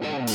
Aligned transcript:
Welcome 0.00 0.28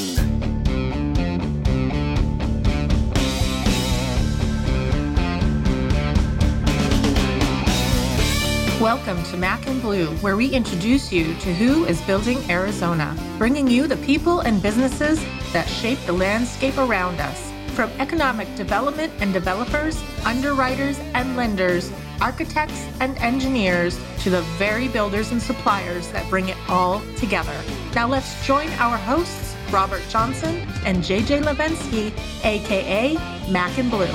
to 9.23 9.37
Mac 9.37 9.65
and 9.65 9.81
Blue, 9.81 10.07
where 10.17 10.35
we 10.35 10.49
introduce 10.49 11.13
you 11.13 11.33
to 11.35 11.53
who 11.53 11.85
is 11.85 12.01
building 12.01 12.39
Arizona, 12.51 13.15
bringing 13.37 13.69
you 13.69 13.87
the 13.87 13.95
people 13.97 14.41
and 14.41 14.61
businesses 14.61 15.23
that 15.53 15.69
shape 15.69 15.99
the 16.05 16.11
landscape 16.11 16.77
around 16.77 17.21
us. 17.21 17.53
From 17.73 17.89
economic 17.99 18.53
development 18.55 19.13
and 19.21 19.31
developers, 19.31 20.03
underwriters 20.25 20.99
and 21.13 21.37
lenders, 21.37 21.89
architects 22.19 22.85
and 22.99 23.17
engineers, 23.19 23.97
to 24.19 24.29
the 24.29 24.41
very 24.57 24.89
builders 24.89 25.31
and 25.31 25.41
suppliers 25.41 26.09
that 26.09 26.29
bring 26.29 26.49
it 26.49 26.57
all 26.67 27.01
together. 27.17 27.55
Now 27.95 28.07
let's 28.07 28.45
join 28.45 28.69
our 28.73 28.97
hosts, 28.97 29.52
Robert 29.73 30.03
Johnson 30.07 30.55
and 30.85 30.99
JJ 30.99 31.41
Levensky, 31.41 32.13
aka 32.45 33.15
Mac 33.51 33.75
and 33.79 33.89
Blue. 33.89 34.05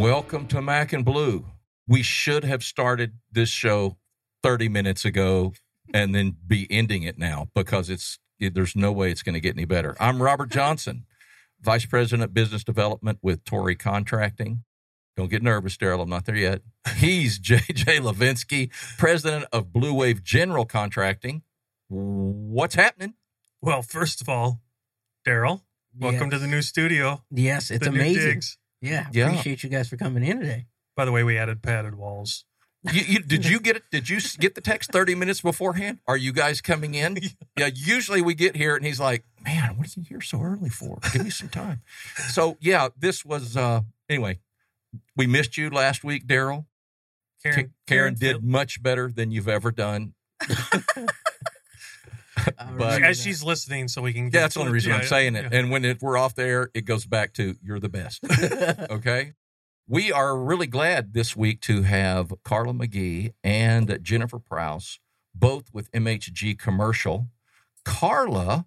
Welcome 0.00 0.46
to 0.48 0.62
Mac 0.62 0.94
and 0.94 1.04
Blue. 1.04 1.44
We 1.86 2.02
should 2.02 2.44
have 2.44 2.64
started 2.64 3.18
this 3.30 3.50
show 3.50 3.98
30 4.42 4.70
minutes 4.70 5.04
ago 5.04 5.52
and 5.92 6.14
then 6.14 6.34
be 6.46 6.66
ending 6.70 7.02
it 7.02 7.18
now 7.18 7.48
because 7.54 7.90
it's 7.90 8.18
there's 8.40 8.74
no 8.74 8.90
way 8.90 9.10
it's 9.10 9.22
going 9.22 9.34
to 9.34 9.40
get 9.40 9.54
any 9.54 9.66
better. 9.66 9.94
I'm 10.00 10.22
Robert 10.22 10.48
Johnson, 10.48 11.04
Vice 11.60 11.84
President 11.84 12.24
of 12.24 12.32
Business 12.32 12.64
Development 12.64 13.18
with 13.20 13.44
Tory 13.44 13.76
Contracting. 13.76 14.64
Don't 15.16 15.30
get 15.30 15.42
nervous, 15.42 15.76
Daryl. 15.76 16.02
I'm 16.02 16.08
not 16.08 16.24
there 16.24 16.36
yet. 16.36 16.62
He's 16.96 17.38
JJ 17.40 18.00
Levinsky, 18.00 18.70
President 18.98 19.44
of 19.52 19.72
Blue 19.72 19.92
Wave 19.94 20.22
General 20.22 20.64
Contracting. 20.64 21.42
What's 21.88 22.74
happening? 22.74 23.14
Well, 23.60 23.82
first 23.82 24.20
of 24.22 24.28
all, 24.28 24.60
Daryl, 25.26 25.60
welcome 25.98 26.30
to 26.30 26.38
the 26.38 26.46
new 26.46 26.62
studio. 26.62 27.22
Yes, 27.30 27.70
it's 27.70 27.84
the 27.86 27.90
amazing. 27.92 28.40
Yeah, 28.80 29.06
Yeah. 29.12 29.28
appreciate 29.28 29.62
you 29.62 29.68
guys 29.68 29.88
for 29.88 29.96
coming 29.96 30.24
in 30.24 30.40
today. 30.40 30.66
By 30.96 31.04
the 31.04 31.12
way, 31.12 31.22
we 31.22 31.36
added 31.38 31.62
padded 31.62 31.94
walls. 31.94 32.44
You, 32.92 33.02
you, 33.06 33.18
did 33.20 33.46
you 33.46 33.60
get 33.60 33.76
it? 33.76 33.84
Did 33.92 34.08
you 34.08 34.18
get 34.40 34.56
the 34.56 34.60
text 34.60 34.90
30 34.90 35.14
minutes 35.14 35.40
beforehand? 35.42 36.00
Are 36.08 36.16
you 36.16 36.32
guys 36.32 36.60
coming 36.60 36.94
in? 36.94 37.18
Yeah, 37.58 37.68
usually 37.74 38.22
we 38.22 38.34
get 38.34 38.56
here 38.56 38.74
and 38.76 38.84
he's 38.84 38.98
like, 38.98 39.24
man, 39.44 39.76
what 39.76 39.86
are 39.86 39.90
you 40.00 40.06
here 40.08 40.22
so 40.22 40.40
early 40.40 40.70
for? 40.70 40.98
Give 41.12 41.22
me 41.22 41.28
some 41.28 41.50
time. 41.50 41.82
So, 42.30 42.56
yeah, 42.60 42.88
this 42.98 43.26
was, 43.26 43.58
uh, 43.58 43.82
anyway, 44.08 44.38
we 45.16 45.26
missed 45.26 45.56
you 45.56 45.70
last 45.70 46.04
week, 46.04 46.26
Daryl. 46.26 46.66
Ka- 47.44 47.50
Karen, 47.52 47.72
Karen 47.86 48.14
did 48.14 48.36
Phil- 48.36 48.40
much 48.42 48.82
better 48.82 49.10
than 49.10 49.30
you've 49.30 49.48
ever 49.48 49.70
done. 49.72 50.14
But- 52.78 53.02
as 53.02 53.20
she's 53.22 53.42
listening, 53.44 53.88
so 53.88 54.02
we 54.02 54.12
can. 54.12 54.30
Get 54.30 54.34
Yeah, 54.38 54.40
that's 54.42 54.54
the 54.54 54.60
only 54.60 54.70
it. 54.70 54.74
reason 54.74 54.92
I'm 54.92 55.00
Yeah, 55.02 55.06
saying 55.06 55.36
it. 55.36 55.52
yeah. 55.52 55.58
And 55.58 55.70
when 55.70 55.84
it, 55.84 55.98
we're 56.00 56.16
off 56.16 56.34
the 56.34 56.44
air, 56.44 56.70
it 56.74 56.82
goes 56.86 57.04
back 57.06 57.34
to 57.34 57.54
you're 57.62 57.78
the 57.78 57.88
best. 57.88 58.24
okay. 58.90 59.34
We 59.86 60.10
are 60.12 60.36
really 60.38 60.66
glad 60.66 61.12
this 61.12 61.36
week 61.36 61.60
to 61.62 61.82
have 61.82 62.32
Carla 62.44 62.72
McGee 62.72 63.34
and 63.44 63.98
Jennifer 64.02 64.38
Prouse, 64.38 64.98
both 65.34 65.64
with 65.72 65.90
MHG 65.92 66.58
Commercial. 66.58 67.26
Carla 67.84 68.66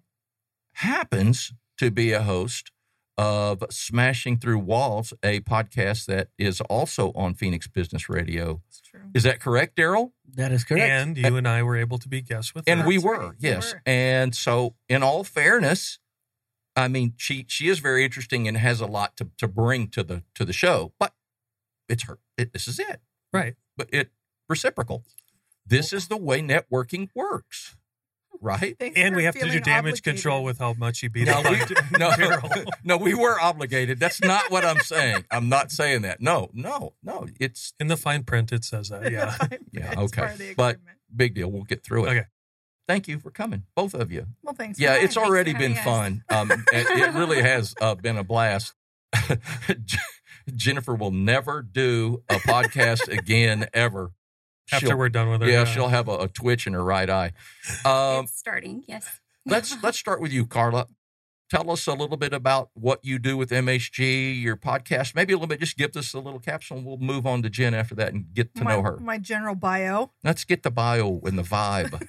happens 0.74 1.52
to 1.78 1.90
be 1.90 2.12
a 2.12 2.22
host 2.22 2.70
of 3.18 3.62
Smashing 3.70 4.38
Through 4.38 4.58
Walls, 4.58 5.14
a 5.22 5.40
podcast 5.40 6.06
that 6.06 6.28
is 6.38 6.60
also 6.62 7.12
on 7.14 7.34
Phoenix 7.34 7.66
Business 7.66 8.08
Radio. 8.08 8.60
It's 8.68 8.80
true. 8.80 9.00
Is 9.14 9.22
that 9.22 9.40
correct, 9.40 9.76
Daryl? 9.76 10.12
that 10.34 10.52
is 10.52 10.64
correct. 10.64 10.84
And 10.90 11.16
you 11.16 11.36
and 11.36 11.48
I 11.48 11.62
were 11.62 11.76
able 11.76 11.98
to 11.98 12.08
be 12.08 12.20
guests 12.20 12.54
with 12.54 12.64
and 12.68 12.80
her. 12.80 12.86
we 12.86 12.96
That's 12.96 13.04
were 13.06 13.18
right, 13.18 13.28
we 13.40 13.48
yes 13.48 13.72
were. 13.72 13.82
and 13.86 14.34
so 14.34 14.74
in 14.88 15.02
all 15.02 15.24
fairness 15.24 15.98
i 16.74 16.88
mean 16.88 17.14
she 17.16 17.46
she 17.48 17.68
is 17.68 17.78
very 17.78 18.04
interesting 18.04 18.46
and 18.46 18.56
has 18.58 18.80
a 18.82 18.86
lot 18.86 19.16
to, 19.16 19.30
to 19.38 19.48
bring 19.48 19.88
to 19.88 20.02
the 20.02 20.22
to 20.34 20.44
the 20.44 20.52
show 20.52 20.92
but 20.98 21.14
it's 21.88 22.02
her 22.02 22.18
it, 22.36 22.52
this 22.52 22.68
is 22.68 22.78
it 22.78 23.00
right. 23.32 23.54
but 23.78 23.88
it 23.92 24.10
reciprocal 24.48 25.04
this 25.64 25.92
is 25.92 26.08
the 26.08 26.16
way 26.18 26.42
networking 26.42 27.08
works 27.14 27.76
right 28.40 28.76
Thanks 28.78 28.98
And 28.98 29.14
we 29.16 29.24
have 29.24 29.34
to 29.34 29.40
do 29.50 29.60
damage 29.60 30.00
obligated. 30.00 30.04
control 30.04 30.44
with 30.44 30.58
how 30.58 30.72
much 30.74 31.02
you 31.02 31.10
beat 31.10 31.26
No, 31.26 31.34
up 31.34 31.44
we- 31.50 31.58
no 31.98 32.10
Daryl. 32.10 32.64
no 32.84 32.96
we 32.96 33.14
were 33.14 33.40
obligated 33.40 33.98
that's 34.00 34.20
not 34.20 34.50
what 34.50 34.64
i'm 34.64 34.80
saying 34.80 35.24
i'm 35.30 35.48
not 35.48 35.70
saying 35.70 36.02
that 36.02 36.20
no 36.20 36.50
no 36.52 36.92
no 37.02 37.26
it's 37.40 37.72
In 37.80 37.86
the 37.88 37.96
fine 37.96 38.24
print, 38.24 38.52
it 38.52 38.64
says 38.64 38.88
that. 38.90 39.10
Yeah. 39.10 39.36
yeah 39.72 39.94
okay 39.98 40.54
but 40.56 40.78
big 41.14 41.34
deal 41.34 41.50
we'll 41.50 41.64
get 41.64 41.82
through 41.84 42.06
it 42.06 42.10
Okay. 42.10 42.24
thank 42.88 43.08
you 43.08 43.18
for 43.18 43.30
coming 43.30 43.64
both 43.74 43.94
of 43.94 44.10
you 44.12 44.26
well, 44.42 44.54
thanks. 44.54 44.78
Yeah, 44.78 44.94
it's 44.94 45.16
me. 45.16 45.22
already 45.22 45.52
been 45.54 45.74
fun. 45.74 46.22
Um, 46.28 46.50
it, 46.50 46.66
it 46.72 47.14
really 47.14 47.42
has 47.42 47.74
uh, 47.80 47.94
been 47.96 48.16
a 48.16 48.22
blast. 48.24 48.74
Jennifer 50.54 50.94
will 50.94 51.10
never 51.10 51.62
do 51.62 52.22
a 52.28 52.34
podcast 52.36 53.08
again 53.08 53.66
ever. 53.74 54.12
After 54.72 54.86
She'll- 54.88 54.96
we're 54.98 55.08
done 55.08 55.30
with 55.30 55.42
her. 55.42 55.48
yeah, 55.48 55.64
she'll 55.64 55.88
have 55.88 56.08
a, 56.08 56.18
a 56.18 56.28
twitch 56.28 56.66
in 56.66 56.72
her 56.72 56.82
right 56.84 57.08
eye. 57.08 57.32
Um, 57.84 58.24
it's 58.24 58.36
starting, 58.38 58.82
yes. 58.86 59.20
let's 59.44 59.76
let's 59.82 59.98
start 59.98 60.20
with 60.20 60.32
you, 60.32 60.46
Carla. 60.46 60.86
Tell 61.48 61.70
us 61.70 61.86
a 61.86 61.92
little 61.92 62.16
bit 62.16 62.32
about 62.32 62.70
what 62.74 62.98
you 63.04 63.20
do 63.20 63.36
with 63.36 63.50
MHG, 63.50 64.42
your 64.42 64.56
podcast. 64.56 65.14
Maybe 65.14 65.32
a 65.32 65.36
little 65.36 65.46
bit. 65.46 65.60
Just 65.60 65.76
give 65.76 65.96
us 65.96 66.12
a 66.12 66.18
little 66.18 66.40
capsule, 66.40 66.78
and 66.78 66.86
we'll 66.86 66.98
move 66.98 67.24
on 67.24 67.42
to 67.42 67.50
Jen 67.50 67.72
after 67.72 67.94
that 67.94 68.12
and 68.12 68.26
get 68.34 68.52
to 68.56 68.64
my, 68.64 68.74
know 68.74 68.82
her. 68.82 68.96
My 68.98 69.18
general 69.18 69.54
bio. 69.54 70.10
Let's 70.24 70.44
get 70.44 70.64
the 70.64 70.72
bio 70.72 71.20
and 71.24 71.38
the 71.38 71.42
vibe. 71.44 72.04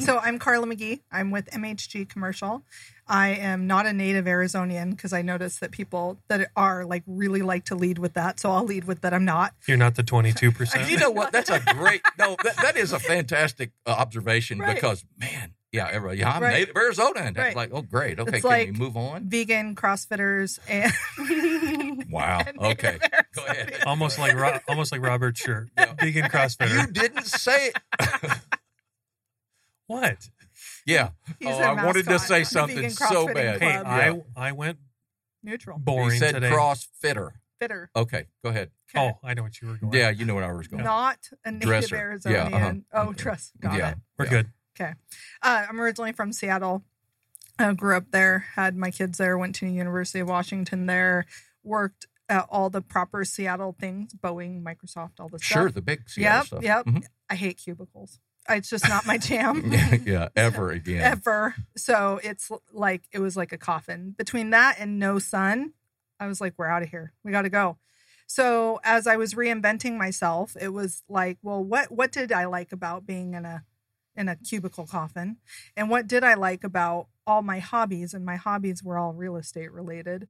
so 0.02 0.18
I'm 0.18 0.38
Carla 0.38 0.66
McGee. 0.66 1.00
I'm 1.10 1.30
with 1.30 1.46
MHG 1.50 2.08
Commercial. 2.10 2.62
I 3.08 3.28
am 3.28 3.66
not 3.66 3.86
a 3.86 3.92
native 3.92 4.24
Arizonian 4.24 4.90
because 4.90 5.12
I 5.12 5.22
notice 5.22 5.60
that 5.60 5.70
people 5.70 6.18
that 6.28 6.50
are 6.56 6.84
like 6.84 7.04
really 7.06 7.40
like 7.40 7.64
to 7.66 7.74
lead 7.74 7.98
with 7.98 8.14
that. 8.14 8.40
So 8.40 8.50
I'll 8.50 8.64
lead 8.64 8.84
with 8.84 9.00
that 9.02 9.14
I'm 9.14 9.24
not. 9.24 9.54
You're 9.66 9.76
not 9.76 9.94
the 9.94 10.02
22%. 10.02 10.90
you 10.90 10.98
know 10.98 11.10
what? 11.10 11.32
That's 11.32 11.48
a 11.48 11.60
great 11.60 12.02
no. 12.18 12.36
That, 12.42 12.56
that 12.56 12.76
is 12.76 12.92
a 12.92 12.98
fantastic 12.98 13.70
uh, 13.86 13.90
observation 13.90 14.58
Right. 14.58 14.74
because 14.74 15.04
man, 15.18 15.54
yeah, 15.76 15.88
everybody, 15.92 16.18
yeah, 16.20 16.32
I'm 16.32 16.42
Right. 16.42 16.52
native 16.60 16.76
Arizona, 16.76 17.20
and 17.20 17.36
Right. 17.36 17.54
like, 17.54 17.70
oh, 17.72 17.82
great, 17.82 18.18
okay, 18.18 18.30
It's 18.38 18.40
can 18.40 18.50
like- 18.50 18.70
we 18.72 18.78
move 18.78 18.96
on? 18.96 19.28
Vegan 19.28 19.74
CrossFitters 19.76 20.58
and 20.68 22.04
Wow, 22.10 22.42
and 22.46 22.58
okay, 22.58 22.98
go 23.34 23.44
ahead. 23.44 23.82
Almost 23.86 24.18
like 24.18 24.34
Ro- 24.34 24.58
almost 24.68 24.90
like 24.92 25.02
Robert 25.02 25.36
Shirt. 25.36 25.68
Yeah. 25.76 25.94
Vegan 26.00 26.24
CrossFitter. 26.30 26.86
You 26.86 26.92
didn't 26.92 27.24
say 27.26 27.68
it. 27.68 27.76
what? 29.86 30.28
Yeah. 30.86 31.10
He's 31.38 31.48
oh, 31.48 31.58
I 31.60 31.84
wanted 31.84 32.06
to 32.06 32.18
say 32.18 32.44
something 32.44 32.90
so 32.90 33.26
bad. 33.32 33.60
Hey, 33.60 33.68
Yeah. 33.68 33.82
I 34.36 34.48
I 34.48 34.52
went 34.52 34.78
neutral 35.42 35.78
boring 35.78 36.12
he 36.12 36.18
said 36.18 36.32
today. 36.34 36.50
CrossFitter. 36.50 37.30
fitter. 37.60 37.90
Okay, 37.96 38.26
go 38.44 38.50
ahead. 38.50 38.70
Okay. 38.94 39.08
Oh, 39.14 39.18
I 39.26 39.34
know 39.34 39.42
what 39.42 39.60
you 39.60 39.68
were 39.68 39.76
going. 39.76 39.92
Yeah, 39.92 40.10
you 40.10 40.24
know 40.24 40.34
what 40.34 40.44
I 40.44 40.52
was 40.52 40.68
going. 40.68 40.84
Not 40.84 41.18
a 41.44 41.50
native 41.52 41.66
Dresser. 41.68 41.96
Arizonian. 41.96 42.30
Yeah, 42.32 42.56
uh-huh. 42.56 42.72
Oh, 42.92 43.02
Okay. 43.08 43.16
trust. 43.22 43.52
Got 43.60 43.78
yeah, 43.78 43.90
it. 43.92 43.98
we're 44.18 44.24
yeah. 44.26 44.30
good. 44.30 44.52
Uh, 44.84 44.94
I'm 45.42 45.80
originally 45.80 46.12
from 46.12 46.32
Seattle. 46.32 46.84
I 47.58 47.72
grew 47.72 47.96
up 47.96 48.10
there, 48.10 48.46
had 48.54 48.76
my 48.76 48.90
kids 48.90 49.18
there, 49.18 49.38
went 49.38 49.54
to 49.56 49.64
the 49.66 49.72
University 49.72 50.20
of 50.20 50.28
Washington 50.28 50.86
there, 50.86 51.24
worked 51.64 52.06
at 52.28 52.46
all 52.50 52.68
the 52.70 52.82
proper 52.82 53.24
Seattle 53.24 53.74
things, 53.78 54.12
Boeing, 54.14 54.62
Microsoft, 54.62 55.20
all 55.20 55.28
the 55.28 55.38
stuff. 55.38 55.46
Sure, 55.62 55.70
the 55.70 55.80
big 55.80 56.08
Seattle 56.10 56.36
Yep, 56.38 56.46
stuff. 56.46 56.62
yep. 56.62 56.84
Mhm. 56.86 57.04
I 57.30 57.34
hate 57.36 57.56
cubicles. 57.58 58.20
It's 58.48 58.68
just 58.70 58.88
not 58.88 59.06
my 59.06 59.18
jam. 59.18 59.62
yeah, 59.72 59.94
yeah, 60.04 60.28
ever 60.36 60.70
again. 60.70 61.02
Ever. 61.02 61.54
So 61.76 62.20
it's 62.22 62.50
like 62.72 63.02
it 63.12 63.18
was 63.20 63.36
like 63.36 63.52
a 63.52 63.58
coffin. 63.58 64.14
Between 64.16 64.50
that 64.50 64.76
and 64.78 64.98
no 64.98 65.18
sun, 65.18 65.72
I 66.20 66.26
was 66.26 66.40
like, 66.40 66.54
we're 66.56 66.66
out 66.68 66.82
of 66.82 66.88
here. 66.90 67.12
We 67.24 67.32
got 67.32 67.42
to 67.42 67.48
go. 67.50 67.78
So 68.28 68.80
as 68.84 69.06
I 69.06 69.16
was 69.16 69.34
reinventing 69.34 69.96
myself, 69.96 70.56
it 70.60 70.68
was 70.68 71.02
like, 71.08 71.38
well, 71.42 71.62
what 71.64 71.90
what 71.90 72.12
did 72.12 72.32
I 72.32 72.44
like 72.46 72.70
about 72.72 73.06
being 73.06 73.34
in 73.34 73.44
a 73.44 73.64
in 74.16 74.28
a 74.28 74.36
cubicle 74.36 74.86
coffin? 74.86 75.36
And 75.76 75.90
what 75.90 76.06
did 76.06 76.24
I 76.24 76.34
like 76.34 76.64
about 76.64 77.08
all 77.26 77.42
my 77.42 77.58
hobbies? 77.58 78.14
And 78.14 78.24
my 78.24 78.36
hobbies 78.36 78.82
were 78.82 78.98
all 78.98 79.12
real 79.12 79.36
estate 79.36 79.72
related. 79.72 80.28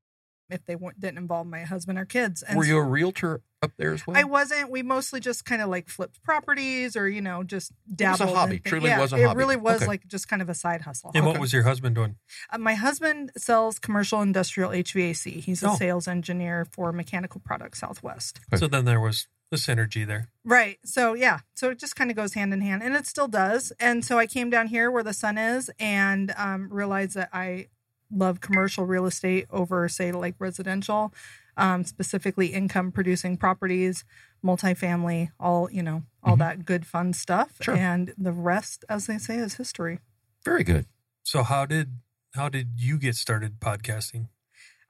If 0.49 0.65
they 0.65 0.77
didn't 0.77 1.19
involve 1.19 1.49
my 1.49 1.63
husband 1.65 1.99
or 1.99 2.05
kids. 2.05 2.41
And 2.45 2.57
Were 2.57 2.65
you 2.65 2.79
a 2.79 2.83
realtor 2.83 3.43
up 3.63 3.73
there 3.79 3.93
as 3.95 4.07
well? 4.07 4.17
I 4.17 4.23
wasn't. 4.23 4.71
We 4.71 4.85
mostly 4.85 5.19
just 5.19 5.45
kind 5.45 5.61
of 5.61 5.69
like 5.69 5.89
flipped 5.89 6.23
properties, 6.23 6.97
or 6.97 7.09
you 7.09 7.21
know, 7.21 7.43
just 7.43 7.73
was 7.73 7.93
a 7.93 7.97
dabbled. 7.97 8.29
in 8.29 8.35
hobby. 8.37 8.59
Truly 8.61 8.89
yeah, 8.91 9.01
was 9.01 9.13
a 9.13 9.17
it 9.17 9.23
hobby. 9.25 9.33
It 9.33 9.39
really 9.39 9.57
was 9.57 9.79
Okay. 9.79 9.87
like 9.89 10.07
just 10.07 10.29
kind 10.29 10.41
of 10.41 10.49
a 10.49 10.55
side 10.55 10.83
hustle. 10.83 11.11
And 11.17 11.27
what 11.27 11.41
was 11.41 11.53
your 11.53 11.65
husband 11.65 11.97
doing? 11.97 12.15
Uh, 12.49 12.59
my 12.59 12.75
husband 12.75 13.33
sells 13.37 13.81
commercial 13.81 14.23
industrial 14.23 14.71
HVAC. 14.71 15.41
He's 15.41 15.65
a 15.65 15.71
Oh. 15.71 15.75
sales 15.75 16.07
engineer 16.07 16.65
for 16.71 16.93
Mechanical 16.93 17.41
Products 17.45 17.81
Southwest. 17.81 18.39
Okay. 18.53 18.61
So 18.61 18.69
then 18.69 18.85
there 18.85 19.01
was 19.01 19.27
the 19.51 19.57
synergy 19.57 20.07
there. 20.07 20.29
Right. 20.45 20.79
So 20.85 21.15
yeah. 21.15 21.41
So 21.55 21.71
it 21.71 21.79
just 21.79 21.97
kind 21.97 22.11
of 22.11 22.17
goes 22.17 22.35
hand 22.35 22.53
in 22.53 22.61
hand, 22.61 22.83
and 22.83 22.95
it 22.97 23.07
still 23.07 23.29
does. 23.29 23.73
And 23.79 24.05
so 24.05 24.19
I 24.19 24.27
came 24.27 24.51
down 24.51 24.67
here 24.69 24.91
where 24.91 25.03
the 25.05 25.13
sun 25.15 25.39
is, 25.39 25.71
and 25.79 26.33
um, 26.37 26.69
realized 26.73 27.15
that 27.15 27.31
I 27.33 27.69
love 28.11 28.41
commercial 28.41 28.87
real 28.87 29.07
estate 29.07 29.47
over, 29.51 29.89
say, 29.89 30.13
like 30.13 30.35
residential. 30.39 31.13
um, 31.59 31.85
specifically 31.85 32.49
income 32.49 32.93
producing 32.93 33.35
properties, 33.39 34.05
multifamily, 34.45 35.31
all 35.41 35.71
you 35.71 35.83
know, 35.83 36.03
all 36.23 36.35
Mhm. 36.37 36.39
that 36.41 36.65
good 36.67 36.87
fun 36.87 37.15
stuff. 37.15 37.57
Sure. 37.63 37.75
And 37.75 38.13
the 38.19 38.31
rest, 38.33 38.85
as 38.91 39.07
they 39.07 39.17
say, 39.17 39.37
is 39.39 39.55
history. 39.55 40.01
Very 40.45 40.63
good. 40.65 40.85
So 41.23 41.43
how 41.43 41.65
did 41.67 42.01
how 42.35 42.51
did 42.51 42.73
you 42.77 42.99
get 42.99 43.17
started 43.17 43.59
podcasting? 43.59 44.29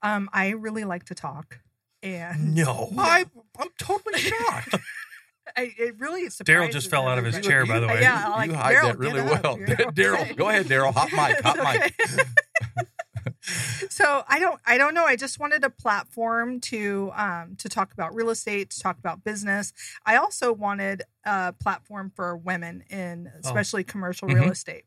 Um, 0.02 0.28
I 0.32 0.48
really 0.48 0.82
like 0.82 1.04
to 1.04 1.14
talk, 1.14 1.60
and 2.02 2.54
No. 2.54 2.90
I, 2.98 3.24
I'm 3.58 3.68
totally 3.78 4.18
shocked. 4.18 4.74
I, 5.56 5.72
it 5.78 5.98
really 5.98 6.26
Daryl 6.26 6.70
just 6.70 6.90
fell 6.90 7.06
out 7.08 7.18
of 7.18 7.24
his 7.24 7.38
chair, 7.40 7.64
by 7.64 7.78
the 7.78 7.86
way. 7.86 8.00
Yeah, 8.02 8.26
you, 8.26 8.32
like, 8.34 8.50
you 8.50 8.56
hide 8.56 8.74
Daryl, 8.76 8.82
that 8.88 8.98
really 8.98 9.20
up. 9.20 9.42
well. 9.44 9.56
Daryl, 9.92 10.36
go 10.36 10.48
ahead, 10.48 10.66
Daryl. 10.66 10.92
Hot 10.92 11.10
mic, 11.12 11.40
hot 11.40 11.56
mic. 11.80 12.26
So 13.90 14.24
I 14.28 14.38
don't 14.40 14.60
I 14.66 14.76
don't 14.76 14.92
know. 14.92 15.04
I 15.04 15.14
just 15.16 15.38
wanted 15.38 15.62
a 15.64 15.70
platform 15.70 16.60
to 16.62 17.12
um 17.14 17.54
to 17.58 17.68
talk 17.68 17.92
about 17.92 18.14
real 18.14 18.30
estate, 18.30 18.70
to 18.70 18.80
talk 18.80 18.98
about 18.98 19.22
business. 19.24 19.72
I 20.04 20.16
also 20.16 20.52
wanted 20.52 21.02
a 21.24 21.52
platform 21.52 22.12
for 22.14 22.36
women 22.36 22.82
in 22.90 23.30
especially 23.44 23.84
commercial 23.84 24.28
real 24.28 24.44
Mhm. 24.44 24.50
estate. 24.52 24.84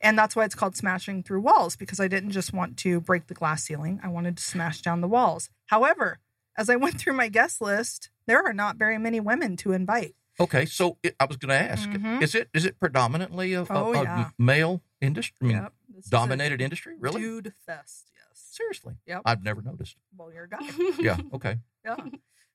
And 0.00 0.18
that's 0.18 0.36
why 0.36 0.44
it's 0.44 0.54
called 0.54 0.76
smashing 0.76 1.22
through 1.22 1.40
walls 1.40 1.76
because 1.76 1.98
I 1.98 2.08
didn't 2.08 2.32
just 2.32 2.52
want 2.52 2.76
to 2.78 3.00
break 3.00 3.26
the 3.26 3.34
glass 3.34 3.64
ceiling. 3.64 4.00
I 4.02 4.08
wanted 4.08 4.36
to 4.36 4.42
smash 4.42 4.82
down 4.82 5.00
the 5.00 5.08
walls. 5.08 5.48
However, 5.66 6.18
as 6.56 6.68
I 6.70 6.76
went 6.76 6.98
through 7.00 7.14
my 7.14 7.28
guest 7.28 7.60
list, 7.60 8.10
there 8.26 8.42
are 8.44 8.52
not 8.52 8.76
very 8.76 8.98
many 8.98 9.20
women 9.20 9.56
to 9.58 9.72
invite. 9.72 10.14
Okay, 10.40 10.66
so 10.66 10.98
it, 11.02 11.14
I 11.20 11.26
was 11.26 11.36
going 11.36 11.50
to 11.50 11.70
ask: 11.72 11.88
Mhm. 11.88 12.20
is 12.22 12.34
it 12.34 12.48
is 12.52 12.64
it 12.64 12.80
predominantly 12.80 13.52
a, 13.54 13.62
a- 13.62 13.66
Oh, 13.70 13.92
a 13.94 14.02
yeah. 14.02 14.30
male 14.38 14.82
industry? 15.00 15.36
I 15.42 15.46
mean, 15.46 15.56
Yep. 15.62 15.72
This 15.94 16.04
is 16.06 16.08
a 16.08 16.10
dominated 16.10 16.60
industry? 16.60 16.96
Really? 16.98 17.20
Dude 17.22 17.52
fest, 17.66 18.10
yes. 18.14 18.42
Seriously? 18.50 18.94
Yep. 19.06 19.22
I've 19.24 19.44
never 19.44 19.62
noticed. 19.62 19.96
Well, 20.16 20.32
you're 20.32 20.44
a 20.44 20.48
guy. 20.48 20.68
Yeah. 20.98 21.18
Okay. 21.32 21.58
Yeah. 21.84 21.96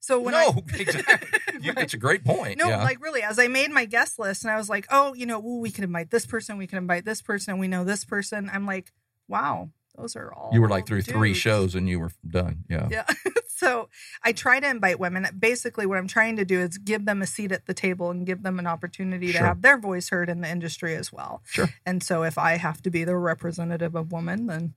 So 0.01 0.19
when 0.19 0.34
no, 0.34 0.63
I, 0.74 0.75
exactly. 0.80 1.40
You, 1.62 1.74
it's 1.78 1.94
a 1.94 1.98
great 1.98 2.24
point. 2.25 2.57
No, 2.57 2.68
yeah. 2.68 2.84
like 2.84 3.01
really, 3.01 3.22
as 3.22 3.38
I 3.40 3.48
made 3.48 3.69
my 3.72 3.86
guest 3.86 4.18
list 4.19 4.44
and 4.44 4.51
I 4.51 4.57
was 4.57 4.69
like, 4.69 4.88
oh, 4.92 5.13
you 5.13 5.25
know, 5.25 5.42
ooh, 5.46 5.60
we 5.60 5.72
can 5.72 5.84
invite 5.86 6.10
this 6.10 6.25
person, 6.25 6.57
we 6.57 6.68
can 6.68 6.78
invite 6.78 7.04
this 7.06 7.22
person, 7.22 7.51
and 7.51 7.60
we 7.60 7.68
know 7.69 7.84
this 7.86 8.04
person. 8.06 8.50
I'm 8.51 8.66
like, 8.66 8.92
wow, 9.28 9.69
those 9.97 10.15
are 10.15 10.31
all. 10.33 10.50
you 10.53 10.62
were 10.62 10.69
like 10.69 10.86
through 10.88 11.01
three 11.01 11.33
shows 11.33 11.75
and 11.75 11.89
you 11.89 12.00
were 12.00 12.12
done. 12.27 12.63
Yeah. 12.69 12.88
Yeah. 12.89 13.06
so 13.47 13.89
I 14.24 14.31
try 14.31 14.59
to 14.59 14.69
invite 14.69 15.00
women. 15.00 15.27
Basically, 15.38 15.86
what 15.86 15.97
I'm 15.97 16.07
trying 16.07 16.38
to 16.38 16.45
do 16.45 16.59
is 16.59 16.77
give 16.77 17.06
them 17.06 17.21
a 17.21 17.27
seat 17.27 17.51
at 17.51 17.65
the 17.65 17.74
table 17.74 18.09
and 18.09 18.25
give 18.25 18.44
them 18.44 18.59
an 18.59 18.68
opportunity 18.68 19.31
to 19.33 19.39
have 19.39 19.62
their 19.62 19.77
voice 19.77 20.09
heard 20.09 20.30
in 20.30 20.41
the 20.41 20.50
industry 20.50 20.95
as 20.95 21.12
well. 21.12 21.41
Sure. 21.45 21.68
And 21.86 22.01
so 22.01 22.24
if 22.24 22.38
I 22.38 22.57
have 22.57 22.81
to 22.83 22.89
be 22.89 23.03
the 23.03 23.15
representative 23.18 23.95
of 23.95 24.12
women, 24.12 24.47
then 24.47 24.74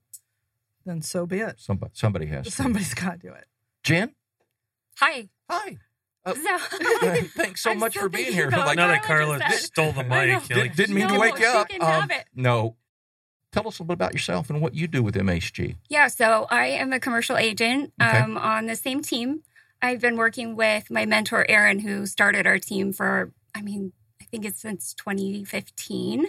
then 0.85 1.01
so 1.01 1.25
be 1.25 1.39
it. 1.39 1.59
Somebody, 1.61 1.91
somebody 1.95 2.25
has 2.25 2.45
to. 2.45 2.51
Somebody's 2.51 2.93
got 2.93 3.21
to 3.21 3.27
do 3.29 3.33
it. 3.33 3.45
Jen, 3.83 4.13
Hi. 4.97 5.29
hi. 5.49 5.77
Uh, 6.25 6.33
So, 6.33 6.57
thanks 7.35 7.63
so 7.63 7.71
I'm 7.71 7.79
much 7.79 7.97
for 7.97 8.09
being 8.09 8.33
here. 8.33 8.47
about 8.47 8.65
Like, 8.67 8.77
now 8.77 8.87
that 8.87 9.03
Carla 9.03 9.37
Carla 9.39 9.49
just 9.49 9.65
stole 9.65 9.91
the 9.93 10.03
mic, 10.03 10.49
you're 10.49 10.59
like, 10.59 10.75
Did, 10.75 10.89
not 10.89 10.95
mean 10.95 11.07
to 11.09 11.19
wake 11.19 11.39
you 11.39 11.47
up. 11.47 11.69
can 11.69 11.81
Um, 11.81 11.87
have 11.87 12.11
it. 12.11 12.25
no. 12.35 12.75
Tell 13.53 13.67
us 13.67 13.77
a 13.77 13.83
little 13.83 13.85
bit 13.85 13.93
about 13.93 14.13
yourself 14.13 14.49
and 14.49 14.59
what 14.61 14.73
you 14.73 14.87
do 14.87 15.03
with 15.03 15.15
MHG. 15.15 15.75
yeah, 15.87 16.07
so 16.07 16.47
I 16.49 16.65
am 16.67 16.91
a 16.91 16.99
commercial 16.99 17.37
agent 17.37 17.93
Okay. 18.01 18.17
um, 18.17 18.35
on 18.37 18.65
the 18.65 18.75
same 18.75 19.01
team. 19.03 19.43
I've 19.79 20.01
been 20.01 20.17
working 20.17 20.55
with 20.55 20.89
my 20.89 21.05
mentor, 21.05 21.45
Aaron, 21.47 21.79
who 21.79 22.07
started 22.07 22.47
our 22.47 22.57
team 22.57 22.91
for, 22.93 23.31
I 23.53 23.61
mean, 23.61 23.93
I 24.19 24.25
think 24.25 24.43
it's 24.43 24.59
since 24.59 24.95
2015. 24.95 26.25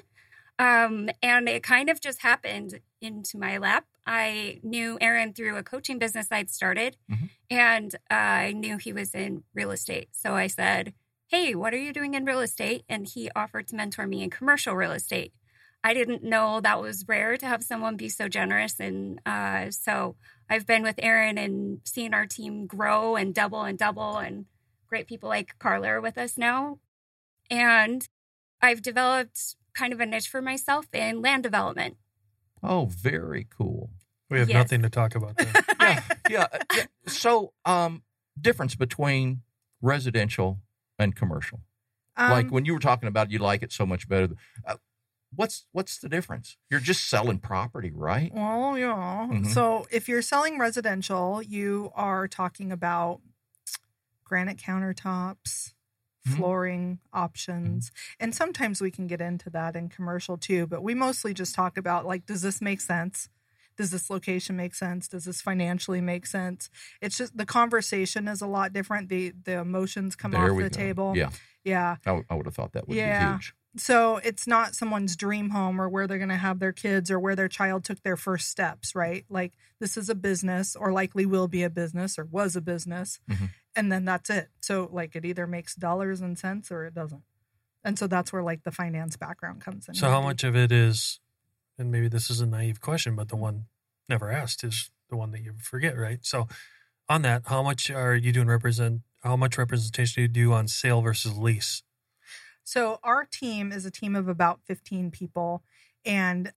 Um, 0.59 1.09
and 1.23 1.49
it 1.49 1.63
kind 1.63 1.89
of 1.89 1.99
just 2.01 2.21
happened 2.21 2.79
into 3.01 3.39
my 3.39 3.57
lap. 3.59 3.87
I 4.07 4.61
knew 4.63 4.99
Aaron 5.01 5.33
through 5.33 5.57
a 5.57 5.63
coaching 5.63 5.99
business 5.99 6.29
I'd 6.31 6.51
started, 6.51 6.97
Mhm. 7.11 7.31
and 7.51 7.95
uh, 8.11 8.15
I 8.15 8.53
knew 8.53 8.77
he 8.77 8.93
was 8.93 9.15
in 9.15 9.45
real 9.55 9.71
estate. 9.71 10.11
So 10.13 10.35
I 10.35 10.47
said, 10.47 10.93
Hey, 11.29 11.55
what 11.55 11.73
are 11.73 11.79
you 11.79 11.93
doing 11.93 12.13
in 12.15 12.25
real 12.27 12.41
estate? 12.41 12.85
And 12.89 13.09
he 13.09 13.31
offered 13.35 13.67
to 13.69 13.75
mentor 13.77 14.07
me 14.07 14.23
in 14.23 14.29
commercial 14.31 14.77
real 14.77 14.93
estate. 14.93 15.33
I 15.87 15.93
didn't 15.95 16.25
know 16.25 16.61
that 16.63 16.81
was 16.81 17.05
rare 17.07 17.37
to 17.37 17.47
have 17.47 17.63
someone 17.63 17.97
be 17.97 18.09
so 18.09 18.27
generous. 18.27 18.81
And 18.81 19.21
uh, 19.27 19.71
so 19.71 20.17
I've 20.49 20.67
been 20.67 20.83
with 20.83 20.97
Aaron 20.99 21.37
and 21.37 21.81
seen 21.85 22.15
our 22.15 22.25
team 22.27 22.67
grow 22.67 23.17
and 23.17 23.35
double 23.35 23.63
and 23.63 23.79
double, 23.79 24.17
and 24.17 24.47
great 24.89 25.07
people 25.07 25.29
like 25.29 25.59
Carla 25.59 25.89
are 25.89 26.01
with 26.01 26.17
us 26.17 26.39
now. 26.39 26.79
And 27.51 28.09
I've 28.63 28.81
developed 28.81 29.57
kind 29.75 29.93
of 29.93 30.01
a 30.01 30.07
niche 30.07 30.29
for 30.29 30.41
myself 30.41 30.87
in 30.95 31.21
land 31.21 31.43
development. 31.43 31.97
Oh, 32.63 32.87
very 32.87 33.47
cool. 33.57 33.91
we 34.31 34.39
have 34.39 34.49
Yes. 34.49 34.55
nothing 34.57 34.83
to 34.83 34.89
talk 34.91 35.15
about. 35.15 35.39
Yeah, 35.81 36.03
yeah, 36.31 36.47
yeah. 36.75 36.85
So, 37.07 37.53
um, 37.67 38.05
difference 38.41 38.75
between 38.75 39.43
residential 39.83 40.61
and 40.99 41.15
commercial. 41.15 41.61
like 42.17 42.47
Um, 42.47 42.51
when 42.53 42.65
you 42.65 42.73
were 42.73 42.81
talking 42.81 43.07
about 43.07 43.31
you 43.31 43.39
like 43.39 43.63
it 43.63 43.71
so 43.71 43.85
much 43.85 44.09
better. 44.09 44.29
Uh, 44.67 44.77
what's 45.37 45.67
what's 45.73 45.99
the 45.99 46.09
difference? 46.09 46.57
You're 46.71 46.81
just 46.81 47.09
selling 47.09 47.39
property, 47.39 47.91
right? 47.95 48.33
Well, 48.35 48.77
yeah. 48.79 49.29
Mhm. 49.31 49.47
So 49.49 49.87
if 49.91 50.09
you're 50.09 50.23
selling 50.23 50.59
residential, 50.59 51.43
you 51.43 51.91
are 51.95 52.27
talking 52.29 52.73
about 52.73 53.21
granite 54.25 54.57
countertops, 54.59 55.75
Mhm. 56.27 56.37
flooring 56.37 56.99
options. 57.13 57.93
And 58.19 58.35
sometimes 58.35 58.81
we 58.81 58.91
can 58.91 59.07
get 59.07 59.21
into 59.21 59.51
that 59.51 59.77
in 59.77 59.89
commercial 59.89 60.39
too, 60.39 60.67
but 60.67 60.83
we 60.83 60.95
mostly 60.95 61.35
just 61.35 61.55
talk 61.55 61.77
about 61.77 62.07
like, 62.07 62.25
does 62.27 62.43
this 62.43 62.61
make 62.63 62.81
sense? 62.81 63.29
Does 63.77 63.91
this 63.91 64.09
location 64.09 64.57
make 64.57 64.75
sense? 64.75 65.09
Does 65.09 65.25
this 65.25 65.41
financially 65.43 66.01
make 66.01 66.27
sense? 66.27 66.71
It's 67.03 67.19
just 67.19 67.37
the 67.37 67.45
conversation 67.45 68.29
is 68.29 68.41
a 68.41 68.47
lot 68.47 68.73
different. 68.73 69.09
The 69.09 69.31
the 69.45 69.59
emotions 69.59 70.15
come 70.17 70.31
there 70.31 70.51
off 70.53 70.57
the 70.57 70.63
go. 70.63 70.69
table. 70.69 71.13
Yeah, 71.17 71.31
Yeah. 71.65 71.97
I, 72.07 72.11
w- 72.11 72.25
I 72.31 72.35
would 72.37 72.47
have 72.47 72.55
thought 72.55 72.73
that 72.73 72.87
would 72.89 72.95
be 72.95 73.01
huge. 73.01 73.55
So 73.77 74.19
it's 74.19 74.47
not 74.47 74.75
someone's 74.75 75.17
dream 75.17 75.51
home 75.51 75.81
or 75.81 75.89
where 75.89 76.07
they're 76.07 76.19
going 76.19 76.29
to 76.29 76.37
have 76.37 76.61
their 76.61 76.73
kids 76.73 77.11
or 77.11 77.19
where 77.19 77.35
their 77.35 77.49
child 77.49 77.85
took 77.85 78.03
their 78.03 78.17
first 78.17 78.49
steps, 78.49 78.95
right? 78.95 79.25
Like 79.29 79.55
this 79.81 79.97
is 79.97 80.09
a 80.09 80.15
business 80.15 80.77
or 80.77 80.93
likely 80.93 81.27
will 81.27 81.49
be 81.49 81.63
a 81.65 81.71
business 81.71 82.19
or 82.19 82.25
was 82.25 82.55
a 82.55 82.61
business. 82.61 83.19
Mhm. 83.29 83.51
And 83.75 83.91
then 83.91 84.05
that's 84.05 84.31
it. 84.31 84.51
So 84.61 84.89
like 84.93 85.17
it 85.17 85.25
either 85.25 85.47
makes 85.47 85.75
dollars 85.75 86.21
and 86.21 86.39
cents 86.39 86.71
or 86.71 86.85
it 86.85 86.95
doesn't. 86.95 87.25
And 87.83 87.99
so 87.99 88.07
that's 88.07 88.33
where 88.33 88.43
like 88.43 88.63
the 88.63 88.71
finance 88.71 89.17
background 89.17 89.61
comes 89.61 89.89
in. 89.89 89.95
So 89.95 90.09
how 90.09 90.23
much 90.23 90.45
of 90.45 90.55
it 90.55 90.71
is, 90.71 91.21
and 91.77 91.91
maybe 91.91 92.09
this 92.09 92.31
is 92.31 92.41
a 92.41 92.47
naive 92.47 92.81
question, 92.81 93.17
but 93.17 93.29
the 93.29 93.37
one 93.37 93.67
never 94.09 94.31
asked 94.31 94.63
is 94.63 94.91
the 95.11 95.17
one 95.17 95.33
that 95.33 95.43
you 95.43 95.55
forget, 95.61 95.99
right? 95.99 96.25
So 96.25 96.47
on 97.09 97.23
that, 97.23 97.43
how 97.47 97.63
much 97.63 97.91
are 97.91 98.15
you 98.15 98.33
doing 98.33 98.47
represent? 98.47 99.03
How 99.23 99.37
much 99.37 99.59
representation 99.59 100.15
do 100.15 100.23
you 100.23 100.29
do 100.29 100.53
on 100.53 100.69
sale 100.69 101.03
versus 101.03 101.37
lease? 101.37 101.83
So 102.65 102.99
our 103.03 103.25
team 103.25 103.71
is 103.73 103.87
a 103.87 103.91
team 103.91 104.17
of 104.17 104.29
about 104.29 104.61
15 104.65 105.11
people 105.11 105.63
and 106.05 106.53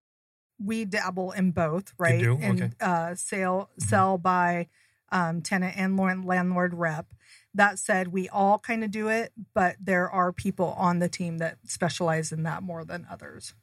we 0.60 0.86
dabble 0.86 1.32
in 1.34 1.52
both, 1.52 1.94
right? 2.00 2.20
do? 2.22 2.38
In 2.42 2.64
Okay. 2.64 2.72
uh 2.82 3.16
sale 3.16 3.70
sell 3.78 4.18
by 4.18 4.68
um 5.12 5.42
tenant 5.42 5.78
and 5.78 5.98
landlord 6.26 6.74
rep. 6.74 7.14
That 7.54 7.80
said, 7.80 8.10
we 8.10 8.30
all 8.30 8.60
kind 8.60 8.84
of 8.84 8.92
do 8.92 9.08
it, 9.08 9.34
but 9.54 9.78
there 9.80 10.10
are 10.10 10.32
people 10.32 10.74
on 10.78 11.00
the 11.00 11.10
team 11.10 11.38
that 11.40 11.58
specialize 11.66 12.32
in 12.32 12.44
that 12.44 12.64
more 12.64 12.86
than 12.86 13.08
others. 13.10 13.54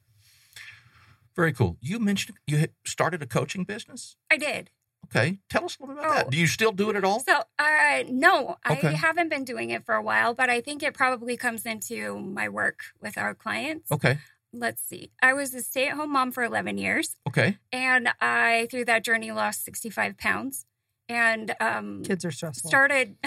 Very 1.35 1.51
cool. 1.53 1.77
You 1.81 1.99
mentioned 1.99 2.37
you 2.47 2.67
started 2.85 3.21
a 3.21 3.25
coaching 3.25 3.63
business. 3.65 4.15
I 4.31 4.37
did. 4.37 4.69
Okay, 5.05 5.39
tell 5.49 5.65
us 5.65 5.77
a 5.79 5.83
little 5.83 5.95
bit 5.95 6.03
about 6.05 6.11
Oh. 6.11 6.19
that. 6.19 6.29
Do 6.31 6.37
you 6.37 6.47
still 6.47 6.71
do 6.71 6.89
it 6.89 6.95
at 6.95 7.03
all? 7.03 7.19
So, 7.21 7.41
uh, 7.59 8.03
no, 8.09 8.57
Okay. 8.69 8.87
I 8.89 8.91
haven't 8.91 9.29
been 9.29 9.43
doing 9.45 9.69
it 9.69 9.85
for 9.85 9.95
a 9.95 10.01
while, 10.01 10.33
but 10.33 10.49
I 10.49 10.61
think 10.61 10.83
it 10.83 10.93
probably 10.93 11.37
comes 11.37 11.65
into 11.65 12.19
my 12.19 12.49
work 12.49 12.79
with 13.01 13.17
our 13.17 13.33
clients. 13.33 13.91
Okay, 13.91 14.19
Let's 14.57 14.81
see. 14.81 15.11
I 15.21 15.33
was 15.33 15.53
a 15.53 15.61
stay 15.61 15.89
at 15.89 15.95
home 15.97 16.11
mom 16.13 16.31
for 16.31 16.41
11 16.43 16.77
years, 16.77 17.17
okay. 17.27 17.57
and 17.73 18.07
I, 18.21 18.67
through 18.71 18.85
that 18.85 19.03
journey, 19.03 19.31
lost 19.33 19.65
65 19.65 20.17
pounds. 20.17 20.65
And 21.09 21.53
um, 21.59 22.03
Kids 22.03 22.23
are 22.25 22.31
stressful. 22.31 22.69
started 22.69 23.15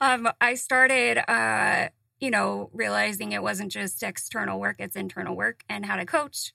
um 0.00 0.28
i 0.40 0.54
started 0.54 1.18
uh 1.30 1.88
you 2.20 2.30
know 2.30 2.70
realizing 2.72 3.32
it 3.32 3.42
wasn't 3.42 3.72
just 3.72 4.02
external 4.02 4.60
work 4.60 4.76
it's 4.78 4.94
internal 4.96 5.34
work 5.34 5.62
and 5.68 5.86
how 5.86 5.96
to 5.96 6.04
coach 6.04 6.52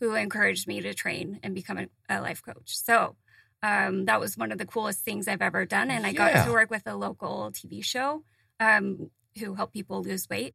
who 0.00 0.14
encouraged 0.14 0.66
me 0.68 0.80
to 0.80 0.94
train 0.94 1.40
and 1.42 1.54
become 1.54 1.78
a, 1.78 1.86
a 2.08 2.20
life 2.20 2.42
coach. 2.42 2.76
So 2.76 3.16
um 3.60 4.04
that 4.04 4.20
was 4.20 4.36
one 4.36 4.52
of 4.52 4.58
the 4.58 4.64
coolest 4.64 5.00
things 5.00 5.26
i've 5.26 5.42
ever 5.42 5.66
done 5.66 5.90
and 5.90 6.06
i 6.06 6.12
got 6.12 6.44
to 6.44 6.52
work 6.52 6.70
with 6.70 6.86
a 6.86 6.94
local 6.94 7.50
tv 7.50 7.84
show 7.84 8.22
um 8.60 9.10
who 9.38 9.54
helped 9.54 9.72
people 9.72 10.02
lose 10.02 10.28
weight. 10.28 10.54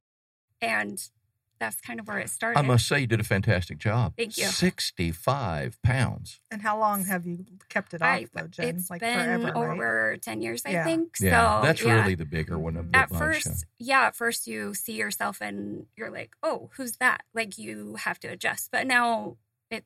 And 0.62 1.00
that's 1.60 1.80
kind 1.82 2.00
of 2.00 2.08
where 2.08 2.20
it 2.20 2.30
started 2.30 2.60
I 2.60 2.62
must 2.62 2.88
say 2.88 3.00
you 3.00 3.08
did 3.08 3.20
a 3.22 3.24
fantastic 3.24 3.78
job. 3.78 4.14
Thank 4.18 4.38
you. 4.38 4.46
Sixty-five 4.46 5.82
pounds. 5.82 6.40
and 6.52 6.62
how 6.62 6.78
long 6.80 7.06
have 7.06 7.26
you 7.26 7.46
kept 7.70 7.94
it 7.94 8.02
off 8.02 8.08
I, 8.08 8.28
though, 8.34 8.48
Jen? 8.48 8.76
it's 8.76 8.90
like 8.90 9.02
been 9.02 9.18
forever, 9.18 9.44
right? 9.46 9.56
over 9.56 10.18
10 10.22 10.42
years 10.42 10.62
i 10.66 10.72
Yeah. 10.72 10.84
think 10.84 11.16
Yeah, 11.20 11.60
so 11.60 11.66
that's 11.66 11.82
yeah. 11.84 11.94
really 12.02 12.16
the 12.16 12.26
bigger 12.26 12.60
one 12.60 12.76
of 12.78 12.92
the 12.92 12.98
at 12.98 13.10
bunch. 13.10 13.20
first 13.44 13.66
yeah 13.80 14.04
at 14.08 14.16
first 14.16 14.48
you 14.48 14.74
see 14.74 14.94
yourself 14.94 15.40
and 15.42 15.86
you're 15.96 16.12
like 16.12 16.36
oh 16.44 16.70
who's 16.76 16.98
that 16.98 17.24
like 17.34 17.58
you 17.58 17.96
have 17.96 18.20
to 18.20 18.28
adjust 18.28 18.70
but 18.72 18.86
now 18.88 19.38
it 19.70 19.86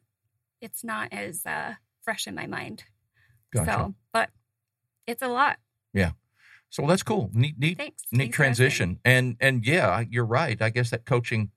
it's 0.61 0.83
not 0.83 1.09
as 1.11 1.45
uh 1.45 1.75
fresh 2.01 2.27
in 2.27 2.35
my 2.35 2.47
mind 2.47 2.83
Gotcha. 3.53 3.71
so 3.71 3.93
but 4.13 4.29
it's 5.05 5.21
a 5.21 5.27
lot. 5.29 5.57
Yeah. 5.93 6.11
So 6.69 6.85
that's 6.85 7.01
cool. 7.01 7.29
Neat, 7.33 7.57
neat, 7.57 7.77
Thanks. 7.77 8.03
neat 8.11 8.17
Thanks 8.25 8.35
transition. 8.35 8.99
And 9.05 9.37
and 9.39 9.65
yeah, 9.65 10.03
you're 10.09 10.25
right. 10.25 10.61
I 10.61 10.69
guess 10.69 10.89
that 10.89 11.05
coaching, 11.05 11.51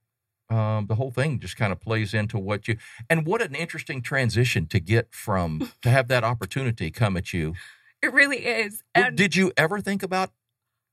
um, 0.50 0.87
the 0.87 0.97
whole 0.97 1.11
thing 1.11 1.38
just 1.38 1.57
kind 1.57 1.73
of 1.73 1.80
plays 1.80 2.12
into 2.12 2.38
what 2.38 2.69
you. 2.69 2.76
And 3.09 3.26
what 3.26 3.40
an 3.40 3.54
interesting 3.54 4.02
transition 4.02 4.66
to 4.66 4.80
get 4.80 5.14
from 5.14 5.71
to 5.83 5.90
have 5.90 6.09
that 6.09 6.25
opportunity 6.25 6.90
come 6.90 7.16
at 7.16 7.33
you. 7.33 7.54
It 8.02 8.14
really 8.14 8.47
is. 8.47 8.83
And 8.95 9.14
Did 9.14 9.37
you 9.37 9.52
ever 9.59 9.78
think 9.78 10.02
about 10.02 10.30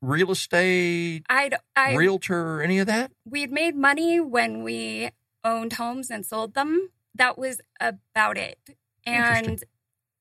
real 0.01 0.29
estate, 0.29 1.23
I'd, 1.29 1.55
I 1.73 1.95
realtor, 1.95 2.61
any 2.61 2.79
of 2.79 2.87
that? 2.87 3.13
we'd 3.23 3.49
made 3.49 3.77
money 3.77 4.19
when 4.19 4.61
we 4.61 5.11
owned 5.41 5.71
homes 5.71 6.11
and 6.11 6.25
sold 6.25 6.53
them. 6.53 6.89
That 7.15 7.37
was 7.37 7.61
about 7.79 8.37
it. 8.37 8.59
And 9.05 9.63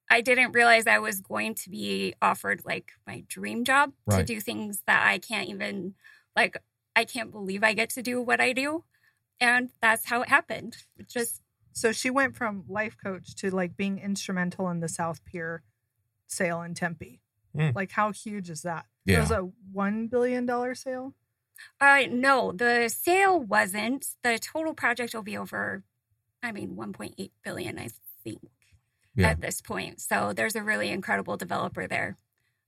I 0.09 0.21
didn't 0.21 0.52
realize 0.52 0.87
I 0.87 1.00
was 1.00 1.21
going 1.21 1.57
to 1.57 1.71
be 1.71 2.14
offered 2.23 2.62
like 2.64 2.93
my 3.05 3.25
dream 3.26 3.64
job 3.64 3.93
to 4.11 4.23
do 4.23 4.40
things 4.40 4.83
that 4.87 5.05
I 5.07 5.19
can't 5.19 5.49
even 5.49 5.95
like 6.37 6.57
I 6.95 7.05
can't 7.05 7.33
believe 7.33 7.64
I 7.64 7.75
get 7.75 7.90
to 7.90 8.02
do 8.02 8.23
what 8.23 8.40
I 8.40 8.52
do. 8.52 8.85
And 9.40 9.71
that's 9.81 10.07
how 10.07 10.23
it 10.23 10.28
happened. 10.28 10.76
It 10.99 11.09
just 11.09 11.43
So 11.73 11.93
she 11.93 12.11
went 12.11 12.37
from 12.37 12.64
life 12.69 12.97
coach 13.02 13.35
to 13.37 13.50
like 13.50 13.76
being 13.76 13.99
instrumental 13.99 14.69
in 14.71 14.81
the 14.81 14.88
South 14.88 15.25
Pier 15.25 15.62
sale 16.26 16.62
in 16.62 16.75
Tempe. 16.75 17.21
Mm. 17.57 17.75
Like 17.75 17.93
how 17.93 18.12
huge 18.12 18.50
is 18.50 18.62
that? 18.62 18.87
It 19.07 19.19
was 19.19 19.31
a 19.31 19.49
one 19.73 20.09
billion 20.09 20.47
dollar 20.47 20.75
sale. 20.75 21.14
uh 21.81 22.02
no, 22.11 22.52
the 22.52 22.88
sale 22.88 23.38
wasn't. 23.38 24.09
The 24.23 24.38
total 24.38 24.75
project 24.75 25.14
will 25.14 25.23
be 25.23 25.37
over 25.37 25.85
I 26.43 26.52
mean 26.52 26.76
1.8 26.76 27.31
billion 27.45 27.78
I 27.78 27.88
think. 28.25 28.40
Yeah. 29.14 29.31
at 29.31 29.40
this 29.40 29.62
point. 29.62 30.00
So 30.00 30.35
there's 30.35 30.57
a 30.57 30.62
really 30.62 30.90
incredible 30.90 31.38
developer 31.38 31.87
there 31.87 32.16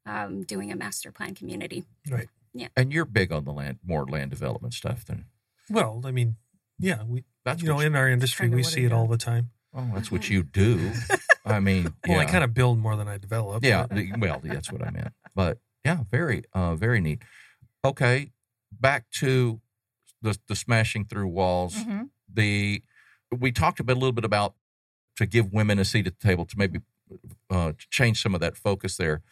um, 0.06 0.42
doing 0.42 0.72
a 0.72 0.76
master 0.76 1.12
plan 1.12 1.34
community. 1.34 1.84
Right. 2.10 2.28
Yeah. 2.54 2.68
And 2.76 2.92
you're 2.92 3.04
big 3.04 3.32
on 3.32 3.44
the 3.44 3.52
land, 3.52 3.78
more 3.84 4.06
land 4.06 4.30
development 4.30 4.75
stuff 4.75 5.04
than 5.04 5.26
Well, 5.68 6.02
I 6.04 6.10
mean, 6.10 6.37
yeah, 6.78 7.02
we 7.04 7.25
that's 7.44 7.62
you 7.62 7.68
know 7.68 7.80
in 7.80 7.94
our 7.97 8.08
industry 8.08 8.49
we 8.49 8.62
see 8.62 8.82
it 8.85 8.87
it 8.87 8.92
all 8.92 9.06
the 9.06 9.18
time. 9.18 9.50
oh, 9.75 9.90
that's 9.94 10.11
what 10.11 10.28
you 10.30 10.42
do. 10.42 10.92
I 11.44 11.61
mean, 11.61 11.94
Well, 12.08 12.18
I 12.20 12.25
kind 12.25 12.44
of 12.44 12.52
build 12.54 12.78
more 12.78 12.97
than 12.97 13.08
I 13.08 13.18
develop. 13.18 13.64
Yeah, 13.64 13.87
but- 13.87 13.97
the- 13.97 14.12
well, 14.18 14.40
that's 14.42 14.70
what 14.73 14.82
I 14.87 14.90
meant. 14.90 15.12
But 15.35 15.58
yeah, 15.85 16.04
very, 16.11 16.42
uh, 16.52 16.75
very 16.75 17.00
neat. 17.00 17.23
Okay, 17.85 18.32
back 18.73 19.11
to 19.20 19.61
the 20.23 20.37
the 20.49 20.56
smashing 20.56 21.04
through 21.06 21.28
walls. 21.28 21.75
Mm-hmm. 21.76 22.02
The 22.32 22.82
we 23.37 23.52
talked 23.52 23.80
a 23.80 23.85
bit, 23.85 23.97
a 23.97 24.00
little 24.00 24.12
bit 24.12 24.25
about 24.25 24.54
to 25.16 25.26
give 25.26 25.52
women 25.52 25.78
a 25.78 25.85
seat 25.85 26.06
at 26.06 26.18
the 26.18 26.26
table 26.26 26.44
to 26.47 26.58
maybe 26.58 26.80
uh, 27.50 27.73
change 27.90 28.20
some 28.23 28.35
of 28.35 28.40
that 28.40 28.56
focus 28.56 28.97
there. 28.97 29.23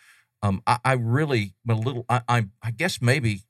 Um, 0.43 0.62
I, 0.67 0.79
I 0.85 0.93
really 0.93 1.55
am 1.69 1.76
a 1.76 1.79
little. 1.81 2.05
I, 2.09 2.21
I 2.29 2.47
I 2.62 2.71
guess 2.71 3.00
maybe 3.03 3.43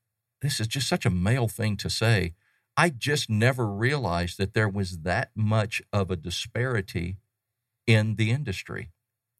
this 0.42 0.60
is 0.60 0.66
just 0.66 0.88
such 0.88 1.04
a 1.06 1.10
male 1.10 1.48
thing 1.48 1.76
to 1.78 1.90
say. 1.90 2.34
I 2.76 2.90
just 2.90 3.30
never 3.30 3.66
realized 3.66 4.38
that 4.38 4.52
there 4.54 4.68
was 4.68 4.98
that 4.98 5.30
much 5.34 5.80
of 5.92 6.10
a 6.10 6.16
disparity 6.16 7.16
in 7.86 8.16
the 8.16 8.30
industry. 8.30 8.90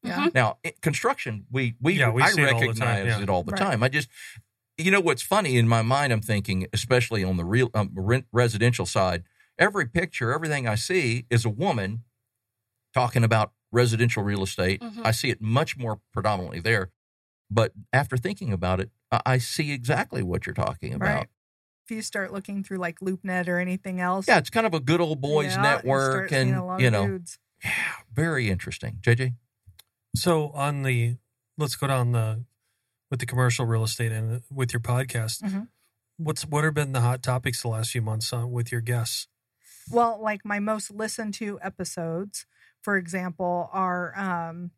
Yeah. 0.03 0.27
Mhm. 0.27 0.33
Now, 0.33 0.57
construction, 0.81 1.45
we 1.51 1.75
we, 1.81 1.93
Yeah, 1.99 2.11
we 2.11 2.21
I 2.23 2.29
see 2.29 2.41
it 2.41 2.53
all 2.53 2.59
the 2.59 2.67
recognize 2.67 2.97
time, 2.99 3.07
yeah. 3.07 3.21
it 3.21 3.29
all 3.29 3.43
the 3.43 3.51
Right. 3.51 3.59
time. 3.61 3.83
I 3.83 3.89
just, 3.89 4.09
you 4.77 4.89
know, 4.91 4.99
what's 5.01 5.21
funny 5.21 5.57
in 5.57 5.67
my 5.67 5.81
mind, 5.81 6.13
I'm 6.13 6.21
thinking, 6.21 6.67
especially 6.73 7.23
on 7.23 7.37
the 7.37 7.45
real 7.45 7.69
um, 7.73 7.91
rent, 7.93 8.25
residential 8.31 8.85
side, 8.85 9.23
every 9.59 9.85
picture, 9.87 10.31
everything 10.31 10.67
I 10.67 10.75
see 10.75 11.25
is 11.29 11.45
a 11.45 11.49
woman 11.49 12.03
talking 12.93 13.23
about 13.23 13.53
residential 13.71 14.23
real 14.23 14.43
estate. 14.43 14.81
Mhm. 14.81 15.05
I 15.05 15.11
see 15.11 15.29
it 15.29 15.41
much 15.41 15.77
more 15.77 15.99
predominantly 16.13 16.59
there, 16.61 16.91
but 17.51 17.73
after 17.91 18.17
thinking 18.17 18.53
about 18.53 18.79
it, 18.79 18.91
I, 19.11 19.21
I 19.25 19.37
see 19.39 19.71
exactly 19.71 20.23
what 20.23 20.45
you're 20.45 20.53
talking 20.55 20.93
about. 20.93 21.15
Right. 21.17 21.27
If 21.87 21.91
you 21.95 22.01
start 22.01 22.33
looking 22.33 22.65
through 22.65 22.79
like 22.79 22.99
LoopNet 22.99 23.47
or 23.47 23.59
anything 23.59 24.01
else, 24.01 24.27
Yeah, 24.27 24.39
it's 24.39 24.49
kind 24.49 24.65
of 24.67 24.73
a 24.73 24.81
good 24.81 24.99
old 24.99 25.21
boys 25.21 25.53
yeah, 25.53 25.55
you 25.55 25.61
network, 25.61 26.33
and 26.33 26.49
you 26.81 26.91
know, 26.91 27.07
dudes. 27.07 27.39
yeah, 27.63 27.93
very 28.11 28.49
interesting. 28.49 28.97
JJ, 28.99 29.35
So 30.13 30.49
on 30.49 30.83
the 30.83 31.15
let's 31.57 31.77
go 31.77 31.87
down 31.87 32.11
the 32.11 32.43
with 33.09 33.21
the 33.21 33.25
commercial 33.25 33.65
real 33.65 33.85
estate 33.85 34.11
and 34.11 34.41
with 34.51 34.73
your 34.73 34.81
podcast. 34.81 35.43
Mhm. 35.43 35.69
What's 36.17 36.45
what 36.45 36.65
have 36.65 36.73
been 36.73 36.91
the 36.91 36.99
hot 36.99 37.23
topics 37.23 37.61
the 37.61 37.69
last 37.69 37.91
few 37.91 38.01
months 38.01 38.33
on, 38.33 38.51
with 38.51 38.69
your 38.69 38.81
guests? 38.81 39.29
Well, 39.89 40.21
like 40.21 40.43
my 40.43 40.59
most 40.59 40.91
listened 40.91 41.35
to 41.35 41.57
episodes, 41.61 42.45
for 42.81 42.97
example, 42.97 43.69
are 43.71 44.13
um, 44.19 44.71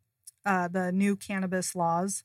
uh, 0.45 0.67
the 0.67 0.91
new 0.91 1.15
cannabis 1.15 1.73
laws 1.75 2.23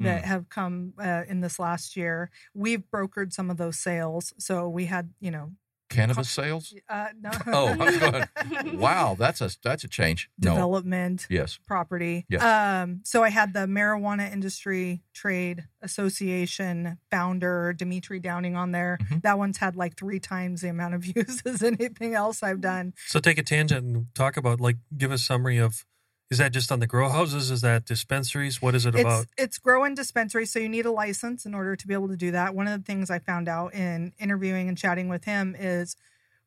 that 0.00 0.24
have 0.24 0.48
come 0.48 0.92
uh, 1.02 1.22
in 1.28 1.40
this 1.40 1.58
last 1.58 1.96
year. 1.96 2.30
We've 2.54 2.82
brokered 2.92 3.32
some 3.32 3.50
of 3.50 3.56
those 3.56 3.78
sales, 3.78 4.32
so 4.38 4.68
we 4.68 4.86
had, 4.86 5.10
you 5.20 5.30
know, 5.30 5.52
cannabis 5.90 6.28
sales. 6.30 6.74
uh, 6.90 7.08
no, 7.18 7.30
Oh, 7.46 8.26
wow, 8.74 9.16
that's 9.18 9.40
a 9.40 9.50
that's 9.64 9.84
a 9.84 9.88
change. 9.88 10.28
No, 10.38 10.50
development 10.52 11.26
yes, 11.30 11.58
property. 11.66 12.26
Yes. 12.28 12.42
Um, 12.42 13.00
so 13.04 13.24
I 13.24 13.30
had 13.30 13.54
the 13.54 13.60
Marijuana 13.60 14.30
Industry 14.30 15.00
Trade 15.14 15.64
Association 15.82 16.98
founder 17.10 17.72
Demitri 17.72 18.20
Downing 18.20 18.56
on 18.56 18.72
there. 18.72 18.98
Mhm. 19.02 19.22
That 19.22 19.38
one's 19.38 19.58
had 19.58 19.76
like 19.76 19.96
three 19.96 20.20
times 20.20 20.60
the 20.60 20.68
amount 20.68 20.94
of 20.94 21.00
views 21.04 21.42
as 21.44 21.62
anything 21.62 22.14
else 22.14 22.42
I've 22.42 22.60
done. 22.60 22.94
So 23.06 23.18
take 23.20 23.38
a 23.38 23.42
tangent 23.42 23.84
and 23.84 24.06
talk 24.14 24.36
about 24.36 24.60
like 24.60 24.76
give 24.96 25.10
a 25.10 25.18
summary 25.18 25.58
of 25.58 25.84
is 26.30 26.38
that 26.38 26.52
just 26.52 26.70
on 26.70 26.80
the 26.80 26.86
grow 26.86 27.08
houses? 27.08 27.50
Is 27.50 27.62
that 27.62 27.84
dispensaries? 27.86 28.60
What 28.60 28.74
is 28.74 28.84
it 28.86 28.94
It's 28.94 29.00
about? 29.00 29.26
it's 29.38 29.58
grow 29.58 29.84
and 29.84 29.96
dispensary, 29.96 30.44
so 30.46 30.58
you 30.58 30.68
need 30.68 30.86
a 30.86 30.92
license 30.92 31.46
in 31.46 31.54
order 31.54 31.74
to 31.76 31.86
be 31.86 31.94
able 31.94 32.08
to 32.08 32.16
do 32.16 32.30
that. 32.32 32.54
One 32.54 32.68
of 32.68 32.78
the 32.78 32.84
things 32.84 33.10
I 33.10 33.18
found 33.18 33.48
out 33.48 33.74
in 33.74 34.12
interviewing 34.18 34.68
and 34.68 34.76
chatting 34.76 35.08
with 35.08 35.24
him 35.24 35.56
is 35.58 35.96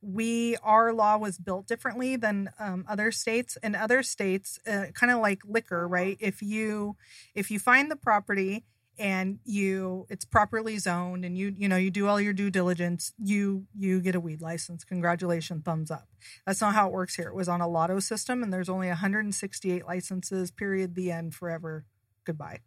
we 0.01 0.57
our 0.63 0.93
law 0.93 1.17
was 1.17 1.37
built 1.37 1.67
differently 1.67 2.15
than 2.15 2.49
um, 2.59 2.85
other 2.87 3.11
states. 3.11 3.57
In 3.63 3.75
other 3.75 4.03
states, 4.03 4.59
uh, 4.67 4.85
kind 4.93 5.11
of 5.11 5.19
like 5.19 5.39
liquor, 5.45 5.87
right? 5.87 6.17
If 6.19 6.41
you 6.41 6.95
if 7.33 7.49
you 7.49 7.59
find 7.59 7.89
the 7.89 7.95
property 7.95 8.65
and 9.01 9.39
you 9.43 10.05
it's 10.09 10.23
properly 10.23 10.77
zoned 10.77 11.25
and 11.25 11.35
you 11.37 11.53
you 11.57 11.67
know 11.67 11.75
you 11.75 11.89
do 11.89 12.07
all 12.07 12.21
your 12.21 12.33
due 12.33 12.49
diligence, 12.51 13.13
you 13.17 13.65
you 13.75 13.99
get 13.99 14.15
a 14.15 14.19
weed 14.19 14.41
license. 14.41 14.83
Congratulations, 14.83 15.63
thumbs 15.65 15.89
up. 15.91 16.07
That's 16.45 16.61
not 16.61 16.75
how 16.75 16.87
it 16.87 16.93
works 16.93 17.15
here. 17.15 17.27
It 17.27 17.35
was 17.35 17.49
on 17.49 17.59
a 17.61 17.67
lotto 17.67 17.99
system, 17.99 18.43
and 18.43 18.53
there's 18.53 18.69
only 18.69 18.87
168 18.87 19.85
licenses. 19.85 20.51
Period. 20.51 20.95
The 20.95 21.11
end. 21.11 21.33
Forever. 21.33 21.85
Goodbye. 22.25 22.59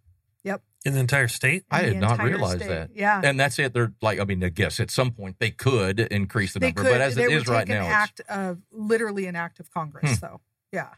Yep. 0.42 0.62
In 0.84 0.92
the 0.92 1.00
entire 1.00 1.28
state? 1.28 1.64
I 1.70 1.78
in 1.80 1.84
had 1.84 1.94
the 1.96 2.00
not 2.00 2.10
entire 2.12 2.26
realized 2.28 2.58
state. 2.60 2.68
that. 2.68 2.90
Yeah. 2.94 3.20
and 3.24 3.40
that's 3.40 3.58
it. 3.58 3.72
They're 3.72 3.94
like, 4.02 4.20
I 4.20 4.24
mean, 4.24 4.44
I 4.44 4.50
guess 4.50 4.78
at 4.80 4.90
some 4.90 5.10
point 5.12 5.36
they 5.38 5.50
could 5.50 6.00
increase 6.00 6.52
the 6.52 6.58
they 6.58 6.66
number, 6.66 6.82
could. 6.82 6.90
but 6.90 7.00
as 7.00 7.14
they 7.14 7.22
it 7.24 7.28
would 7.28 7.36
is 7.36 7.48
right 7.48 7.66
an 7.66 7.74
now, 7.76 7.84
it's, 7.84 7.94
act 7.94 8.20
of 8.28 8.58
literally 8.70 9.24
an 9.26 9.36
act 9.36 9.58
of 9.60 9.70
Congress, 9.70 10.18
Hmm. 10.18 10.26
though. 10.26 10.40
Yeah. 10.72 10.88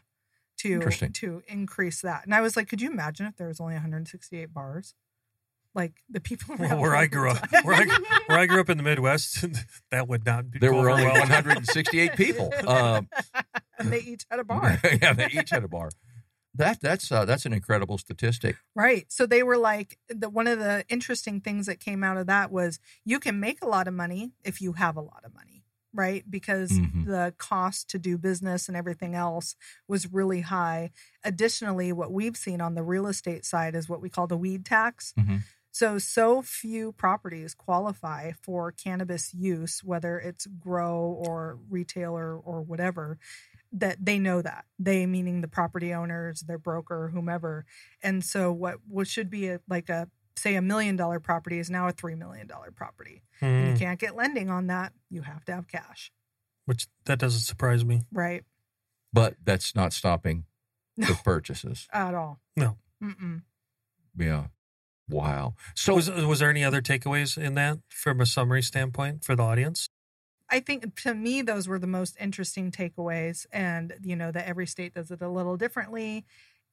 To 0.61 0.73
Interesting. 0.73 1.13
to 1.13 1.43
increase 1.47 2.01
that, 2.01 2.25
and 2.25 2.33
I 2.33 2.41
was 2.41 2.57
like, 2.57 2.67
could 2.67 2.81
you 2.81 2.89
imagine 2.91 3.27
if 3.27 3.37
there 3.37 3.47
was 3.47 3.59
only 3.61 3.75
168 3.75 4.51
bars? 4.53 4.95
Like 5.77 5.93
the 6.09 6.19
people 6.19 6.55
Well, 6.57 6.79
where 6.79 6.95
I 6.95 7.05
grew 7.05 7.29
up, 7.29 7.37
where 7.63 7.75
I, 7.75 7.85
where 8.25 8.39
I 8.39 8.45
grew 8.47 8.59
up 8.59 8.69
in 8.69 8.77
the 8.77 8.83
Midwest, 8.83 9.45
that 9.91 10.07
would 10.07 10.25
not 10.25 10.49
be. 10.51 10.57
there 10.59 10.73
were 10.73 10.89
only 10.89 11.03
well. 11.05 11.13
168 11.19 12.15
people. 12.15 12.51
Um, 12.67 13.07
and 13.79 13.91
they 13.93 13.99
each 13.99 14.25
had 14.31 14.39
a 14.39 14.43
bar. 14.51 14.79
yeah, 15.01 15.13
they 15.13 15.27
each 15.27 15.51
had 15.51 15.63
a 15.63 15.67
bar. 15.67 15.89
That 16.55 16.81
that's 16.81 17.11
uh, 17.11 17.25
that's 17.25 17.45
an 17.45 17.53
incredible 17.53 17.99
statistic. 17.99 18.55
Right. 18.75 19.05
So 19.09 19.27
they 19.27 19.43
were 19.43 19.57
like 19.59 19.99
the 20.09 20.27
one 20.29 20.47
of 20.47 20.57
the 20.57 20.83
interesting 20.89 21.39
things 21.41 21.67
that 21.67 21.79
came 21.79 22.03
out 22.03 22.17
of 22.17 22.25
that 22.25 22.51
was 22.51 22.79
you 23.05 23.19
can 23.19 23.39
make 23.39 23.61
a 23.61 23.67
lot 23.67 23.87
of 23.87 23.93
money 23.93 24.31
if 24.43 24.59
you 24.59 24.73
have 24.73 24.97
a 24.97 25.01
lot 25.01 25.21
of 25.23 25.35
money, 25.35 25.63
right? 25.93 26.23
Because 26.27 26.71
Mhm. 26.71 27.05
the 27.05 27.35
cost 27.37 27.87
to 27.91 27.99
do 27.99 28.17
business 28.17 28.67
and 28.67 28.75
everything 28.75 29.13
else 29.13 29.55
was 29.87 30.11
really 30.11 30.41
high. 30.41 30.89
Additionally, 31.23 31.93
what 31.93 32.11
we've 32.11 32.35
seen 32.37 32.61
on 32.61 32.73
the 32.73 32.81
real 32.83 33.05
estate 33.05 33.45
side 33.45 33.75
is 33.75 33.87
what 33.87 34.01
we 34.01 34.09
call 34.09 34.25
the 34.25 34.37
weed 34.37 34.65
tax. 34.65 35.13
Mhm. 35.19 35.43
So 35.77 35.99
so 35.99 36.41
few 36.41 36.91
properties 36.91 37.53
qualify 37.53 38.31
for 38.41 38.71
cannabis 38.71 39.31
use, 39.31 39.83
whether 39.83 40.17
it's 40.17 40.47
grow 40.47 41.15
or 41.23 41.59
retailer 41.69 42.35
or 42.35 42.63
whatever 42.63 43.19
that 43.71 44.03
they 44.03 44.17
know 44.17 44.41
that 44.41 44.65
they 44.79 45.05
meaning 45.05 45.41
the 45.41 45.47
property 45.47 45.93
owners 45.93 46.39
their 46.41 46.57
broker 46.57 47.11
whomever 47.13 47.63
and 48.01 48.23
so 48.23 48.51
what 48.51 48.77
what 48.87 49.07
should 49.07 49.29
be 49.29 49.49
a, 49.49 49.59
like 49.69 49.89
a 49.89 50.07
say 50.37 50.55
a 50.55 50.61
million 50.61 50.95
dollar 50.95 51.19
property 51.19 51.59
is 51.59 51.69
now 51.69 51.87
a 51.87 51.91
three 51.91 52.15
million 52.15 52.47
dollar 52.47 52.71
property 52.71 53.21
Hmm, 53.41 53.67
you 53.67 53.75
can't 53.75 53.99
get 53.99 54.15
lending 54.15 54.49
on 54.49 54.67
that 54.67 54.93
you 55.09 55.21
have 55.23 55.43
to 55.45 55.53
have 55.53 55.67
cash 55.67 56.11
which 56.65 56.87
that 57.05 57.19
doesn't 57.19 57.41
surprise 57.41 57.83
me. 57.85 58.01
right 58.11 58.43
But 59.11 59.35
that's 59.43 59.75
not 59.75 59.91
stopping 59.93 60.45
no 60.95 61.07
the 61.07 61.15
purchases. 61.23 61.87
at 61.91 62.15
all 62.15 62.39
No. 62.55 62.77
Mm-mm. 63.03 63.41
Yeah. 64.17 64.45
Wow. 65.09 65.55
So 65.75 65.95
was 65.95 66.09
was 66.09 66.39
there 66.39 66.49
any 66.49 66.63
other 66.63 66.81
takeaways 66.81 67.37
in 67.37 67.55
that 67.55 67.79
from 67.89 68.19
a 68.19 68.25
summary 68.25 68.61
standpoint 68.61 69.23
for 69.23 69.35
the 69.35 69.43
audience? 69.43 69.89
I 70.49 70.59
think 70.59 70.95
to 71.03 71.13
me 71.13 71.41
those 71.41 71.67
were 71.67 71.79
the 71.79 71.87
most 71.87 72.15
interesting 72.19 72.71
takeaways, 72.71 73.45
and 73.51 73.93
you 74.03 74.15
know 74.15 74.31
that 74.31 74.47
every 74.47 74.67
state 74.67 74.93
does 74.93 75.11
it 75.11 75.21
a 75.21 75.29
little 75.29 75.57
differently. 75.57 76.25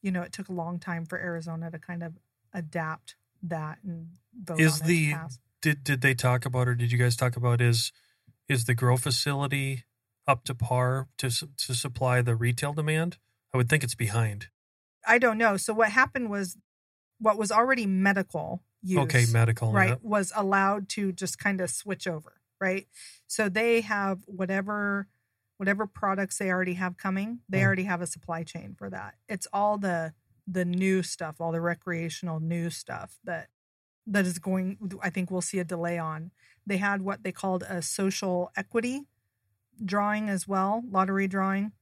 You 0.03 0.11
know, 0.11 0.23
it 0.23 0.33
took 0.33 0.49
a 0.49 0.53
long 0.53 0.79
time 0.79 1.07
for 1.07 1.19
Arizona 1.19 1.71
to 1.71 1.79
kind 1.79 2.03
of 2.03 2.15
adapt 2.53 3.17
that 3.43 3.79
and 3.85 4.09
vote 4.35 4.61
Is 4.61 4.81
on 4.83 4.89
the- 4.89 5.13
pass. 5.13 5.39
Did 5.63 5.83
did 5.83 6.01
they 6.03 6.15
talk 6.15 6.45
about 6.45 6.69
or 6.69 6.75
did 6.75 6.93
you 6.93 6.99
guys 6.99 7.17
talk 7.17 7.37
about 7.37 7.61
is 7.61 7.91
is 8.49 8.67
the 8.67 8.75
grow 8.75 8.97
facility 8.97 9.85
up 10.27 10.45
to 10.45 10.55
par 10.55 11.09
to 11.19 11.31
to 11.31 11.75
supply 11.75 12.21
the 12.21 12.37
retail 12.37 12.73
demand? 12.75 13.19
I 13.53 13.57
would 13.57 13.69
think 13.69 13.83
it's 13.85 13.95
behind. 13.95 14.49
I 15.07 15.19
don't 15.19 15.39
know. 15.39 15.57
So 15.57 15.73
what 15.73 15.91
happened 15.91 16.29
was 16.31 16.57
what 17.19 17.39
was 17.39 17.51
already 17.53 17.87
medical 17.87 18.63
use. 18.83 18.99
Okay, 19.01 19.25
medical. 19.33 19.73
right 19.73 19.91
yeah. 19.91 19.97
was 20.03 20.33
allowed 20.37 20.89
to 20.91 21.13
just 21.13 21.39
kind 21.39 21.61
of 21.61 21.71
switch 21.71 22.07
over 22.07 22.41
right 22.61 22.87
so 23.27 23.49
they 23.49 23.81
have 23.81 24.21
whatever 24.27 25.09
whatever 25.57 25.87
products 25.87 26.39
they 26.39 26.51
already 26.51 26.75
have 26.75 26.97
coming 26.97 27.41
they 27.49 27.61
Mm. 27.61 27.65
already 27.67 27.85
have 27.85 28.01
a 28.03 28.07
supply 28.07 28.43
chain 28.43 28.75
for 28.79 28.91
that 28.91 29.15
it's 29.29 29.47
all 29.53 29.79
the 29.79 30.13
the 30.47 30.65
new 30.65 31.03
stuff 31.03 31.41
all 31.41 31.53
the 31.53 31.61
recreational 31.61 32.41
new 32.41 32.69
stuff 32.71 33.19
that 33.25 33.49
that 34.07 34.27
is 34.27 34.39
going 34.39 34.77
i 35.03 35.09
think 35.11 35.31
we'll 35.31 35.41
see 35.41 35.59
a 35.59 35.65
delay 35.65 35.99
on 35.99 36.31
they 36.67 36.77
had 36.77 37.03
what 37.03 37.23
they 37.23 37.33
called 37.33 37.63
a 37.69 37.81
social 37.81 38.51
equity 38.57 39.03
drawing 39.85 40.29
as 40.29 40.47
well 40.47 40.83
lottery 40.91 41.27
drawing 41.27 41.73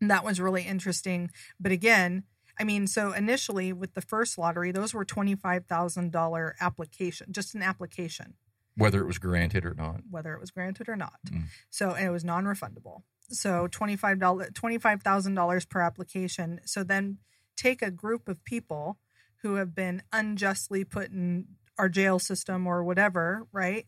and 0.00 0.10
that 0.10 0.24
was 0.24 0.40
really 0.40 0.62
interesting 0.62 1.30
but 1.58 1.72
again 1.72 2.22
I 2.58 2.64
mean, 2.64 2.86
so 2.86 3.12
initially 3.12 3.72
with 3.72 3.94
the 3.94 4.00
first 4.00 4.38
lottery, 4.38 4.72
those 4.72 4.92
were 4.94 5.04
twenty 5.04 5.34
five 5.34 5.66
thousand 5.66 6.12
dollar 6.12 6.56
application, 6.60 7.28
just 7.32 7.54
an 7.54 7.62
application, 7.62 8.34
Whether 8.76 9.00
it 9.00 9.06
was 9.06 9.18
granted 9.18 9.64
or 9.64 9.74
not. 9.74 10.00
whether 10.10 10.34
it 10.34 10.40
was 10.40 10.50
granted 10.50 10.88
or 10.88 10.96
not. 10.96 11.18
Mm. 11.28 11.44
So 11.70 11.90
and 11.90 12.06
it 12.06 12.10
was 12.10 12.24
non 12.24 12.44
refundable. 12.44 13.02
So 13.30 13.66
twenty 13.68 13.96
five 13.96 14.18
dollar 14.18 14.50
twenty 14.50 14.78
five 14.78 15.02
thousand 15.02 15.34
dollars 15.34 15.64
per 15.64 15.80
application. 15.80 16.60
So 16.64 16.82
then 16.82 17.18
take 17.56 17.82
a 17.82 17.90
group 17.90 18.28
of 18.28 18.44
people 18.44 18.98
who 19.42 19.54
have 19.56 19.74
been 19.74 20.02
unjustly 20.12 20.84
put 20.84 21.10
in 21.10 21.46
our 21.78 21.88
jail 21.88 22.18
system 22.18 22.66
or 22.66 22.84
whatever, 22.84 23.46
right? 23.52 23.86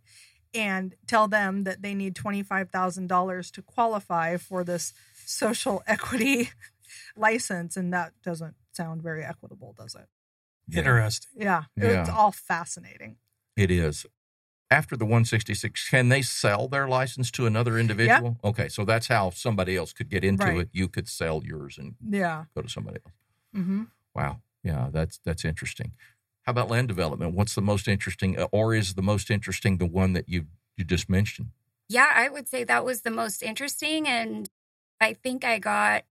And 0.55 0.95
tell 1.07 1.29
them 1.29 1.65
that 1.65 1.83
they 1.83 1.95
need 1.95 2.15
twenty 2.15 2.43
five 2.43 2.71
thousand 2.71 3.07
dollars 3.09 3.51
to 3.53 3.63
qualify 3.63 4.37
for 4.37 4.65
this 4.65 4.93
social 5.25 5.83
equity 5.87 6.51
license, 7.17 7.77
and 7.77 7.93
that 7.93 8.13
doesn't 8.23 8.55
sound 8.73 9.03
very 9.03 9.25
equitable, 9.25 9.75
does 9.79 9.95
it? 9.95 10.07
Yeah. 10.69 10.79
Interesting. 10.81 11.43
Yeah, 11.43 11.65
Yeah. 11.77 12.01
it's 12.03 12.11
all 12.11 12.33
fascinating. 12.33 13.17
It 13.57 13.71
is. 13.71 14.07
After 14.71 14.97
the 14.97 15.05
166, 15.05 15.91
can 15.91 16.09
they 16.09 16.23
sell 16.23 16.67
their 16.67 16.89
license 16.89 17.31
to 17.33 17.45
another 17.47 17.79
individual? 17.79 18.39
Okay, 18.43 18.69
so 18.71 18.85
that's 18.87 19.09
how 19.09 19.29
somebody 19.31 19.77
else 19.77 19.93
could 19.93 20.09
get 20.09 20.25
into 20.25 20.47
Right. 20.47 20.61
it. 20.61 20.71
You 20.73 20.89
could 20.89 21.09
sell 21.09 21.43
yours 21.45 21.77
and 21.77 21.97
Yeah. 22.09 22.47
go 22.55 22.63
to 22.63 22.69
somebody 22.69 23.01
else. 23.05 23.15
hmm 23.53 23.85
Wow. 24.15 24.41
Yeah, 24.63 24.89
that's 24.93 25.19
that's 25.25 25.45
interesting. 25.45 25.93
How 26.43 26.51
about 26.53 26.71
land 26.71 26.89
development? 26.89 27.35
What's 27.35 27.55
the 27.55 27.61
most 27.63 27.87
interesting, 27.89 28.39
uh, 28.39 28.47
or 28.53 28.75
is 28.75 28.95
the 28.95 29.03
most 29.03 29.31
interesting 29.31 29.79
the 29.79 29.87
one 29.87 30.13
that 30.15 30.29
you 30.29 30.47
you 30.77 30.85
just 30.85 31.09
mentioned? 31.11 31.51
Yeah, 31.89 32.11
I 32.15 32.29
would 32.31 32.49
say 32.49 32.65
that 32.65 32.85
was 32.85 33.03
the 33.03 33.11
most 33.11 33.43
interesting. 33.43 34.09
And 34.09 34.49
I 35.01 35.13
think 35.15 35.45
I 35.45 35.59
got 35.59 36.05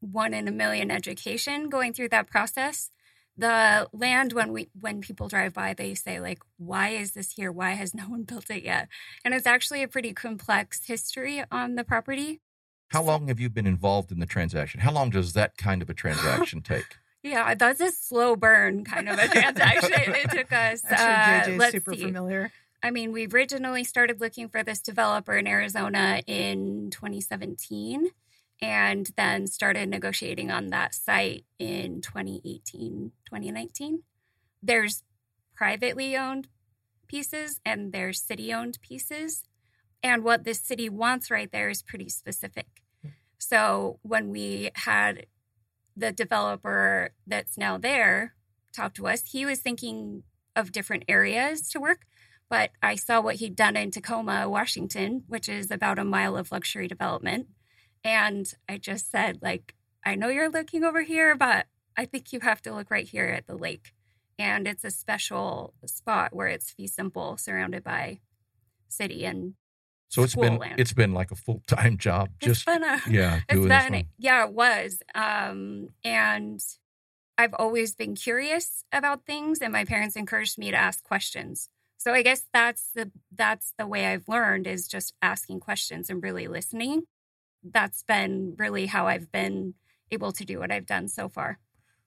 one 0.00 0.34
in 0.34 0.48
a 0.48 0.52
million 0.52 0.90
education 0.90 1.68
going 1.68 1.92
through 1.92 2.10
that 2.10 2.28
process. 2.28 2.90
The 3.38 3.88
land 3.92 4.32
when 4.32 4.52
we 4.52 4.70
when 4.78 5.02
people 5.02 5.28
drive 5.28 5.52
by, 5.52 5.74
they 5.74 5.94
say 5.94 6.20
like, 6.20 6.38
"Why 6.56 6.90
is 6.90 7.12
this 7.12 7.32
here? 7.32 7.52
Why 7.52 7.72
has 7.72 7.94
no 7.94 8.04
one 8.04 8.22
built 8.30 8.50
it 8.50 8.62
yet?" 8.62 8.88
And 9.24 9.34
it's 9.34 9.46
actually 9.46 9.82
a 9.82 9.88
pretty 9.88 10.14
complex 10.14 10.86
history 10.86 11.44
on 11.50 11.74
the 11.74 11.84
property. 11.84 12.40
How 12.88 13.02
long 13.02 13.28
have 13.28 13.40
you 13.40 13.50
been 13.50 13.66
involved 13.66 14.12
in 14.12 14.20
the 14.20 14.26
transaction? 14.26 14.80
How 14.80 14.92
long 14.92 15.10
does 15.10 15.32
that 15.32 15.56
kind 15.56 15.82
of 15.82 15.90
a 15.90 15.94
transaction 15.94 16.60
take? 16.62 16.96
Yeah, 17.22 17.54
that's 17.54 17.80
a 17.80 17.90
slow 17.90 18.36
burn 18.36 18.84
kind 18.84 19.08
of 19.08 19.18
a 19.18 19.26
transaction. 19.26 19.92
it 20.14 20.30
took 20.30 20.52
us. 20.52 20.82
I'm 20.88 21.44
sure 21.44 21.54
uh, 21.54 21.58
let's 21.58 21.72
super 21.72 21.94
see. 21.94 22.04
familiar. 22.04 22.52
I 22.82 22.90
mean, 22.90 23.10
we 23.12 23.26
originally 23.26 23.82
started 23.84 24.20
looking 24.20 24.48
for 24.48 24.62
this 24.62 24.80
developer 24.80 25.36
in 25.36 25.46
Arizona 25.46 26.22
in 26.26 26.90
2017 26.90 28.10
and 28.60 29.10
then 29.16 29.46
started 29.46 29.88
negotiating 29.88 30.50
on 30.50 30.68
that 30.68 30.94
site 30.94 31.44
in 31.58 32.00
2018, 32.00 33.12
2019. 33.26 34.02
There's 34.62 35.02
privately 35.54 36.16
owned 36.16 36.48
pieces 37.06 37.60
and 37.64 37.92
there's 37.92 38.22
city 38.22 38.52
owned 38.52 38.78
pieces. 38.80 39.44
And 40.02 40.24
what 40.24 40.44
the 40.44 40.54
city 40.54 40.88
wants 40.88 41.30
right 41.30 41.50
there 41.50 41.68
is 41.68 41.82
pretty 41.82 42.08
specific. 42.08 42.66
Hmm. 43.02 43.10
So 43.38 43.98
when 44.02 44.30
we 44.30 44.70
had 44.74 45.26
the 45.96 46.12
developer 46.12 47.10
that's 47.26 47.56
now 47.56 47.78
there 47.78 48.34
talk 48.74 48.94
to 48.94 49.06
us, 49.06 49.22
he 49.32 49.46
was 49.46 49.60
thinking 49.60 50.22
of 50.54 50.72
different 50.72 51.04
areas 51.08 51.68
to 51.70 51.80
work 51.80 52.06
but 52.48 52.70
I 52.82 52.94
saw 52.94 53.20
what 53.20 53.36
he'd 53.36 53.56
done 53.56 53.76
in 53.76 53.90
Tacoma, 53.90 54.48
Washington, 54.48 55.24
which 55.26 55.48
is 55.48 55.70
about 55.70 55.98
a 55.98 56.04
mile 56.04 56.36
of 56.36 56.52
luxury 56.52 56.86
development. 56.86 57.48
And 58.06 58.52
I 58.68 58.78
just 58.78 59.10
said, 59.10 59.40
like, 59.42 59.74
I 60.04 60.14
know 60.14 60.28
you're 60.28 60.48
looking 60.50 60.84
over 60.84 61.02
here, 61.02 61.34
but 61.34 61.66
I 61.96 62.04
think 62.04 62.32
you 62.32 62.38
have 62.40 62.62
to 62.62 62.72
look 62.74 62.90
right 62.90 63.06
here 63.08 63.26
at 63.26 63.46
the 63.46 63.56
lake. 63.56 63.92
And 64.38 64.68
it's 64.68 64.84
a 64.84 64.90
special 64.90 65.74
spot 65.86 66.32
where 66.34 66.46
it's 66.46 66.70
fee 66.70 66.86
simple, 66.86 67.36
surrounded 67.36 67.82
by 67.82 68.20
city 68.88 69.24
and 69.24 69.54
So 70.08 70.22
it's 70.22 70.36
been 70.36 70.58
land. 70.58 70.78
it's 70.78 70.92
been 70.92 71.12
like 71.14 71.32
a 71.32 71.34
full 71.34 71.62
time 71.66 71.98
job. 72.06 72.28
Just 72.40 72.64
been 72.64 72.84
a 72.84 73.00
yeah, 73.10 73.40
it's 73.48 73.54
doing 73.54 73.68
this 73.68 73.84
been 73.84 73.92
one. 73.92 74.04
yeah 74.18 74.44
it 74.46 74.52
was 74.52 75.02
um 75.16 75.88
and 76.04 76.60
i've 77.36 77.54
always 77.54 77.94
been 77.96 78.14
curious 78.14 78.84
about 78.92 79.26
things 79.26 79.60
and 79.60 79.72
my 79.72 79.84
parents 79.84 80.14
encouraged 80.16 80.56
me 80.58 80.70
to 80.70 80.76
ask 80.76 81.02
questions 81.02 81.68
so 81.98 82.12
i 82.12 82.22
guess 82.22 82.44
that's 82.52 82.90
the 82.94 83.10
that's 83.34 83.74
the 83.78 83.86
way 83.86 84.06
i've 84.06 84.28
learned 84.28 84.66
is 84.66 84.86
just 84.86 85.12
asking 85.20 85.58
questions 85.60 86.08
and 86.08 86.22
really 86.22 86.46
listening 86.46 87.02
that's 87.64 88.02
been 88.04 88.54
really 88.58 88.86
how 88.86 89.06
i've 89.06 89.30
been 89.32 89.74
able 90.10 90.32
to 90.32 90.44
do 90.44 90.58
what 90.58 90.70
i've 90.72 90.86
done 90.86 91.08
so 91.08 91.28
far 91.28 91.58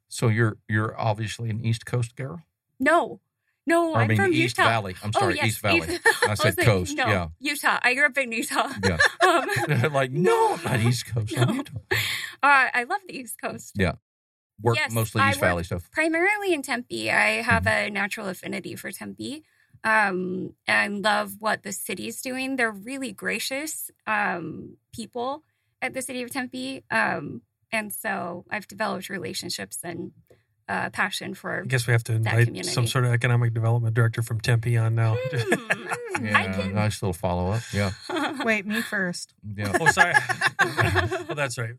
So 0.07 0.27
you're 0.29 0.57
you're 0.67 0.99
obviously 0.99 1.49
an 1.49 1.63
East 1.65 1.85
Coast 1.85 2.15
girl. 2.15 2.41
no 2.79 3.19
no 3.67 3.93
I 3.93 4.01
i'm 4.01 4.07
mean 4.07 4.17
from 4.17 4.33
East 4.33 4.57
utah 4.57 4.69
Valley. 4.69 4.95
I'm 5.03 5.11
oh 5.15 5.19
sorry, 5.19 5.35
yes 5.35 5.45
East 5.47 5.61
Valley. 5.61 5.87
East- 5.93 6.07
I 6.27 6.33
said 6.43 6.57
like, 6.57 6.65
coast, 6.65 6.95
no, 6.97 7.07
yeah. 7.07 7.27
utah 7.39 7.77
i 7.83 7.93
grew 7.93 8.05
up 8.05 8.17
in 8.17 8.31
utah 8.31 8.69
Yeah. 8.83 8.97
um, 9.27 9.93
like 9.99 10.11
no, 10.11 10.55
not 10.65 10.79
East 10.79 11.05
Coast. 11.13 11.35
No. 11.37 11.53
Utah. 11.53 11.73
uh, 11.91 12.67
i 12.73 12.85
love 12.89 13.01
the 13.07 13.15
east 13.17 13.35
coast 13.43 13.73
Yeah, 13.75 13.95
Work 14.61 14.77
Yes, 14.77 14.91
mostly 14.91 15.21
I 15.21 15.29
East 15.31 15.41
work- 15.41 15.49
Valley 15.49 15.63
stuff. 15.63 15.89
primarily 15.91 16.53
in 16.53 16.61
Tempe. 16.63 17.11
I 17.11 17.41
have 17.41 17.63
Mm-hmm. 17.63 17.87
a 17.87 17.89
natural 17.91 18.27
affinity 18.27 18.75
for 18.75 18.91
Tempe 18.91 19.43
um, 19.83 20.53
and 20.67 21.03
love 21.03 21.33
what 21.39 21.63
the 21.63 21.71
city's 21.71 22.21
doing. 22.21 22.55
They're 22.55 22.71
really 22.71 23.11
gracious 23.11 23.89
um, 24.07 24.77
people 24.93 25.43
at 25.81 25.93
the 25.93 26.01
city 26.01 26.23
of 26.23 26.31
Tempe. 26.31 26.83
Um, 26.91 27.41
and 27.71 27.93
so 27.93 28.45
I've 28.49 28.67
developed 28.67 29.09
relationships 29.09 29.79
and 29.83 30.11
uh, 30.67 30.89
passion 30.89 31.33
for. 31.33 31.61
I 31.63 31.65
guess 31.67 31.87
we 31.87 31.93
have 31.93 32.03
to 32.05 32.13
invite 32.13 32.65
some 32.65 32.87
sort 32.87 33.05
of 33.05 33.11
economic 33.13 33.53
development 33.53 33.95
director 33.95 34.21
from 34.21 34.39
Tempe 34.41 34.77
on 34.77 34.95
now. 34.95 35.15
Hmm, 35.19 35.53
Yeah, 36.21 36.37
I 36.37 36.47
can- 36.49 36.73
nice 36.75 37.01
little 37.01 37.13
follow 37.13 37.51
up. 37.51 37.61
Yeah, 37.73 37.91
Wait, 38.43 38.65
me 38.65 38.81
first. 38.81 39.33
yeah. 39.55 39.71
oh, 39.79 39.87
sorry. 39.89 40.13
well, 41.27 41.35
that's 41.35 41.57
right. 41.57 41.75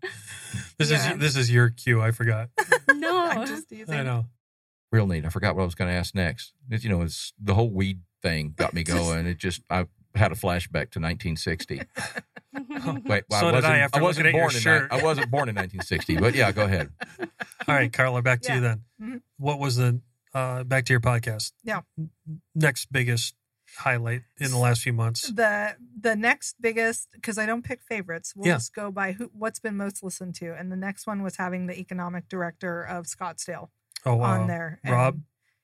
This 0.79 0.91
Yeah. 0.91 1.13
is 1.13 1.19
this 1.19 1.37
is 1.37 1.51
your 1.51 1.69
cue. 1.69 2.01
I 2.01 2.11
forgot. 2.13 2.49
no. 2.95 3.23
I'm 3.27 3.47
just 3.47 3.69
teasing. 3.69 3.95
I 3.95 4.03
know. 4.03 4.25
Real 4.93 5.07
neat. 5.07 5.25
I 5.25 5.29
forgot 5.29 5.55
what 5.55 5.63
I 5.63 5.65
was 5.67 5.75
going 5.75 5.91
to 5.91 5.97
ask 5.97 6.15
next. 6.15 6.53
It, 6.71 6.83
you 6.83 6.91
know, 6.91 7.03
it's 7.03 7.33
the 7.41 7.55
whole 7.55 7.71
weed 7.71 8.01
thing 8.23 8.55
got 8.57 8.75
me 8.75 8.83
going. 8.85 9.27
It 9.27 9.39
just 9.39 9.63
I 9.71 9.87
had 10.15 10.33
a 10.33 10.35
flashback 10.35 10.91
to 10.93 11.01
1960. 11.01 11.83
Wait, 13.07 13.25
well, 13.31 13.41
So 13.41 13.49
I 13.49 13.53
did 13.53 13.65
I 13.65 14.01
wasn't, 14.01 14.03
wasn't 14.03 14.03
looking 14.03 14.27
at 14.27 14.33
your 14.33 14.33
born 14.43 14.55
in 14.55 14.61
shirt. 14.61 14.89
I 14.91 15.03
wasn't 15.03 15.31
born 15.31 15.49
in 15.49 15.55
1960, 15.55 16.17
but 16.17 16.35
yeah, 16.35 16.51
go 16.53 16.65
ahead. 16.65 16.91
All 17.21 17.75
right, 17.75 17.93
Carla, 17.93 18.23
back 18.23 18.41
to 18.43 18.53
you 18.55 18.61
Yeah. 18.61 18.61
then. 18.61 18.83
Mhm. 19.01 19.21
What 19.39 19.59
was 19.61 19.77
the 19.77 20.01
uh, 20.35 20.65
back 20.65 20.85
to 20.87 20.93
your 20.93 21.01
podcast? 21.01 21.53
Yeah. 21.63 21.81
Next 22.55 22.91
biggest 22.91 23.35
highlight 23.79 24.23
in 24.41 24.51
the 24.51 24.59
last 24.59 24.83
few 24.83 24.93
months. 24.93 25.31
The 25.31 25.77
the 26.01 26.17
next 26.17 26.57
biggest 26.61 27.09
because 27.13 27.39
I 27.39 27.47
don't 27.47 27.63
pick 27.65 27.83
favorites. 27.83 28.33
We'll 28.35 28.49
Yeah. 28.49 28.57
just 28.57 28.75
go 28.75 28.91
by 28.91 29.13
who 29.13 29.31
what's 29.33 29.61
been 29.61 29.77
most 29.77 30.03
listened 30.03 30.35
to, 30.37 30.53
and 30.59 30.73
the 30.73 30.77
next 30.77 31.07
one 31.07 31.23
was 31.23 31.37
having 31.37 31.67
the 31.69 31.79
economic 31.79 32.29
director 32.29 32.83
of 32.83 33.07
Scottsdale 33.07 33.69
Oh 34.07 34.17
wow. 34.17 34.41
on 34.41 34.47
there. 34.47 34.81
And- 34.85 34.93
Rob? 34.93 35.21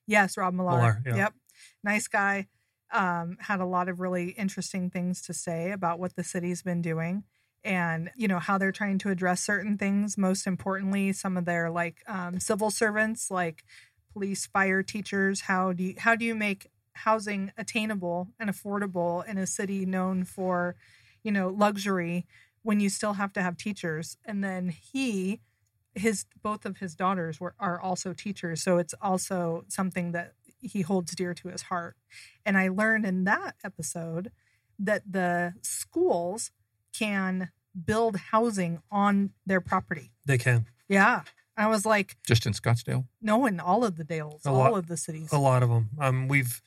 yes, 0.07 0.37
Rob 0.37 0.55
Millar. 0.55 0.77
Millar, 0.77 1.03
yeah. 1.07 1.17
Yep, 1.17 1.35
nice 1.83 2.09
guy. 2.09 2.49
Um, 2.93 3.37
had 3.41 3.61
a 3.61 3.67
lot 3.67 3.89
of 3.89 3.99
really 3.99 4.31
interesting 4.31 4.91
things 4.91 5.21
to 5.23 5.35
say 5.35 5.73
about 5.73 5.99
what 5.99 6.15
the 6.15 6.23
city's 6.23 6.63
been 6.63 6.83
doing 6.83 7.25
and 7.67 8.11
you 8.15 8.29
know 8.29 8.39
how 8.39 8.57
they're 8.57 8.73
trying 8.73 8.97
to 8.97 9.11
address 9.11 9.43
certain 9.43 9.77
things 9.77 10.17
most 10.17 10.47
importantly 10.47 11.13
some 11.13 11.37
of 11.37 11.45
their 11.45 11.69
like 11.69 12.03
um, 12.07 12.39
civil 12.39 12.71
servants 12.71 13.31
like 13.31 13.65
police 14.13 14.47
fire 14.47 14.83
teachers 14.83 15.43
how 15.43 15.73
do 15.73 15.83
you 15.83 15.95
how 15.99 16.15
do 16.15 16.25
you 16.25 16.35
make 16.35 16.69
housing 16.93 17.53
attainable 17.59 18.29
and 18.39 18.49
affordable 18.49 19.27
in 19.27 19.37
a 19.37 19.47
city 19.47 19.85
known 19.85 20.25
for 20.25 20.77
you 21.23 21.33
know 21.33 21.49
luxury 21.49 22.25
when 22.63 22.79
you 22.81 22.89
still 22.89 23.15
have 23.15 23.33
to 23.33 23.43
have 23.43 23.57
teachers 23.57 24.17
and 24.25 24.43
then 24.43 24.69
he 24.69 25.41
his 25.97 26.27
both 26.43 26.65
of 26.65 26.77
his 26.79 26.95
daughters 26.95 27.41
were 27.41 27.55
are 27.59 27.81
also 27.81 28.13
teachers, 28.13 28.63
so 28.63 28.79
it's 28.79 28.95
also 29.01 29.65
something 29.69 30.13
that 30.13 30.35
he 30.61 30.83
holds 30.83 31.15
dear 31.15 31.35
to 31.35 31.49
his 31.49 31.63
heart. 31.63 31.97
And 32.45 32.57
I 32.57 32.69
learned 32.69 33.05
in 33.07 33.25
that 33.25 33.57
episode 33.65 34.31
that 34.79 35.03
the 35.11 35.55
schools 35.63 36.51
can 36.97 37.51
build 37.85 38.17
housing 38.17 38.81
on 38.91 39.31
their 39.45 39.61
property. 39.61 40.13
They 40.25 40.39
can. 40.39 40.67
Yeah. 40.89 41.23
I 41.59 41.69
was 41.69 41.87
like, 41.87 42.17
Just 42.27 42.45
in 42.47 42.53
Scottsdale? 42.53 43.07
no, 43.23 43.47
in 43.47 43.61
all 43.61 43.85
of 43.85 43.97
the 43.97 44.05
Dales, 44.05 44.45
all 44.45 44.77
of 44.77 44.89
the 44.89 44.97
cities. 44.97 45.33
A 45.33 45.39
lot 45.39 45.63
of 45.63 45.71
them. 45.71 45.89
Um, 45.99 46.29
we've, 46.29 46.61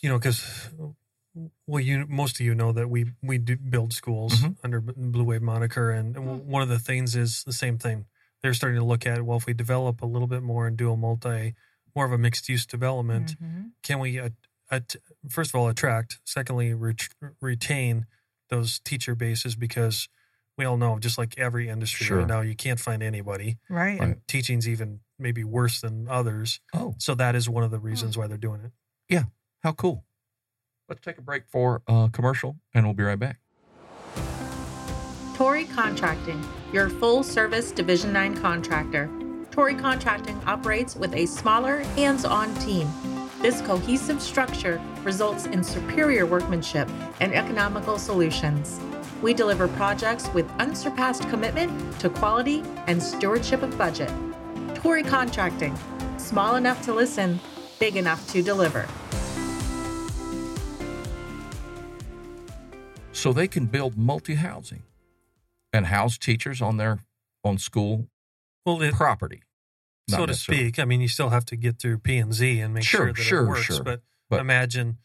you 0.00 0.08
know, 0.08 0.18
because 0.18 0.70
well, 1.66 1.80
you 1.80 2.06
most 2.08 2.40
of 2.40 2.46
you 2.46 2.54
know 2.54 2.72
that 2.72 2.88
we 2.88 3.12
we 3.22 3.38
do 3.38 3.56
build 3.56 3.92
schools 3.92 4.34
Mhm. 4.42 4.56
under 4.64 4.80
Blue 4.80 5.24
Wave 5.24 5.42
moniker, 5.42 5.90
and 5.90 6.16
and 6.16 6.26
Mm. 6.26 6.44
one 6.44 6.62
of 6.62 6.68
the 6.68 6.78
things 6.78 7.14
is 7.16 7.44
the 7.44 7.52
same 7.52 7.78
thing. 7.78 8.06
They're 8.42 8.54
starting 8.54 8.78
to 8.78 8.84
look 8.84 9.06
at 9.06 9.22
well, 9.24 9.36
if 9.38 9.46
we 9.46 9.54
develop 9.54 10.02
a 10.02 10.06
little 10.06 10.28
bit 10.28 10.42
more 10.42 10.66
and 10.66 10.76
do 10.76 10.92
a 10.92 10.96
multi, 10.96 11.54
more 11.94 12.04
of 12.06 12.12
a 12.12 12.18
mixed 12.18 12.48
use 12.48 12.66
development, 12.66 13.36
Mhm. 13.40 13.72
can 13.82 13.98
we, 13.98 14.18
at, 14.18 14.32
at, 14.70 14.96
first 15.28 15.50
of 15.50 15.54
all, 15.56 15.68
attract, 15.68 16.20
secondly, 16.24 16.74
ret- 16.74 17.08
retain 17.40 18.06
those 18.48 18.78
teacher 18.80 19.14
bases 19.14 19.56
because 19.56 20.08
we 20.58 20.64
all 20.64 20.76
know, 20.76 20.98
just 20.98 21.18
like 21.18 21.36
every 21.38 21.68
industry 21.68 22.06
Sure. 22.06 22.18
right 22.18 22.26
now, 22.26 22.40
you 22.40 22.54
can't 22.54 22.80
find 22.80 23.02
anybody, 23.02 23.58
Right. 23.68 24.00
and 24.00 24.26
teaching's 24.28 24.68
even 24.68 25.00
maybe 25.18 25.42
worse 25.44 25.80
than 25.80 26.06
others. 26.08 26.60
Oh, 26.74 26.94
So 26.98 27.14
that 27.14 27.34
is 27.34 27.48
one 27.48 27.64
of 27.64 27.70
the 27.70 27.78
reasons 27.80 28.16
why 28.16 28.26
they're 28.26 28.36
doing 28.38 28.60
it. 28.62 28.72
Yeah, 29.08 29.24
how 29.62 29.72
cool. 29.72 30.04
Let's 30.88 31.00
take 31.00 31.18
a 31.18 31.22
break 31.22 31.44
for 31.48 31.82
a 31.88 32.08
commercial 32.12 32.56
and 32.72 32.86
we'll 32.86 32.94
be 32.94 33.02
right 33.02 33.18
back. 33.18 33.38
Tory 35.34 35.64
Contracting, 35.64 36.42
your 36.72 36.88
full 36.88 37.22
service 37.22 37.72
Division 37.72 38.12
9 38.12 38.36
contractor. 38.36 39.10
Tory 39.50 39.74
Contracting 39.74 40.40
operates 40.46 40.96
with 40.96 41.12
a 41.14 41.26
smaller, 41.26 41.78
hands 41.96 42.24
on 42.24 42.54
team. 42.56 42.88
This 43.42 43.60
cohesive 43.62 44.22
structure 44.22 44.80
results 45.02 45.46
in 45.46 45.62
superior 45.62 46.24
workmanship 46.24 46.88
and 47.20 47.34
economical 47.34 47.98
solutions. 47.98 48.80
We 49.22 49.34
deliver 49.34 49.68
projects 49.68 50.32
with 50.32 50.50
unsurpassed 50.58 51.28
commitment 51.28 51.98
to 52.00 52.10
quality 52.10 52.62
and 52.86 53.02
stewardship 53.02 53.62
of 53.62 53.76
budget. 53.76 54.10
Tory 54.76 55.02
Contracting, 55.02 55.76
small 56.16 56.54
enough 56.54 56.80
to 56.82 56.94
listen, 56.94 57.40
big 57.78 57.96
enough 57.96 58.26
to 58.32 58.42
deliver. 58.42 58.86
So 63.16 63.32
they 63.32 63.48
can 63.48 63.66
build 63.66 63.96
multi 63.96 64.34
housing 64.34 64.82
and 65.72 65.86
house 65.86 66.18
teachers 66.18 66.60
on 66.60 66.76
their 66.76 67.00
on 67.42 67.56
school 67.58 68.08
Well, 68.64 68.80
it, 68.82 68.94
property. 68.94 69.42
so 70.08 70.26
to 70.26 70.34
speak, 70.34 70.78
I 70.78 70.84
mean, 70.84 71.00
you 71.00 71.08
still 71.08 71.30
have 71.30 71.44
to 71.46 71.56
get 71.56 71.80
through 71.80 71.98
P 72.00 72.18
and 72.18 72.32
Z 72.34 72.60
and 72.60 72.74
make 72.74 72.84
Sure, 72.84 73.06
sure, 73.06 73.12
that 73.14 73.22
sure, 73.22 73.44
it 73.44 73.48
works. 73.48 73.60
sure. 73.62 73.82
But, 73.82 74.02
But- 74.28 74.40
imagine, 74.40 74.98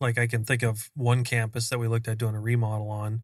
like, 0.00 0.18
I 0.18 0.26
can 0.26 0.44
think 0.44 0.62
of 0.62 0.90
one 0.94 1.24
campus 1.24 1.68
that 1.70 1.78
we 1.78 1.88
looked 1.88 2.06
at 2.06 2.18
doing 2.18 2.34
a 2.34 2.40
remodel 2.40 2.90
on, 2.90 3.22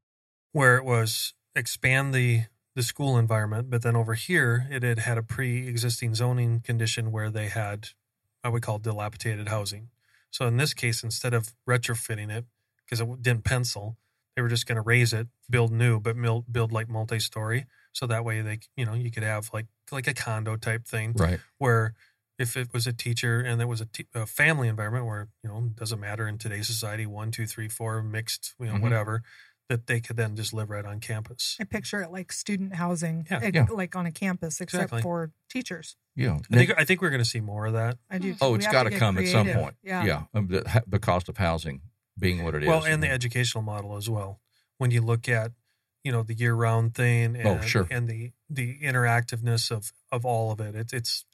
where 0.53 0.77
it 0.77 0.85
was 0.85 1.35
expand 1.55 2.15
the 2.15 2.45
the 2.77 2.83
school 2.85 3.19
environment, 3.19 3.69
but 3.69 3.83
then 3.83 3.97
over 3.97 4.15
here 4.15 4.67
it 4.71 4.85
had 4.85 5.01
had 5.01 5.19
a 5.19 5.23
pre-existing 5.25 6.15
zoning 6.15 6.61
condition 6.61 7.11
where 7.11 7.29
they 7.29 7.49
had, 7.49 7.89
I 8.45 8.49
would 8.49 8.63
call 8.63 8.79
dilapidated 8.79 9.49
housing. 9.49 9.91
So 10.31 10.47
in 10.47 10.57
this 10.57 10.73
case, 10.73 11.03
instead 11.03 11.35
of 11.35 11.53
retrofitting 11.69 12.31
it 12.31 12.47
because 12.85 13.01
it 13.01 13.23
didn't 13.23 13.43
pencil, 13.43 13.97
they 14.41 14.43
were 14.43 14.49
just 14.49 14.67
going 14.67 14.77
to 14.77 14.83
raze 14.83 15.13
it, 15.13 15.29
build 15.51 15.71
new, 15.71 16.01
but 16.01 16.17
build 16.21 16.51
build 16.51 16.73
like 16.73 16.89
multi-story. 16.89 17.67
So 17.93 18.07
that 18.07 18.25
way 18.25 18.41
they, 18.41 18.61
you 18.75 18.87
know, 18.87 18.95
you 18.95 19.11
could 19.11 19.23
have 19.23 19.51
like 19.53 19.67
like 19.93 20.07
a 20.09 20.15
condo 20.15 20.57
type 20.57 20.87
thing 20.87 21.13
Right. 21.15 21.41
where 21.59 21.93
if 22.39 22.57
it 22.57 22.73
was 22.73 22.87
a 22.87 22.93
teacher 22.95 23.41
and 23.41 23.61
it 23.61 23.67
was 23.69 23.83
a, 24.15 24.27
family 24.27 24.69
environment 24.69 25.05
where 25.05 25.29
you 25.43 25.51
know 25.51 25.59
it 25.59 25.77
doesn't 25.77 26.01
matter 26.01 26.27
in 26.27 26.39
today's 26.39 26.69
society 26.69 27.05
one 27.05 27.31
two 27.31 27.45
three 27.47 27.69
four 27.69 28.03
mixed 28.03 28.55
you 28.59 28.65
know 28.67 28.77
Mhm. 28.77 28.81
whatever 28.81 29.23
that 29.69 29.87
they 29.87 30.01
could 30.01 30.17
then 30.17 30.35
just 30.37 30.55
live 30.55 30.71
right 30.71 30.87
on 30.87 31.01
campus 31.01 31.57
I 31.61 31.65
picture 31.65 32.01
it 32.01 32.11
like 32.11 32.33
student 32.33 32.75
housing, 32.77 33.27
Yeah. 33.31 33.41
eh, 33.43 33.51
Yeah. 33.53 33.67
like 33.71 33.95
on 33.95 34.07
a 34.07 34.11
campus, 34.11 34.59
except 34.63 34.85
Exactly. 34.85 35.03
for 35.03 35.33
teachers. 35.51 35.97
Yeah. 36.17 36.39
i 36.51 36.57
think 36.57 36.71
i 36.79 36.85
think 36.85 37.03
we're 37.03 37.11
going 37.11 37.23
to 37.23 37.29
see 37.29 37.41
more 37.41 37.67
of 37.67 37.75
that 37.75 37.99
I 38.11 38.17
do. 38.19 38.35
oh, 38.41 38.53
we 38.53 38.57
it's 38.57 38.65
have 38.67 38.73
got 38.73 38.83
to 38.85 38.91
get 38.91 38.99
come 39.01 39.19
at 39.19 39.29
some 39.29 39.49
point. 39.49 39.77
Yeah. 39.83 40.05
Yeah. 40.05 40.23
Um, 40.33 40.47
the, 40.49 40.83
the 40.87 40.99
cost 40.99 41.29
of 41.29 41.37
housing 41.37 41.83
being 42.21 42.43
what 42.45 42.55
it 42.55 42.63
is. 42.63 42.69
well 42.69 42.85
and 42.85 43.03
the 43.03 43.11
educational 43.11 43.63
model 43.63 43.97
as 43.97 44.09
well 44.09 44.41
when 44.79 44.91
you 44.91 45.01
look 45.01 45.29
at 45.29 45.53
you 46.05 46.13
know 46.13 46.23
the 46.23 46.35
year 46.35 46.55
round 46.55 46.95
thing 46.95 47.35
and, 47.37 47.47
Oh, 47.47 47.61
sure. 47.61 47.87
and 47.91 48.07
the 48.09 48.33
the 48.49 48.79
interactiveness 48.81 49.71
of 49.71 49.93
of 50.13 50.25
all 50.25 50.53
of 50.53 50.61
it 50.61 50.75
it's 50.75 50.93
it's 50.93 51.25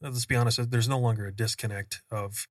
let's 0.00 0.26
be 0.26 0.36
honest 0.36 0.70
there's 0.70 0.88
no 0.88 0.98
longer 0.98 1.26
a 1.26 1.32
disconnect 1.32 2.02
of 2.10 2.46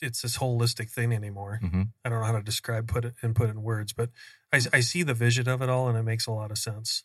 it's 0.00 0.22
this 0.22 0.38
holistic 0.38 0.90
thing 0.90 1.12
anymore 1.12 1.58
Mhm. 1.62 1.88
i 2.04 2.08
don't 2.08 2.20
know 2.20 2.26
how 2.26 2.32
to 2.38 2.42
describe 2.42 2.86
put 2.88 3.04
it 3.04 3.14
and 3.22 3.34
put 3.36 3.48
it 3.48 3.52
in 3.52 3.62
words 3.62 3.92
but 3.92 4.10
I, 4.52 4.60
I 4.72 4.80
see 4.80 5.02
the 5.02 5.14
vision 5.14 5.48
of 5.48 5.60
it 5.62 5.68
all 5.68 5.88
and 5.88 5.98
it 5.98 6.04
makes 6.04 6.26
a 6.26 6.32
lot 6.32 6.50
of 6.50 6.58
sense 6.58 7.04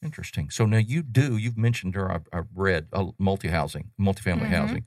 Interesting. 0.00 0.48
So 0.50 0.64
now 0.64 0.76
you 0.78 1.02
do, 1.02 1.36
you've 1.36 1.58
mentioned, 1.58 1.96
or 1.96 2.08
I've, 2.08 2.28
I've 2.32 2.46
read, 2.54 2.86
uh, 2.92 3.06
multi 3.18 3.48
housing, 3.48 3.90
multifamily 4.00 4.46
Mhm. 4.46 4.50
housing. 4.60 4.86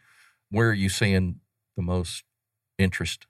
Where 0.50 0.69
are 0.69 0.74
you 0.74 0.88
seeing 0.88 1.41
the 1.76 1.82
most 1.82 2.24
interest? 2.78 3.28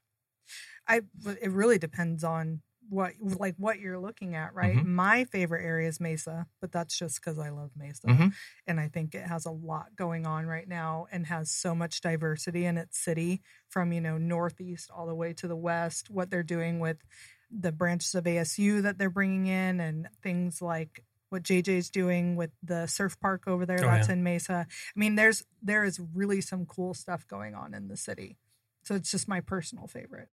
I 0.87 1.01
it 1.41 1.51
really 1.51 1.77
depends 1.77 2.23
on 2.23 2.61
what 2.89 3.13
like 3.21 3.55
what 3.57 3.79
you're 3.79 3.99
looking 3.99 4.35
at, 4.35 4.53
right? 4.53 4.75
Mhm. 4.75 4.85
My 4.85 5.23
favorite 5.25 5.63
area 5.63 5.87
is 5.87 5.99
Mesa, 6.01 6.47
but 6.59 6.71
that's 6.73 6.97
just 6.97 7.21
because 7.21 7.39
I 7.39 7.49
love 7.49 7.71
Mesa, 7.75 8.07
Mhm. 8.07 8.33
and 8.67 8.79
I 8.79 8.89
think 8.89 9.15
it 9.15 9.25
has 9.27 9.45
a 9.45 9.51
lot 9.51 9.95
going 9.95 10.25
on 10.25 10.45
right 10.45 10.67
now 10.67 11.07
and 11.11 11.27
has 11.27 11.49
so 11.51 11.73
much 11.73 12.01
diversity 12.01 12.65
in 12.65 12.77
its 12.77 12.97
city, 12.99 13.41
from 13.69 13.93
you 13.93 14.01
know 14.01 14.17
northeast 14.17 14.89
all 14.91 15.05
the 15.07 15.15
way 15.15 15.33
to 15.33 15.47
the 15.47 15.55
west. 15.55 16.09
What 16.09 16.29
they're 16.31 16.43
doing 16.43 16.79
with 16.79 16.97
the 17.49 17.71
branches 17.71 18.15
of 18.15 18.25
ASU 18.25 18.81
that 18.81 18.97
they're 18.97 19.09
bringing 19.09 19.45
in, 19.47 19.79
and 19.79 20.09
things 20.21 20.61
like 20.61 21.05
what 21.29 21.43
JJ's 21.43 21.89
doing 21.89 22.35
with 22.35 22.51
the 22.61 22.87
surf 22.87 23.17
park 23.21 23.47
over 23.47 23.65
there 23.65 23.77
Oh, 23.79 23.83
that's 23.83 24.07
yeah. 24.07 24.13
in 24.15 24.23
Mesa. 24.23 24.67
I 24.69 24.99
mean, 24.99 25.15
there's 25.15 25.45
there 25.61 25.83
is 25.85 25.99
really 26.13 26.41
some 26.41 26.65
cool 26.65 26.93
stuff 26.93 27.25
going 27.27 27.55
on 27.55 27.73
in 27.73 27.87
the 27.87 27.95
city. 27.97 28.37
So 28.83 28.95
it's 28.95 29.11
just 29.11 29.27
my 29.29 29.39
personal 29.41 29.87
favorite. 29.87 30.29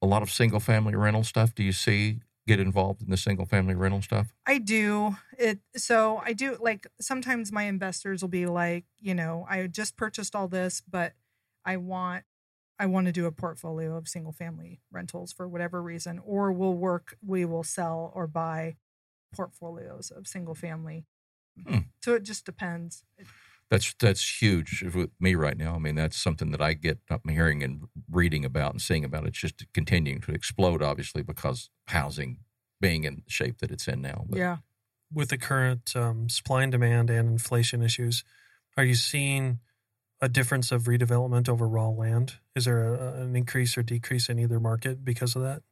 A 0.00 0.06
lot 0.06 0.22
of 0.22 0.30
single 0.30 0.60
family 0.60 0.94
rental 0.94 1.24
stuff. 1.24 1.54
Do 1.54 1.62
you 1.62 1.72
see 1.72 2.20
get 2.46 2.58
involved 2.58 3.02
in 3.02 3.10
the 3.10 3.16
single 3.16 3.44
family 3.46 3.74
rental 3.74 4.00
stuff? 4.00 4.28
I 4.46 4.58
do 4.58 5.16
it. 5.38 5.60
So 5.76 6.22
I 6.24 6.32
do 6.32 6.56
like 6.60 6.86
sometimes 7.00 7.52
my 7.52 7.64
investors 7.64 8.22
will 8.22 8.28
be 8.28 8.46
like, 8.46 8.84
you 9.00 9.14
know, 9.14 9.46
I 9.48 9.66
just 9.66 9.96
purchased 9.96 10.34
all 10.34 10.48
this, 10.48 10.82
but 10.88 11.12
I 11.64 11.76
want, 11.76 12.24
I 12.78 12.86
want 12.86 13.06
to 13.06 13.12
do 13.12 13.26
a 13.26 13.32
portfolio 13.32 13.96
of 13.96 14.08
single 14.08 14.32
family 14.32 14.80
rentals 14.90 15.32
for 15.32 15.46
whatever 15.46 15.82
reason, 15.82 16.20
or 16.24 16.50
we'll 16.50 16.74
work, 16.74 17.16
we 17.24 17.44
will 17.44 17.64
sell 17.64 18.10
or 18.14 18.26
buy 18.26 18.76
portfolios 19.34 20.10
of 20.10 20.26
single 20.26 20.54
family. 20.54 21.04
Hmm. 21.66 21.78
So 22.02 22.14
it 22.14 22.22
just 22.22 22.46
depends. 22.46 23.04
That's 23.70 23.94
that's 23.98 24.40
huge 24.40 24.82
with 24.94 25.10
me 25.20 25.34
right 25.34 25.56
now. 25.56 25.74
I 25.74 25.78
mean, 25.78 25.94
that's 25.94 26.16
something 26.16 26.52
that 26.52 26.62
I 26.62 26.72
get 26.72 26.98
I'm 27.10 27.20
hearing 27.28 27.62
and 27.62 27.82
reading 28.10 28.44
about 28.44 28.72
and 28.72 28.80
seeing 28.80 29.04
about. 29.04 29.26
It's 29.26 29.38
just 29.38 29.66
continuing 29.74 30.20
to 30.22 30.32
explode, 30.32 30.82
obviously, 30.82 31.22
because 31.22 31.68
housing 31.88 32.38
being 32.80 33.04
in 33.04 33.22
the 33.26 33.30
shape 33.30 33.58
that 33.58 33.70
it's 33.70 33.86
in 33.86 34.00
now. 34.00 34.24
But 34.28 34.38
yeah. 34.38 34.56
with 35.12 35.28
the 35.28 35.36
current 35.36 35.92
um, 35.94 36.28
supply 36.30 36.62
and 36.62 36.72
demand 36.72 37.10
and 37.10 37.28
inflation 37.28 37.82
issues, 37.82 38.24
are 38.76 38.84
you 38.84 38.94
seeing 38.94 39.58
a 40.20 40.28
difference 40.30 40.72
of 40.72 40.84
redevelopment 40.84 41.48
over 41.48 41.68
raw 41.68 41.88
land? 41.88 42.36
Is 42.56 42.64
there 42.64 42.94
a, 42.94 43.20
an 43.22 43.36
increase 43.36 43.76
or 43.76 43.82
decrease 43.82 44.28
in 44.30 44.38
either 44.38 44.58
market 44.60 45.04
because 45.04 45.36
of 45.36 45.42
that 45.42 45.62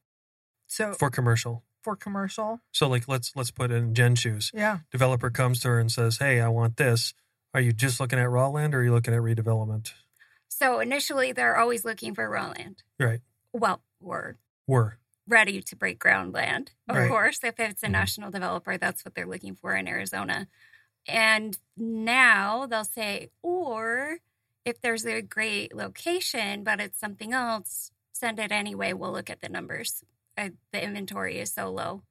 So 0.67 0.93
for, 0.93 1.09
commercial, 1.11 1.65
for 1.83 1.97
commercial? 1.97 2.45
commercial, 2.45 2.61
So, 2.73 2.89
like, 2.89 3.09
let's 3.09 3.33
let's 3.35 3.51
put 3.51 3.71
it 3.71 3.77
in 3.77 3.95
Jen 3.95 4.17
shoes. 4.17 4.51
yeah. 4.53 4.81
Developer 4.93 5.31
comes 5.31 5.61
to 5.61 5.69
her 5.69 5.81
and 5.81 5.91
says, 5.91 6.19
"Hey, 6.19 6.41
I 6.41 6.49
want 6.49 6.77
this." 6.77 7.15
Are 7.57 7.63
you 7.63 7.73
just 7.73 8.01
looking 8.01 8.19
at 8.19 8.29
raw 8.29 8.49
land, 8.49 8.75
or 8.75 8.81
are 8.81 8.85
you 8.85 8.93
looking 8.93 9.15
at 9.15 9.23
redevelopment? 9.23 9.95
So 10.47 10.79
initially, 10.79 11.33
they're 11.33 11.57
always 11.57 11.87
looking 11.87 12.15
for 12.15 12.29
raw 12.29 12.49
land. 12.49 12.83
Right. 13.01 13.21
Well, 13.55 13.83
we're 13.99 14.35
Were 14.67 14.99
ready 15.27 15.63
to 15.63 15.75
break 15.75 15.99
ground 15.99 16.35
land. 16.35 16.73
Of 16.87 16.97
Right. 16.97 17.09
course, 17.09 17.43
if 17.43 17.59
it's 17.59 17.83
a 17.83 17.87
Mhm. 17.87 17.93
national 17.93 18.31
developer, 18.31 18.77
that's 18.77 19.07
what 19.07 19.15
they're 19.15 19.25
looking 19.27 19.55
for 19.55 19.75
in 19.75 19.89
Arizona. 19.89 20.49
And 21.09 21.59
now 21.79 22.67
they'll 22.67 22.85
say, 22.85 23.31
or 23.41 24.19
if 24.67 24.79
there's 24.83 25.07
a 25.07 25.23
great 25.23 25.75
location, 25.75 26.63
but 26.63 26.79
it's 26.79 26.99
something 27.01 27.33
else, 27.33 27.91
send 28.13 28.39
it 28.39 28.53
anyway. 28.53 28.93
We'll 28.93 29.13
look 29.13 29.31
at 29.31 29.41
the 29.41 29.49
numbers. 29.49 30.05
Uh, 30.37 30.51
the 30.73 30.85
inventory 30.85 31.39
is 31.39 31.55
so 31.55 31.71
low. 31.71 32.03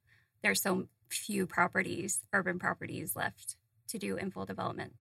There's 0.41 0.63
so 0.63 0.89
few 1.11 1.45
properties, 1.45 2.23
urban 2.33 2.57
properties 2.57 3.15
left 3.15 3.57
to 3.89 3.99
do 3.99 4.15
infill 4.15 4.47
development. 4.47 4.95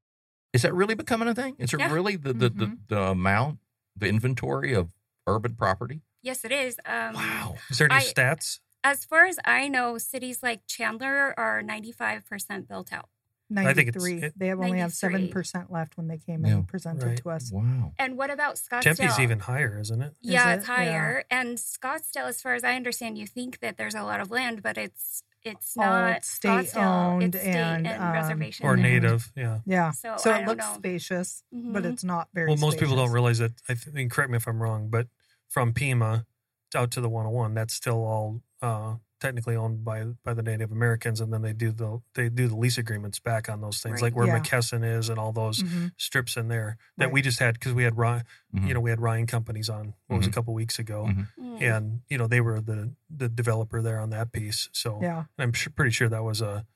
Is 0.55 0.63
that 0.63 0.73
really 0.75 0.95
becoming 0.95 1.29
a 1.29 1.35
thing? 1.35 1.57
Is 1.59 1.75
it 1.75 1.81
Yeah. 1.81 1.93
really 1.93 2.17
the 2.17 2.33
the, 2.33 2.49
the 2.49 2.67
Mhm. 2.67 2.79
the 2.89 3.01
amount, 3.03 3.59
the 3.95 4.07
inventory 4.09 4.73
of 4.73 4.95
urban 5.27 5.55
property? 5.57 6.01
Yes, 6.23 6.45
it 6.45 6.53
is. 6.53 6.79
Um, 6.87 7.15
Wow. 7.15 7.57
is 7.69 7.77
there 7.79 7.93
any 7.93 7.97
I- 8.07 8.09
stats? 8.09 8.61
As 8.83 9.05
far 9.05 9.25
as 9.27 9.39
I 9.47 9.69
know, 9.69 9.97
cities 9.99 10.43
like 10.43 10.67
Chandler 10.67 11.35
are 11.39 11.63
95% 11.63 12.69
built 12.69 12.93
out. 12.93 13.09
I 13.57 13.73
think 13.75 13.89
it's- 13.89 14.03
Ninety-three. 14.03 14.23
it- 14.29 14.39
they 14.39 14.49
have 14.49 14.59
only 14.59 14.79
have 14.79 14.93
seven 14.93 15.29
percent 15.29 15.71
left 15.71 15.97
when 15.97 16.09
they 16.09 16.19
came 16.19 16.45
Yeah. 16.45 16.55
and 16.55 16.69
presented 16.69 17.07
Right. 17.07 17.17
to 17.19 17.31
us. 17.31 17.51
Wow. 17.53 17.93
And 17.99 18.17
what 18.17 18.31
about 18.31 18.57
Scottsdale? 18.57 18.97
Tempe's 18.97 19.19
even 19.19 19.41
higher, 19.41 19.79
isn't 19.81 20.01
it? 20.03 20.15
Yeah, 20.21 20.51
it? 20.53 20.57
it's 20.59 20.67
higher. 20.67 21.25
And 21.31 21.57
Scottsdale, 21.59 22.27
as 22.27 22.41
far 22.43 22.55
as 22.55 22.65
I 22.65 22.75
understand, 22.75 23.17
you 23.19 23.27
think 23.27 23.61
that 23.61 23.77
there's 23.77 23.95
a 23.95 24.03
lot 24.03 24.21
of 24.21 24.31
land, 24.31 24.63
but 24.63 24.77
it's 24.79 25.23
it's 25.45 25.77
not 25.77 26.25
state 26.25 26.69
Scottsdale. 26.71 27.13
owned 27.13 27.35
it's 27.35 27.41
state 27.45 27.55
and, 27.57 27.87
and, 27.87 28.03
um, 28.03 28.13
reservation. 28.13 28.67
Or 28.67 28.77
native, 28.77 29.33
yeah. 29.37 29.61
Yeah. 29.67 29.91
So, 29.93 30.17
So, 30.19 30.35
it 30.35 30.47
looks 30.47 30.65
know. 30.67 30.75
spacious, 30.75 31.43
but 31.53 31.83
Mhm. 31.85 31.93
it's 31.93 32.05
not 32.05 32.29
very. 32.35 32.49
Well, 32.49 32.57
most 32.57 32.79
people 32.79 32.97
don't 32.97 33.11
realize 33.13 33.39
that. 33.39 33.53
I 33.69 33.75
think, 33.75 34.13
correct 34.13 34.31
me 34.31 34.37
if 34.37 34.47
I'm 34.49 34.63
wrong, 34.63 34.89
but 34.91 35.09
from 35.49 35.73
Pima 35.75 36.27
out 36.75 36.91
to 36.93 37.01
the 37.01 37.09
101, 37.09 37.55
that's 37.55 37.75
still 37.75 38.05
all 38.05 38.43
uh, 38.65 38.97
technically 39.21 39.57
owned 39.57 39.85
by 39.85 40.05
by 40.25 40.35
the 40.35 40.43
Native 40.43 40.71
Americans, 40.73 41.21
and 41.21 41.33
then 41.33 41.43
they 41.43 41.53
do 41.53 41.71
the 41.73 42.01
they 42.15 42.29
do 42.29 42.49
the 42.49 42.57
lease 42.57 42.79
agreements 42.79 43.19
back 43.19 43.49
on 43.49 43.61
those 43.61 43.81
things, 43.81 43.95
Right. 43.95 44.03
like 44.09 44.17
where 44.17 44.27
Yeah. 44.27 44.39
McKesson 44.41 44.85
is 44.85 45.09
and 45.09 45.19
all 45.19 45.33
those 45.33 45.63
Mhm. 45.63 45.93
strips 45.97 46.37
in 46.37 46.49
there 46.49 46.77
that 46.99 47.07
Right. 47.07 47.15
we 47.15 47.23
just 47.23 47.39
had 47.39 47.55
because 47.55 47.73
we 47.75 47.85
had 47.85 47.97
Ryan, 47.97 48.25
Mhm. 48.55 48.69
you 48.69 48.75
know, 48.75 48.81
we 48.81 48.91
had 48.91 49.01
Ryan 49.01 49.27
companies 49.27 49.69
on 49.71 49.95
what 50.09 50.19
was 50.19 50.27
a 50.27 50.31
Mhm. 50.31 50.35
couple 50.35 50.55
weeks 50.55 50.79
ago, 50.79 51.07
Mhm. 51.09 51.29
Mm. 51.39 51.63
and 51.63 52.01
you 52.09 52.19
know 52.19 52.27
they 52.27 52.41
were 52.41 52.61
the 52.61 52.95
the 53.09 53.29
developer 53.29 53.81
there 53.81 53.99
on 54.01 54.11
that 54.11 54.33
piece. 54.33 54.69
So 54.73 55.01
Yeah. 55.01 55.25
I'm 55.39 55.53
sure, 55.53 55.73
pretty 55.73 55.93
sure 55.93 56.09
that 56.09 56.25
was 56.25 56.41
a 56.41 56.67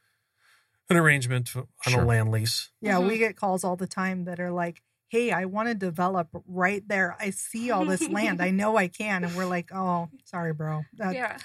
an 0.91 0.97
arrangement 0.97 1.55
on 1.55 1.67
Sure. 1.83 2.03
a 2.03 2.07
land 2.07 2.31
lease. 2.31 2.71
Yeah. 2.81 2.99
We 2.99 3.19
get 3.19 3.37
calls 3.37 3.63
all 3.63 3.77
the 3.77 3.87
time 3.87 4.25
that 4.25 4.41
are 4.41 4.51
like, 4.51 4.83
hey, 5.09 5.31
I 5.33 5.45
want 5.45 5.69
to 5.69 5.75
develop 5.75 6.29
right 6.47 6.87
there. 6.89 7.15
I 7.21 7.29
see 7.29 7.71
all 7.71 7.85
this 7.85 8.09
land. 8.09 8.41
I 8.41 8.51
know 8.51 8.79
I 8.79 8.89
can. 8.89 9.23
And 9.25 9.35
we're 9.37 9.45
like, 9.45 9.71
oh, 9.71 10.09
sorry, 10.25 10.55
bro. 10.55 10.85
That, 10.95 11.15
yeah. 11.15 11.37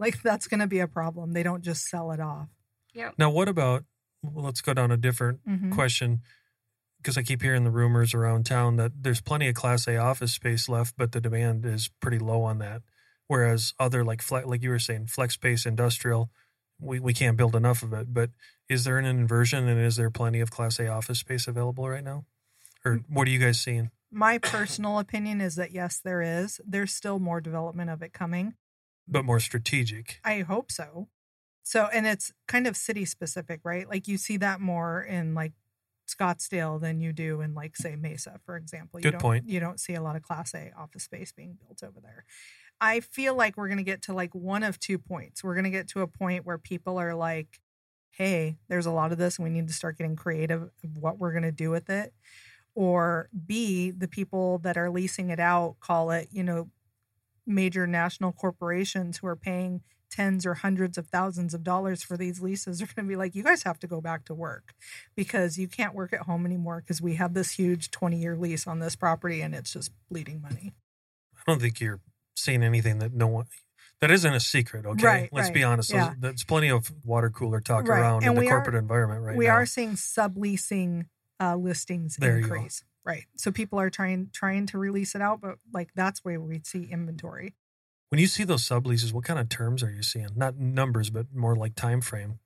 Like, 0.00 0.22
that's 0.22 0.48
going 0.48 0.60
to 0.60 0.66
be 0.66 0.80
a 0.80 0.88
problem. 0.88 1.32
They 1.32 1.42
don't 1.42 1.62
just 1.62 1.84
sell 1.88 2.10
it 2.10 2.20
off. 2.20 2.48
Yeah. 2.94 3.10
Now, 3.18 3.30
what 3.30 3.48
about? 3.48 3.84
Well, 4.22 4.44
let's 4.44 4.60
go 4.60 4.74
down 4.74 4.90
a 4.90 4.96
different 4.96 5.46
Mhm. 5.46 5.72
question 5.72 6.22
because 6.98 7.16
I 7.16 7.22
keep 7.22 7.40
hearing 7.40 7.64
the 7.64 7.70
rumors 7.70 8.12
around 8.14 8.44
town 8.46 8.76
that 8.76 8.92
there's 9.02 9.20
plenty 9.20 9.48
of 9.48 9.54
Class 9.54 9.86
A 9.88 9.96
office 9.96 10.32
space 10.32 10.68
left, 10.68 10.94
but 10.98 11.12
the 11.12 11.20
demand 11.20 11.64
is 11.64 11.88
pretty 12.00 12.18
low 12.18 12.42
on 12.42 12.58
that. 12.58 12.82
Whereas 13.28 13.72
other 13.78 14.04
like 14.04 14.20
flex, 14.20 14.46
like 14.46 14.62
you 14.62 14.70
were 14.70 14.78
saying, 14.78 15.06
flex 15.06 15.34
space 15.34 15.64
industrial, 15.64 16.30
we, 16.78 16.98
we 16.98 17.14
can't 17.14 17.36
build 17.36 17.54
enough 17.54 17.82
of 17.82 17.92
it. 17.92 18.12
But 18.12 18.30
is 18.68 18.84
there 18.84 18.98
an 18.98 19.04
inversion 19.06 19.68
and 19.68 19.80
is 19.80 19.96
there 19.96 20.10
plenty 20.10 20.40
of 20.40 20.50
Class 20.50 20.78
A 20.80 20.88
office 20.88 21.20
space 21.20 21.46
available 21.46 21.88
right 21.88 22.04
now? 22.04 22.24
Or 22.84 22.96
what 23.08 23.28
are 23.28 23.30
you 23.30 23.38
guys 23.38 23.60
seeing? 23.60 23.90
My 24.10 24.38
personal 24.38 24.98
opinion 24.98 25.40
is 25.40 25.54
that 25.54 25.70
yes, 25.72 26.00
there 26.02 26.20
is. 26.22 26.60
There's 26.66 26.92
still 26.92 27.18
more 27.20 27.40
development 27.40 27.88
of 27.90 28.02
it 28.02 28.12
coming. 28.12 28.54
But 29.10 29.24
more 29.24 29.40
strategic. 29.40 30.20
I 30.24 30.40
hope 30.40 30.70
so. 30.70 31.08
So, 31.62 31.88
and 31.92 32.06
it's 32.06 32.32
kind 32.48 32.66
of 32.66 32.76
city 32.76 33.04
specific, 33.04 33.60
right? 33.64 33.88
Like 33.88 34.08
you 34.08 34.16
see 34.16 34.36
that 34.38 34.60
more 34.60 35.02
in 35.02 35.34
like 35.34 35.52
Scottsdale 36.08 36.80
than 36.80 37.00
you 37.00 37.12
do 37.12 37.40
in 37.40 37.54
like 37.54 37.76
say 37.76 37.96
Mesa, 37.96 38.40
for 38.44 38.56
example. 38.56 39.00
You 39.00 39.04
Good 39.04 39.12
don't, 39.12 39.20
point. 39.20 39.48
You 39.48 39.60
don't 39.60 39.80
see 39.80 39.94
a 39.94 40.02
lot 40.02 40.16
of 40.16 40.22
Class 40.22 40.54
A 40.54 40.72
office 40.76 41.04
space 41.04 41.32
being 41.32 41.56
built 41.60 41.82
over 41.82 42.00
there. 42.00 42.24
I 42.80 43.00
feel 43.00 43.34
like 43.34 43.56
we're 43.56 43.68
going 43.68 43.78
to 43.78 43.84
get 43.84 44.02
to 44.02 44.12
like 44.12 44.34
one 44.34 44.62
of 44.62 44.80
two 44.80 44.98
points. 44.98 45.44
We're 45.44 45.54
going 45.54 45.64
to 45.64 45.70
get 45.70 45.88
to 45.88 46.00
a 46.00 46.06
point 46.06 46.46
where 46.46 46.58
people 46.58 46.98
are 46.98 47.14
like, 47.14 47.60
"Hey, 48.10 48.58
there's 48.68 48.86
a 48.86 48.90
lot 48.90 49.12
of 49.12 49.18
this, 49.18 49.38
and 49.38 49.44
we 49.44 49.50
need 49.50 49.68
to 49.68 49.74
start 49.74 49.98
getting 49.98 50.16
creative 50.16 50.62
of 50.62 50.96
what 50.96 51.18
we're 51.18 51.32
going 51.32 51.42
to 51.42 51.52
do 51.52 51.70
with 51.70 51.90
it." 51.90 52.12
Or 52.74 53.28
B, 53.46 53.90
the 53.90 54.08
people 54.08 54.58
that 54.58 54.76
are 54.76 54.90
leasing 54.90 55.30
it 55.30 55.40
out 55.40 55.76
call 55.80 56.10
it, 56.10 56.28
you 56.32 56.42
know, 56.42 56.68
major 57.50 57.86
national 57.86 58.32
corporations 58.32 59.18
who 59.18 59.26
are 59.26 59.36
paying 59.36 59.82
tens 60.10 60.44
or 60.44 60.54
hundreds 60.54 60.98
of 60.98 61.06
thousands 61.06 61.54
of 61.54 61.62
dollars 61.62 62.02
for 62.02 62.16
these 62.16 62.40
leases 62.40 62.82
are 62.82 62.86
going 62.86 63.06
to 63.06 63.08
be 63.08 63.14
like, 63.16 63.34
you 63.34 63.42
guys 63.44 63.62
have 63.62 63.78
to 63.78 63.86
go 63.86 64.00
back 64.00 64.24
to 64.24 64.34
work 64.34 64.74
because 65.14 65.56
you 65.58 65.68
can't 65.68 65.94
work 65.94 66.12
at 66.12 66.22
home 66.22 66.44
anymore 66.44 66.80
because 66.80 67.00
we 67.00 67.14
have 67.14 67.32
this 67.34 67.52
huge 67.52 67.90
20 67.92 68.18
year 68.18 68.36
lease 68.36 68.66
on 68.66 68.80
this 68.80 68.96
property 68.96 69.40
and 69.40 69.54
it's 69.54 69.72
just 69.72 69.92
bleeding 70.10 70.40
money. 70.42 70.72
I 71.36 71.42
don't 71.46 71.60
think 71.60 71.80
you're 71.80 72.00
seeing 72.34 72.62
anything 72.62 72.98
that 72.98 73.12
no 73.14 73.28
one. 73.28 73.46
That 74.00 74.10
isn't 74.10 74.32
a 74.32 74.40
secret, 74.40 74.86
okay? 74.86 75.06
Right, 75.06 75.28
Let's 75.30 75.48
right, 75.48 75.54
be 75.54 75.62
honest. 75.62 75.92
yeah. 75.92 76.06
There's, 76.06 76.18
there's 76.20 76.44
plenty 76.44 76.70
of 76.70 76.90
water 77.04 77.28
cooler 77.30 77.60
talk 77.60 77.86
Right, 77.86 78.00
around 78.00 78.22
and 78.24 78.30
in 78.30 78.34
the 78.34 78.40
we 78.40 78.46
are- 78.48 78.56
corporate 78.56 78.76
environment 78.76 79.22
right 79.22 79.36
we 79.36 79.44
now. 79.46 79.52
are 79.52 79.66
seeing 79.66 79.90
subleasing 79.92 81.06
uh, 81.38 81.54
listings 81.56 82.16
There 82.16 82.38
increase. 82.38 82.82
Right. 83.04 83.24
So 83.36 83.50
people 83.50 83.80
are 83.80 83.90
trying 83.90 84.28
trying 84.32 84.66
to 84.66 84.78
release 84.78 85.14
it 85.14 85.22
out, 85.22 85.40
but 85.40 85.56
like 85.72 85.90
that's 85.94 86.24
where 86.24 86.40
we 86.40 86.60
see 86.64 86.84
inventory. 86.90 87.54
When 88.10 88.18
you 88.20 88.26
see 88.26 88.44
those 88.44 88.66
subleases, 88.66 89.12
what 89.12 89.24
kind 89.24 89.38
of 89.38 89.48
terms 89.48 89.82
are 89.82 89.90
you 89.90 90.02
seeing? 90.02 90.28
Not 90.36 90.56
numbers, 90.58 91.10
but 91.10 91.26
more 91.34 91.54
like 91.56 91.74
time 91.74 92.00
frame. 92.00 92.40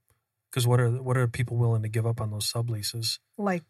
Because 0.51 0.67
what 0.67 0.79
are 0.81 0.91
what 0.91 1.17
are 1.17 1.27
people 1.27 1.57
willing 1.57 1.83
to 1.83 1.89
give 1.89 2.07
up 2.07 2.21
on 2.21 2.31
those 2.31 2.51
subleases? 2.53 3.19
Like, 3.37 3.65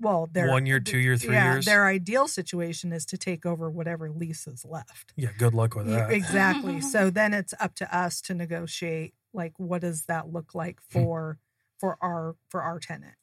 well, 0.00 0.28
their 0.32 0.48
One 0.48 0.66
year, 0.66 0.78
two 0.78 0.98
year, 0.98 1.16
three 1.16 1.34
yeah, 1.34 1.52
years? 1.54 1.64
Their 1.64 1.86
ideal 1.86 2.28
situation 2.28 2.92
is 2.92 3.04
to 3.06 3.18
take 3.18 3.44
over 3.44 3.68
whatever 3.70 4.10
lease 4.10 4.46
is 4.46 4.64
left. 4.64 5.12
Yeah, 5.16 5.30
good 5.36 5.54
luck 5.54 5.74
with 5.74 5.88
that. 5.88 6.12
exactly. 6.12 6.80
so 6.94 7.10
then 7.10 7.34
it's 7.34 7.54
up 7.58 7.74
to 7.76 7.96
us 7.96 8.20
to 8.22 8.34
negotiate 8.34 9.14
like 9.34 9.54
what 9.56 9.80
does 9.80 10.04
that 10.04 10.32
look 10.32 10.54
like 10.54 10.78
Hmm. 10.92 11.00
for 11.00 11.38
for 11.78 11.98
our 12.00 12.36
for 12.48 12.62
our 12.62 12.78
tenant. 12.78 13.14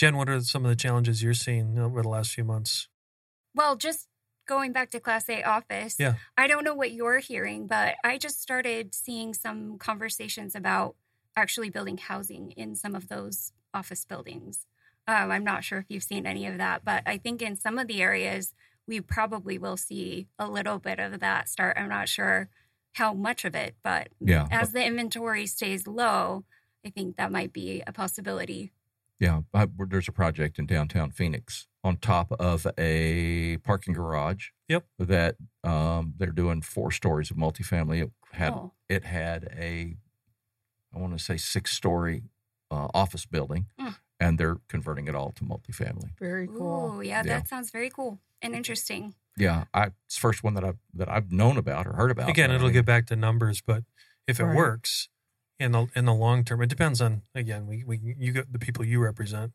Jen, 0.00 0.16
what 0.16 0.30
are 0.30 0.40
some 0.40 0.64
of 0.64 0.70
the 0.70 0.76
challenges 0.76 1.22
you're 1.22 1.34
seeing 1.34 1.78
over 1.78 2.00
the 2.00 2.08
last 2.08 2.30
few 2.30 2.42
months? 2.42 2.88
Well, 3.54 3.76
just 3.76 4.08
going 4.46 4.72
back 4.72 4.90
to 4.92 4.98
Class 4.98 5.28
A 5.28 5.42
office, 5.42 5.96
Yeah. 5.98 6.14
I 6.38 6.46
don't 6.46 6.64
know 6.64 6.72
what 6.72 6.92
you're 6.92 7.18
hearing, 7.18 7.66
but 7.66 7.96
I 8.02 8.16
just 8.16 8.40
started 8.40 8.94
seeing 8.94 9.34
some 9.34 9.76
conversations 9.76 10.54
about 10.54 10.96
actually 11.36 11.68
building 11.68 11.98
housing 11.98 12.52
in 12.52 12.74
some 12.76 12.94
of 12.94 13.08
those 13.08 13.52
office 13.74 14.06
buildings. 14.06 14.66
Um, 15.06 15.30
I'm 15.30 15.44
not 15.44 15.64
sure 15.64 15.80
if 15.80 15.90
you've 15.90 16.02
seen 16.02 16.24
any 16.24 16.46
of 16.46 16.56
that, 16.56 16.82
but 16.82 17.02
I 17.04 17.18
think 17.18 17.42
in 17.42 17.54
some 17.54 17.76
of 17.76 17.86
the 17.86 18.00
areas, 18.00 18.54
we 18.88 19.02
probably 19.02 19.58
will 19.58 19.76
see 19.76 20.28
a 20.38 20.48
little 20.48 20.78
bit 20.78 20.98
of 20.98 21.20
that 21.20 21.50
start. 21.50 21.76
I'm 21.76 21.90
not 21.90 22.08
sure 22.08 22.48
how 22.94 23.12
much 23.12 23.44
of 23.44 23.54
it, 23.54 23.74
but 23.82 24.08
Yeah. 24.18 24.48
as 24.50 24.72
the 24.72 24.82
inventory 24.82 25.44
stays 25.46 25.86
low, 25.86 26.46
I 26.86 26.88
think 26.88 27.16
that 27.16 27.30
might 27.30 27.52
be 27.52 27.82
a 27.86 27.92
possibility. 27.92 28.72
Yeah, 29.20 29.42
I, 29.54 29.66
there's 29.88 30.08
a 30.08 30.12
project 30.12 30.58
in 30.58 30.64
downtown 30.66 31.10
Phoenix 31.10 31.68
on 31.84 31.98
top 31.98 32.32
of 32.40 32.66
a 32.78 33.58
parking 33.58 33.92
garage. 33.94 34.48
Yep. 34.68 34.84
That 34.98 35.36
um, 35.62 36.14
they're 36.16 36.32
doing 36.32 36.62
four 36.62 36.90
stories 36.90 37.30
of 37.30 37.36
multifamily. 37.36 38.02
It 38.02 38.10
had 38.32 38.52
Oh. 38.54 38.72
it 38.88 39.04
had 39.04 39.44
a, 39.56 39.96
I 40.94 40.98
want 40.98 41.16
to 41.16 41.22
say 41.22 41.36
six 41.36 41.72
story 41.72 42.22
uh, 42.70 42.88
office 42.94 43.26
building, 43.26 43.66
Mm. 43.78 43.96
and 44.18 44.38
they're 44.38 44.56
converting 44.68 45.06
it 45.06 45.14
all 45.14 45.32
to 45.32 45.44
multifamily. 45.44 46.16
Very 46.18 46.46
cool. 46.46 46.94
Ooh, 46.96 47.00
yeah, 47.02 47.18
Yeah. 47.24 47.38
that 47.38 47.48
sounds 47.48 47.70
very 47.70 47.90
cool 47.90 48.20
and 48.40 48.54
interesting. 48.54 49.14
Yeah, 49.36 49.64
I, 49.74 49.86
it's 50.06 50.14
the 50.16 50.20
first 50.20 50.42
one 50.42 50.54
that 50.54 50.64
I've 50.64 50.78
that 50.94 51.08
I've 51.10 51.30
known 51.30 51.56
about 51.58 51.86
or 51.86 51.92
heard 51.92 52.10
about. 52.10 52.28
Again, 52.30 52.50
it'll 52.50 52.68
mean, 52.68 52.72
get 52.74 52.86
back 52.86 53.06
to 53.08 53.16
numbers, 53.16 53.60
but 53.60 53.84
if 54.26 54.40
it 54.40 54.44
Right. 54.44 54.56
works 54.56 55.08
in 55.60 55.72
the 55.72 55.86
in 55.94 56.06
the 56.06 56.14
long 56.14 56.44
term, 56.44 56.62
it 56.62 56.68
depends 56.68 57.00
on 57.00 57.22
again, 57.34 57.66
we, 57.66 57.84
we 57.84 58.16
you 58.18 58.32
got 58.32 58.52
the 58.52 58.58
people 58.58 58.84
you 58.84 59.00
represent, 59.00 59.52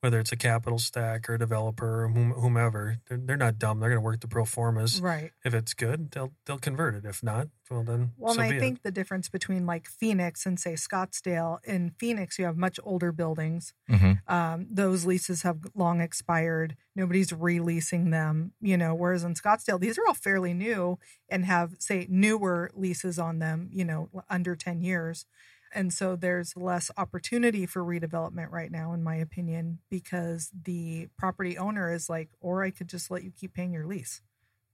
whether 0.00 0.20
it's 0.20 0.30
a 0.32 0.36
capital 0.36 0.78
stack 0.78 1.28
or 1.28 1.34
a 1.34 1.38
developer 1.38 2.04
or 2.04 2.08
whomever. 2.08 2.98
They're, 3.08 3.18
they're 3.18 3.36
not 3.36 3.58
dumb. 3.58 3.80
They're 3.80 3.88
going 3.90 4.00
to 4.00 4.04
work 4.04 4.20
the 4.20 4.28
pro 4.28 4.44
formas. 4.44 5.00
Right. 5.00 5.32
If 5.44 5.54
it's 5.54 5.74
good, 5.74 6.10
they'll 6.12 6.32
they'll 6.46 6.58
convert 6.58 6.94
it. 6.94 7.04
If 7.04 7.22
not, 7.22 7.48
well 7.70 7.82
then 7.82 8.12
Well, 8.16 8.34
so 8.34 8.40
and 8.40 8.50
be 8.50 8.54
I 8.54 8.58
it. 8.58 8.60
think 8.60 8.82
the 8.82 8.90
difference 8.92 9.28
between 9.28 9.66
like 9.66 9.88
Phoenix 9.88 10.46
and 10.46 10.58
say 10.60 10.74
Scottsdale, 10.74 11.58
in 11.64 11.90
Phoenix 11.98 12.38
you 12.38 12.44
have 12.44 12.56
much 12.56 12.78
older 12.84 13.10
buildings. 13.12 13.74
Mhm. 13.90 14.20
Um, 14.30 14.66
those 14.70 15.04
leases 15.04 15.42
have 15.42 15.58
long 15.74 16.00
expired. 16.00 16.76
Nobody's 16.94 17.32
releasing 17.32 18.10
them, 18.10 18.52
you 18.60 18.76
know. 18.76 18.94
Whereas 18.94 19.24
in 19.24 19.34
Scottsdale, 19.34 19.80
these 19.80 19.98
are 19.98 20.06
all 20.06 20.14
fairly 20.14 20.54
new 20.54 20.98
and 21.28 21.44
have 21.44 21.74
say 21.78 22.06
newer 22.08 22.70
leases 22.74 23.18
on 23.18 23.38
them, 23.40 23.68
you 23.72 23.84
know, 23.84 24.10
under 24.30 24.54
ten 24.54 24.80
years. 24.80 25.26
And 25.74 25.92
so 25.92 26.16
there's 26.16 26.56
less 26.56 26.90
opportunity 26.96 27.66
for 27.66 27.82
redevelopment 27.84 28.50
right 28.50 28.70
now, 28.70 28.92
in 28.92 29.02
my 29.02 29.16
opinion, 29.16 29.80
because 29.90 30.50
the 30.64 31.08
property 31.18 31.58
owner 31.58 31.92
is 31.92 32.08
like, 32.08 32.30
or 32.40 32.62
I 32.62 32.70
could 32.70 32.88
just 32.88 33.10
let 33.10 33.22
you 33.24 33.30
keep 33.30 33.54
paying 33.54 33.72
your 33.72 33.86
lease. 33.86 34.22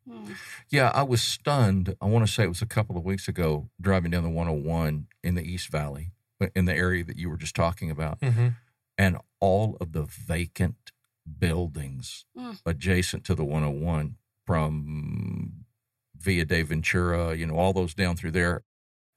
Hmm. 0.08 0.32
Yeah, 0.70 0.90
I 0.94 1.02
was 1.02 1.22
stunned. 1.22 1.96
I 2.00 2.06
want 2.06 2.26
to 2.26 2.32
say 2.32 2.44
it 2.44 2.48
was 2.48 2.62
a 2.62 2.66
couple 2.66 2.96
of 2.96 3.04
weeks 3.04 3.26
ago 3.26 3.70
driving 3.80 4.10
down 4.10 4.22
the 4.22 4.30
101 4.30 5.06
in 5.22 5.34
the 5.34 5.42
East 5.42 5.68
Valley, 5.68 6.12
in 6.54 6.66
the 6.66 6.74
area 6.74 7.02
that 7.04 7.16
you 7.16 7.30
were 7.30 7.38
just 7.38 7.56
talking 7.56 7.90
about, 7.90 8.20
Mhm. 8.20 8.54
and 8.98 9.16
all 9.40 9.76
of 9.80 9.92
the 9.92 10.02
vacant 10.04 10.92
buildings 11.38 12.26
Mm. 12.36 12.60
adjacent 12.66 13.24
to 13.24 13.34
the 13.34 13.44
101 13.44 14.16
from 14.46 15.64
Via 16.16 16.44
de 16.44 16.62
Ventura, 16.62 17.34
you 17.34 17.46
know, 17.46 17.54
all 17.56 17.72
those 17.72 17.94
down 17.94 18.14
through 18.16 18.30
there, 18.32 18.62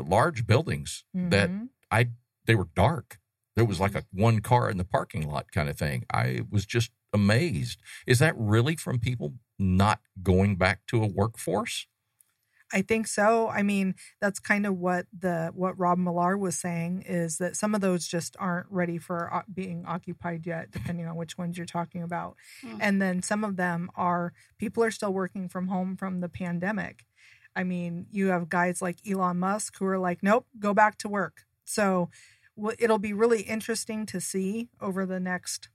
large 0.03 0.45
buildings 0.47 1.03
that 1.13 1.49
Mhm. 1.49 1.69
I 1.91 2.09
they 2.45 2.55
were 2.55 2.69
dark. 2.75 3.19
There 3.55 3.65
was 3.65 3.79
like 3.79 3.95
a 3.95 4.05
one 4.11 4.39
car 4.41 4.69
in 4.69 4.77
the 4.77 4.85
parking 4.85 5.27
lot 5.27 5.51
kind 5.51 5.67
of 5.69 5.77
thing. 5.77 6.05
I 6.13 6.41
was 6.49 6.65
just 6.65 6.91
amazed. 7.13 7.81
Is 8.05 8.19
that 8.19 8.35
really 8.37 8.75
from 8.75 8.99
people 8.99 9.35
not 9.57 10.01
going 10.21 10.55
back 10.57 10.85
to 10.87 11.03
a 11.03 11.07
workforce? 11.07 11.87
I 12.73 12.81
think 12.81 13.07
so. 13.07 13.47
I 13.47 13.63
mean, 13.63 13.95
that's 14.19 14.39
kind 14.39 14.65
of 14.65 14.77
what 14.77 15.07
the 15.17 15.51
what 15.53 15.79
Rob 15.79 15.97
Millar 15.97 16.37
was 16.37 16.59
saying 16.59 17.03
is 17.03 17.37
that 17.37 17.55
some 17.55 17.73
of 17.73 17.79
those 17.79 18.05
just 18.07 18.35
aren't 18.39 18.67
ready 18.69 18.97
for 18.97 19.43
being 19.53 19.85
occupied 19.85 20.45
yet, 20.45 20.71
depending 20.71 21.07
on 21.07 21.15
which 21.15 21.37
ones 21.37 21.57
you're 21.57 21.65
talking 21.65 22.03
about. 22.03 22.35
Hmm. 22.61 22.77
And 22.81 23.01
then 23.01 23.21
some 23.23 23.45
of 23.45 23.55
them 23.55 23.89
are 23.95 24.33
people 24.57 24.83
are 24.83 24.91
still 24.91 25.13
working 25.13 25.47
from 25.47 25.69
home 25.69 25.95
from 25.95 26.19
the 26.19 26.29
pandemic. 26.29 27.05
I 27.57 27.63
mean, 27.63 28.05
you 28.11 28.27
have 28.27 28.49
guys 28.49 28.81
like 28.81 28.97
Elon 29.09 29.39
Musk 29.39 29.77
who 29.79 29.85
are 29.87 29.97
like, 29.97 30.21
nope, 30.21 30.45
go 30.59 30.73
back 30.75 30.97
to 30.99 31.09
work. 31.09 31.41
So 31.65 32.09
it'll 32.79 32.99
be 32.99 33.13
really 33.13 33.41
interesting 33.41 34.05
to 34.07 34.21
see 34.21 34.69
over 34.79 35.05
the 35.05 35.19
next 35.19 35.69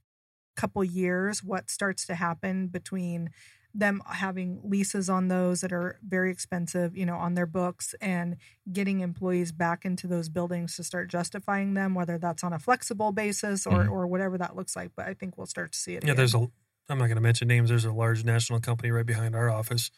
couple 0.57 0.85
years 0.85 1.43
what 1.43 1.69
starts 1.71 2.07
to 2.07 2.15
happen 2.15 2.69
between 2.69 3.31
them 3.75 4.03
having 4.07 4.61
leases 4.63 5.09
on 5.09 5.29
those 5.29 5.63
that 5.63 5.73
are 5.73 5.99
very 6.07 6.31
expensive, 6.31 6.95
you 6.95 7.07
know, 7.07 7.17
on 7.17 7.35
their 7.35 7.47
books 7.47 7.95
and 8.03 8.37
getting 8.71 9.01
employees 9.01 9.51
back 9.51 9.85
into 9.87 10.07
those 10.07 10.29
buildings 10.29 10.77
to 10.77 10.85
start 10.85 11.09
justifying 11.09 11.73
them, 11.75 11.95
whether 11.95 12.19
that's 12.19 12.45
on 12.45 12.53
a 12.53 12.59
flexible 12.59 13.13
basis 13.13 13.67
or, 13.67 13.85
Mhm. 13.87 13.91
or 13.91 14.07
whatever 14.07 14.37
that 14.39 14.55
looks 14.55 14.77
like. 14.77 14.91
But 14.95 15.07
I 15.09 15.15
think 15.15 15.39
we'll 15.39 15.47
start 15.47 15.73
to 15.73 15.79
see 15.79 15.95
it. 15.95 16.05
Yeah, 16.05 16.11
again. 16.13 16.17
there's 16.17 16.35
a. 16.35 16.47
I'm 16.91 16.99
not 16.99 17.07
going 17.07 17.15
to 17.17 17.23
mention 17.23 17.49
names. 17.49 17.71
There's 17.71 17.87
a 17.87 17.93
large 17.93 18.25
national 18.25 18.61
company 18.61 18.91
right 18.91 19.07
behind 19.07 19.35
our 19.35 19.49
office. 19.49 19.91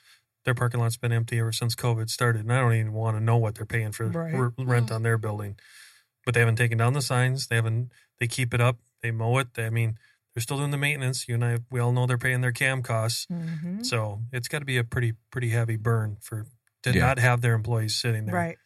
Their 0.44 0.54
parking 0.54 0.80
lot's 0.80 0.96
been 0.96 1.12
empty 1.12 1.38
ever 1.38 1.52
since 1.52 1.74
COVID 1.74 2.11
started, 2.11 2.42
and 2.42 2.52
I 2.52 2.61
don't 2.61 2.74
even 2.74 2.92
want 2.92 3.16
to 3.16 3.22
know 3.22 3.37
what 3.37 3.54
they're 3.54 3.64
paying 3.66 3.92
for 3.92 4.07
Right. 4.09 4.35
r- 4.35 4.52
rent 4.59 4.88
Mm. 4.90 4.94
on 4.96 5.02
their 5.02 5.16
building. 5.18 5.57
But 6.24 6.35
they 6.35 6.40
haven't 6.40 6.57
taken 6.57 6.78
down 6.78 6.92
the 6.92 7.02
signs. 7.02 7.46
They 7.48 7.57
haven't. 7.57 7.92
They 8.20 8.26
keep 8.26 8.52
it 8.54 8.61
up. 8.61 8.78
They 9.02 9.11
mow 9.11 9.38
it. 9.38 9.54
They, 9.54 9.66
I 9.66 9.70
mean, 9.70 9.98
they're 10.35 10.42
still 10.42 10.59
doing 10.59 10.70
the 10.70 10.76
maintenance. 10.78 11.28
You 11.28 11.35
and 11.35 11.44
I, 11.44 11.59
we 11.70 11.80
all 11.80 11.92
know 11.92 12.07
they're 12.07 12.18
paying 12.18 12.40
their 12.40 12.52
cam 12.52 12.83
costs. 12.83 13.26
Mhm. 13.30 13.85
So 13.85 14.22
it's 14.33 14.48
got 14.48 14.59
to 14.61 14.64
be 14.64 14.76
a 14.78 14.85
pretty 14.85 15.14
pretty 15.30 15.50
heavy 15.50 15.76
burn 15.76 16.16
for 16.20 16.46
to 16.83 16.92
Yeah. 16.92 17.00
not 17.07 17.18
have 17.18 17.40
their 17.40 17.54
employees 17.54 17.94
sitting 17.96 18.26
there. 18.26 18.35
right, 18.35 18.59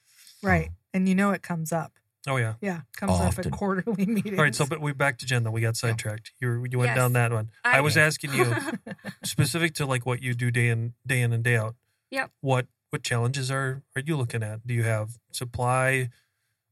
right. 0.43 0.71
And 0.95 1.09
you 1.09 1.15
know 1.15 1.31
it 1.31 1.43
comes 1.43 1.73
up. 1.73 1.93
Oh 2.29 2.37
yeah. 2.37 2.55
Yeah, 2.61 2.81
comes 2.97 3.13
up 3.13 3.21
Often. 3.29 3.47
at 3.47 3.53
quarterly 3.53 4.07
meetings. 4.07 4.39
All 4.39 4.45
right. 4.45 4.55
So, 4.55 4.67
but 4.67 4.81
we 4.81 4.93
back 4.93 5.19
to 5.19 5.27
Jen 5.27 5.43
though. 5.45 5.51
We 5.51 5.61
got 5.61 5.77
sidetracked. 5.77 6.33
You 6.41 6.49
were- 6.49 6.67
you 6.67 6.79
went 6.79 6.91
Yes. 6.91 6.97
down 6.97 7.13
that 7.15 7.33
one. 7.33 7.51
I, 7.65 7.79
I 7.79 7.81
was 7.81 7.97
asking 7.97 8.35
you 8.35 8.55
specific 9.25 9.75
to 9.75 9.87
like 9.87 10.05
what 10.07 10.23
you 10.23 10.35
do 10.35 10.51
day 10.51 10.69
in 10.69 10.95
day 11.07 11.21
in 11.23 11.33
and 11.33 11.43
day 11.43 11.57
out. 11.57 11.75
Yep. 12.11 12.31
What 12.41 12.67
what 12.91 13.03
challenges 13.03 13.51
are 13.51 13.83
are 13.97 14.03
you 14.05 14.17
looking 14.17 14.43
at? 14.43 14.67
Do 14.67 14.75
you 14.75 14.83
have 14.85 15.19
supply 15.33 16.11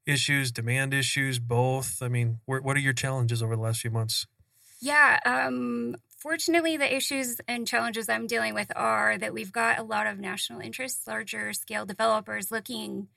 issues, 0.06 0.52
demand 0.52 0.94
issues, 0.94 1.38
both? 1.38 2.02
I 2.02 2.08
mean, 2.08 2.38
where, 2.44 2.60
what 2.60 2.76
are 2.76 2.80
your 2.80 2.92
challenges 2.92 3.42
over 3.42 3.56
the 3.56 3.62
last 3.62 3.80
few 3.80 3.90
months? 3.90 4.26
Yeah. 4.80 5.18
Um, 5.26 5.96
fortunately, 6.18 6.76
the 6.76 6.94
issues 6.94 7.40
and 7.48 7.66
challenges 7.66 8.08
I'm 8.08 8.26
dealing 8.26 8.54
with 8.54 8.70
are 8.76 9.18
that 9.18 9.32
we've 9.34 9.52
got 9.52 9.78
a 9.78 9.82
lot 9.82 10.06
of 10.06 10.18
national 10.18 10.60
interests, 10.60 11.06
larger 11.06 11.52
scale 11.52 11.84
developers 11.86 12.50
looking 12.52 13.08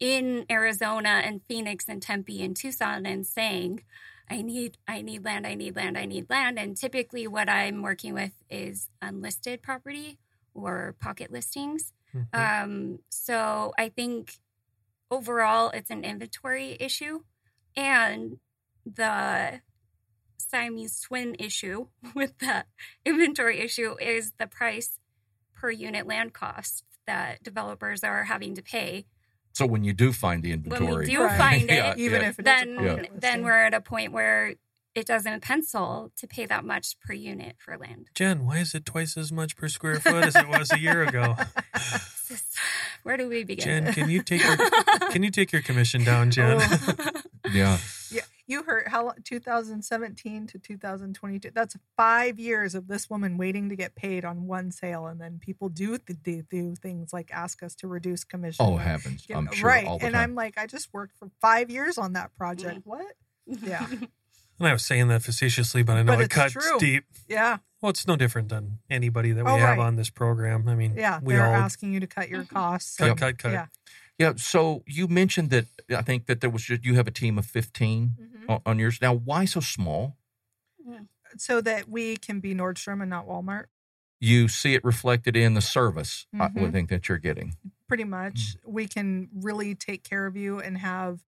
in 0.00 0.46
Arizona 0.50 1.20
and 1.24 1.42
Phoenix 1.46 1.84
and 1.88 2.02
Tempe 2.02 2.42
and 2.42 2.56
Tucson 2.56 3.06
and 3.06 3.26
saying, 3.26 3.84
I 4.28 4.42
need, 4.42 4.78
I 4.88 5.02
need 5.02 5.24
land, 5.24 5.46
I 5.46 5.54
need 5.54 5.76
land, 5.76 5.98
I 5.98 6.06
need 6.06 6.30
land. 6.30 6.58
And 6.58 6.76
typically, 6.76 7.26
what 7.26 7.48
I'm 7.48 7.82
working 7.82 8.14
with 8.14 8.32
is 8.48 8.88
unlisted 9.02 9.62
property 9.62 10.18
or 10.54 10.96
pocket 11.00 11.30
listings. 11.30 11.92
Mhm. 12.14 12.26
Um, 12.32 12.98
so 13.10 13.72
I 13.76 13.88
think 13.88 14.38
overall 15.10 15.70
it's 15.70 15.90
an 15.90 16.04
inventory 16.04 16.76
issue 16.80 17.20
and 17.76 18.38
the 18.86 19.60
Siamese 20.38 21.00
twin 21.00 21.36
issue 21.38 21.86
with 22.14 22.38
the 22.38 22.64
inventory 23.04 23.60
issue 23.60 23.96
is 24.00 24.32
the 24.38 24.46
price 24.46 24.98
per 25.54 25.70
unit 25.70 26.06
land 26.06 26.32
cost 26.32 26.84
that 27.06 27.42
developers 27.42 28.02
are 28.04 28.24
having 28.24 28.54
to 28.54 28.62
pay. 28.62 29.06
So 29.52 29.66
when 29.66 29.84
you 29.84 29.92
do 29.92 30.12
find 30.12 30.42
the 30.42 30.52
inventory, 30.52 30.80
When 30.80 30.88
inventory, 31.02 31.06
we 31.06 31.12
do 31.12 31.22
Right. 31.24 31.38
find 31.38 31.62
it, 31.70 31.74
Yeah, 31.74 31.94
even 31.96 32.22
yeah. 32.22 32.28
if 32.28 32.38
it 32.38 32.42
is 32.42 32.44
then 32.44 32.76
pocket 32.76 33.10
then 33.14 33.44
we're 33.44 33.64
at 33.66 33.74
a 33.74 33.80
point 33.80 34.12
where 34.12 34.54
it 34.94 35.06
doesn't 35.06 35.42
pencil 35.42 36.10
to 36.16 36.26
pay 36.26 36.46
that 36.46 36.64
much 36.64 36.98
per 37.00 37.12
unit 37.12 37.54
for 37.58 37.76
land. 37.78 38.08
Jen, 38.14 38.44
why 38.44 38.58
is 38.58 38.74
it 38.74 38.84
twice 38.84 39.16
as 39.16 39.30
much 39.30 39.56
per 39.56 39.68
square 39.68 40.00
foot 40.00 40.24
as 40.24 40.34
it 40.34 40.48
was 40.48 40.72
a 40.72 40.78
year 40.80 41.02
ago? 41.02 41.36
Just- 42.28 42.56
Where 43.04 43.16
do 43.16 43.28
we 43.28 43.44
begin? 43.44 43.84
Jen, 43.84 43.92
can 43.92 44.08
you 44.10 44.22
take 44.22 44.42
your 44.42 44.56
can 45.10 45.22
you 45.22 45.30
take 45.30 45.52
your 45.52 45.62
commission 45.62 46.02
down, 46.04 46.30
Jen? 46.30 46.58
Oh. 46.60 46.96
yeah, 47.46 47.52
Yeah, 47.52 47.78
you 48.50 48.62
heard 48.64 48.88
how 48.88 49.12
2017 49.24 50.46
to 50.48 50.58
2022. 50.58 51.50
That's 51.54 51.76
five 51.96 52.38
years 52.38 52.74
of 52.74 52.88
this 52.88 53.08
woman 53.08 53.38
waiting 53.38 53.68
to 53.68 53.76
get 53.76 53.94
paid 53.94 54.24
on 54.24 54.46
one 54.46 54.70
sale, 54.72 55.06
and 55.06 55.20
then 55.20 55.38
people 55.40 55.68
do 55.68 55.98
th- 55.98 56.18
do, 56.22 56.42
do 56.50 56.74
things 56.76 57.12
like 57.12 57.30
ask 57.32 57.62
us 57.62 57.74
to 57.76 57.86
reduce 57.88 58.24
commission. 58.24 58.64
oh 58.66 58.72
or 58.74 58.80
heavens, 58.80 59.24
get- 59.26 59.36
I'm 59.36 59.50
sure 59.52 59.68
right, 59.68 59.86
all 59.86 59.98
the 59.98 60.06
and 60.06 60.14
time. 60.14 60.30
I'm 60.30 60.34
like, 60.34 60.58
I 60.58 60.66
just 60.66 60.92
worked 60.92 61.16
for 61.18 61.30
five 61.40 61.70
years 61.70 61.96
on 61.98 62.12
that 62.14 62.34
project. 62.36 62.80
What? 62.84 63.06
Yeah. 63.46 63.86
And 64.60 64.68
I 64.68 64.72
was 64.74 64.84
saying 64.84 65.08
that 65.08 65.22
facetiously, 65.22 65.82
but 65.82 65.96
I 65.96 66.02
know 66.02 66.14
But 66.16 66.24
it 66.24 66.30
cuts 66.30 66.52
true. 66.52 66.78
deep. 66.78 67.04
Yeah, 67.28 67.58
Well, 67.80 67.88
it's 67.90 68.06
no 68.06 68.14
different 68.14 68.50
than 68.50 68.78
anybody 68.90 69.32
that 69.32 69.42
we 69.44 69.50
Oh, 69.50 69.56
have 69.56 69.78
right. 69.78 69.86
on 69.86 69.96
this 69.96 70.10
program. 70.10 70.68
I 70.68 70.74
mean, 70.74 70.94
yeah. 70.96 71.18
we 71.22 71.32
They're 71.34 71.46
all 71.46 71.54
asking 71.54 71.94
you 71.94 72.00
to 72.00 72.06
cut 72.06 72.28
your 72.28 72.44
costs. 72.44 72.96
cut, 72.96 73.08
and- 73.08 73.18
cut, 73.18 73.38
cut. 73.38 73.52
Yeah. 73.52 73.66
yeah. 74.18 74.32
So 74.36 74.84
you 74.86 75.08
mentioned 75.08 75.48
that 75.50 75.64
I 75.88 76.02
think 76.02 76.26
that 76.26 76.42
there 76.42 76.50
was 76.50 76.62
just, 76.62 76.84
you 76.84 76.94
have 76.96 77.08
a 77.08 77.10
team 77.10 77.38
of 77.38 77.46
15 77.46 78.10
Mhm. 78.20 78.39
On, 78.50 78.60
on 78.66 78.78
yours 78.78 78.98
now. 79.00 79.14
Why 79.14 79.44
so 79.44 79.60
small? 79.60 80.16
So 81.36 81.60
that 81.60 81.88
we 81.88 82.16
can 82.16 82.40
be 82.40 82.54
Nordstrom 82.54 83.00
and 83.00 83.08
not 83.10 83.26
Walmart. 83.26 83.66
You 84.18 84.48
see 84.48 84.74
it 84.74 84.84
reflected 84.84 85.36
in 85.36 85.54
the 85.54 85.60
service. 85.60 86.26
I 86.34 86.46
would 86.54 86.70
Mhm. 86.70 86.72
think 86.72 86.90
that 86.90 87.08
you're 87.08 87.18
getting. 87.18 87.54
pretty 87.88 88.04
much 88.04 88.54
Mm. 88.56 88.56
we 88.66 88.86
can 88.86 89.28
really 89.34 89.74
take 89.74 90.04
care 90.04 90.24
of 90.26 90.36
you 90.36 90.60
and 90.60 90.78
have 90.78 91.24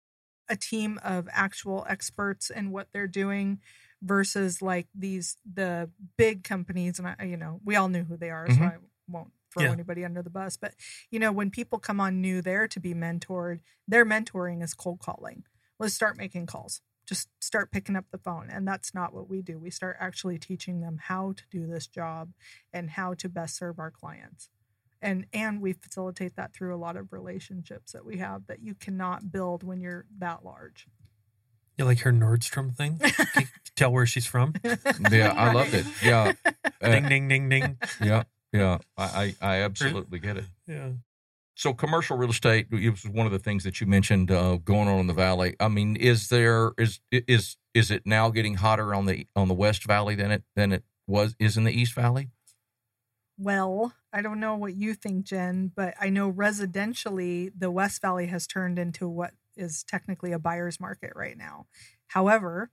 a 0.48 0.56
team 0.56 0.98
of 1.02 1.26
actual 1.32 1.86
experts 1.88 2.50
in 2.50 2.70
what 2.70 2.92
they're 2.92 3.06
doing 3.08 3.60
versus 4.02 4.60
like 4.60 4.86
these 4.94 5.38
the 5.50 5.90
big 6.18 6.44
companies 6.44 6.98
and 6.98 7.08
I, 7.08 7.24
you 7.24 7.38
know 7.38 7.60
we 7.64 7.76
all 7.76 7.88
knew 7.88 8.04
who 8.04 8.16
they 8.18 8.28
are 8.30 8.46
so 8.50 8.56
Mhm. 8.56 8.62
I 8.62 8.76
won't 9.08 9.32
throw 9.50 9.62
Yeah. 9.64 9.72
anybody 9.72 10.04
under 10.04 10.22
the 10.22 10.28
bus 10.30 10.58
but 10.58 10.74
you 11.10 11.18
know 11.18 11.32
when 11.32 11.50
people 11.50 11.78
come 11.78 11.98
on 11.98 12.20
new 12.20 12.42
there 12.42 12.68
to 12.68 12.78
be 12.78 12.92
mentored 12.92 13.60
their 13.88 14.04
mentoring 14.04 14.62
is 14.62 14.74
cold 14.74 15.00
calling 15.00 15.44
let's 15.78 15.94
start 15.94 16.18
making 16.18 16.44
calls 16.44 16.82
just 17.10 17.28
start 17.40 17.72
picking 17.72 17.96
up 17.96 18.04
the 18.12 18.18
phone 18.18 18.48
and 18.48 18.68
that's 18.68 18.94
not 18.94 19.12
what 19.12 19.28
we 19.28 19.42
do 19.42 19.58
we 19.58 19.68
start 19.68 19.96
actually 19.98 20.38
teaching 20.38 20.80
them 20.80 20.96
how 21.02 21.32
to 21.32 21.42
do 21.50 21.66
this 21.66 21.88
job 21.88 22.30
and 22.72 22.90
how 22.90 23.14
to 23.14 23.28
best 23.28 23.56
serve 23.56 23.80
our 23.80 23.90
clients 23.90 24.48
and 25.02 25.26
and 25.32 25.60
we 25.60 25.72
facilitate 25.72 26.36
that 26.36 26.54
through 26.54 26.72
a 26.72 26.78
lot 26.78 26.96
of 26.96 27.12
relationships 27.12 27.90
that 27.90 28.04
we 28.04 28.18
have 28.18 28.46
that 28.46 28.62
you 28.62 28.76
cannot 28.76 29.32
build 29.32 29.64
when 29.64 29.80
you're 29.80 30.04
that 30.18 30.44
large 30.44 30.86
You 31.76 31.84
like 31.84 31.98
her 32.00 32.12
Nordstrom 32.12 32.76
thing? 32.76 32.98
Can 33.02 33.42
you 33.42 33.46
tell 33.74 33.90
where 33.90 34.06
she's 34.06 34.26
from? 34.26 34.54
Yeah, 35.10 35.34
I 35.36 35.52
love 35.52 35.74
it. 35.74 35.86
Yeah, 36.04 36.34
uh, 36.46 36.88
ding, 36.88 37.08
ding, 37.08 37.26
ding, 37.28 37.48
ding. 37.48 37.78
yeah, 38.00 38.22
yeah. 38.52 38.78
I, 38.96 39.34
I, 39.40 39.54
I 39.54 39.54
absolutely 39.62 40.20
get 40.20 40.36
it. 40.36 40.44
Yeah. 40.68 40.90
So 41.60 41.74
commercial 41.74 42.16
real 42.16 42.30
estate 42.30 42.68
it 42.72 42.90
was 42.90 43.04
one 43.04 43.26
of 43.26 43.32
the 43.32 43.38
things 43.38 43.64
that 43.64 43.82
you 43.82 43.86
mentioned 43.86 44.30
uh, 44.30 44.56
going 44.56 44.88
on 44.88 44.98
in 44.98 45.08
the 45.08 45.12
valley. 45.12 45.56
I 45.60 45.68
mean, 45.68 45.94
is 45.94 46.30
there 46.30 46.72
is 46.78 47.00
is 47.12 47.58
is 47.74 47.90
it 47.90 48.06
now 48.06 48.30
getting 48.30 48.54
hotter 48.54 48.94
on 48.94 49.04
the 49.04 49.26
on 49.36 49.48
the 49.48 49.52
West 49.52 49.84
Valley 49.84 50.14
than 50.14 50.30
it 50.30 50.42
than 50.56 50.72
it 50.72 50.84
was 51.06 51.36
is 51.38 51.58
in 51.58 51.64
the 51.64 51.72
East 51.72 51.94
Valley? 51.94 52.30
well 53.42 53.94
i 54.12 54.20
don't 54.20 54.38
know 54.38 54.54
what 54.54 54.74
you 54.74 54.92
think 54.92 55.24
jen 55.24 55.72
but 55.74 55.94
i 55.98 56.10
know 56.10 56.30
residentially 56.30 57.50
the 57.56 57.70
west 57.70 58.02
valley 58.02 58.26
has 58.26 58.46
turned 58.46 58.78
into 58.78 59.08
what 59.08 59.32
is 59.56 59.82
technically 59.82 60.30
a 60.30 60.38
buyer's 60.38 60.78
market 60.78 61.10
right 61.16 61.38
now 61.38 61.64
however 62.08 62.70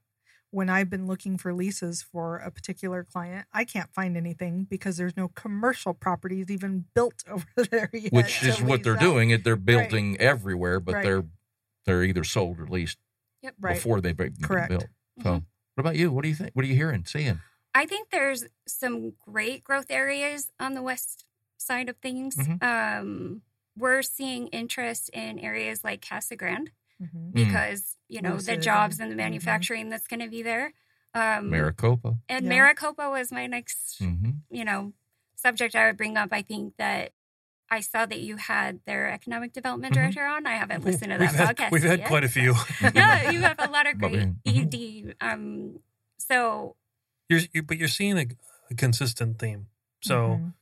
when 0.50 0.68
i've 0.70 0.88
been 0.88 1.06
looking 1.06 1.36
for 1.36 1.52
leases 1.52 2.02
for 2.02 2.36
a 2.38 2.50
particular 2.50 3.04
client 3.04 3.46
i 3.52 3.64
can't 3.64 3.92
find 3.92 4.16
anything 4.16 4.64
because 4.64 4.96
there's 4.96 5.16
no 5.16 5.28
commercial 5.28 5.92
properties 5.94 6.50
even 6.50 6.84
built 6.94 7.22
over 7.30 7.46
there 7.70 7.90
yet 7.92 8.12
Which 8.12 8.42
is 8.42 8.60
what 8.62 8.82
they're 8.82 8.94
out. 8.94 9.00
doing. 9.00 9.30
It 9.30 9.44
they're 9.44 9.56
building 9.56 10.16
everywhere, 10.18 10.80
but 10.80 10.94
Right. 10.96 11.04
they're 11.04 11.24
they're 11.86 12.02
either 12.04 12.24
sold 12.24 12.58
or 12.60 12.66
leased 12.66 12.98
Yep. 13.42 13.54
right 13.60 13.74
before 13.76 14.00
they've 14.00 14.16
been 14.16 14.34
Correct. 14.42 14.68
built. 14.70 14.86
So, 15.22 15.30
Mhm. 15.30 15.44
what 15.74 15.80
about 15.80 15.96
you? 15.96 16.10
What 16.12 16.22
do 16.22 16.28
you 16.28 16.34
think? 16.34 16.50
What 16.54 16.64
are 16.64 16.68
you 16.68 16.74
hearing, 16.74 17.04
seeing? 17.04 17.40
I 17.74 17.86
think 17.86 18.10
there's 18.10 18.44
some 18.66 19.12
great 19.20 19.62
growth 19.64 19.86
areas 19.90 20.50
on 20.58 20.74
the 20.74 20.82
west 20.82 21.24
side 21.58 21.88
of 21.88 21.96
things. 21.98 22.36
Mhm. 22.36 22.62
Um, 22.62 23.42
we're 23.76 24.02
seeing 24.02 24.48
interest 24.48 25.08
in 25.10 25.38
areas 25.38 25.84
like 25.84 26.02
Casa 26.06 26.34
Grande 26.36 26.72
Mhm. 27.02 27.08
Mm. 27.14 27.32
because 27.32 27.96
you 28.08 28.20
know 28.22 28.34
Lucid 28.34 28.58
the 28.58 28.62
jobs 28.62 28.98
and- 28.98 29.02
and 29.10 29.12
the 29.12 29.14
mhm. 29.22 29.26
manufacturing 29.26 29.88
that's 29.88 30.06
going 30.06 30.20
to 30.20 30.28
be 30.28 30.42
there. 30.42 30.72
Um, 31.14 31.50
Maricopa. 31.50 32.18
and 32.28 32.44
Yeah. 32.44 32.48
Maricopa 32.48 33.08
was 33.10 33.30
my 33.32 33.46
next 33.46 33.98
hmm 33.98 34.30
you 34.50 34.64
know 34.64 34.92
subject 35.36 35.74
I 35.74 35.86
would 35.86 35.96
bring 35.96 36.16
up. 36.16 36.30
I 36.32 36.42
think 36.42 36.74
that 36.78 37.12
I 37.70 37.80
saw 37.80 38.06
that 38.06 38.20
you 38.20 38.36
had 38.36 38.80
their 38.86 39.10
economic 39.10 39.52
development 39.52 39.92
Mhm. 39.92 39.96
director 39.96 40.24
on. 40.26 40.46
I 40.46 40.56
haven't 40.56 40.84
listened 40.84 41.12
to 41.12 41.18
we've 41.18 41.30
that 41.32 41.46
had, 41.48 41.56
podcast. 41.56 41.70
We've 41.70 41.82
had 41.82 41.98
yet, 42.00 42.08
quite 42.08 42.24
a 42.24 42.28
few. 42.28 42.54
yeah, 42.94 43.30
you 43.30 43.40
have 43.42 43.58
a 43.58 43.68
lot 43.70 43.86
of 43.86 43.98
But 44.00 44.10
great 44.12 44.28
we- 44.46 45.10
ED. 45.12 45.16
Um, 45.20 45.80
so 46.18 46.76
You're, 47.28 47.40
you 47.52 47.62
but 47.62 47.76
you're 47.76 47.88
seeing 47.88 48.18
a, 48.18 48.26
a 48.70 48.74
consistent 48.74 49.38
theme. 49.38 49.66
So 50.02 50.14
Mhm. 50.40 50.54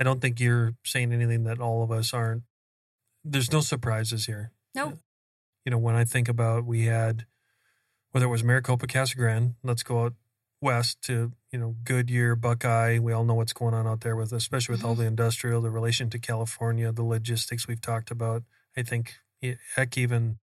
I 0.00 0.04
don't 0.04 0.20
think 0.20 0.38
you're 0.40 0.74
saying 0.84 1.12
anything 1.12 1.44
that 1.44 1.58
all 1.60 1.82
of 1.82 1.90
us 1.90 2.14
aren't 2.14 2.44
there's 3.24 3.52
no 3.52 3.60
surprises 3.60 4.26
here. 4.26 4.50
Nope. 4.74 4.98
You 5.64 5.70
know, 5.70 5.78
when 5.78 5.94
I 5.94 6.04
think 6.04 6.28
about 6.28 6.64
we 6.64 6.86
had 6.86 7.26
whether 8.10 8.26
it 8.26 8.30
was 8.30 8.44
Maricopa, 8.44 8.86
Casa 8.86 9.16
Grande, 9.16 9.54
let's 9.62 9.82
go 9.82 10.04
out 10.04 10.14
west 10.60 11.02
to 11.02 11.32
you 11.50 11.58
know 11.58 11.76
Goodyear, 11.84 12.34
Buckeye. 12.36 12.98
We 12.98 13.12
all 13.12 13.24
know 13.24 13.34
what's 13.34 13.52
going 13.52 13.74
on 13.74 13.86
out 13.86 14.00
there 14.00 14.16
with, 14.16 14.32
especially 14.32 14.74
with 14.74 14.84
all 14.84 14.94
the 14.94 15.06
industrial, 15.06 15.60
the 15.62 15.70
relation 15.70 16.10
to 16.10 16.18
California, 16.18 16.90
the 16.92 17.04
logistics 17.04 17.66
we've 17.68 17.80
talked 17.80 18.10
about. 18.10 18.42
I 18.76 18.82
think 18.82 19.14
heck, 19.76 19.96
even 19.96 20.38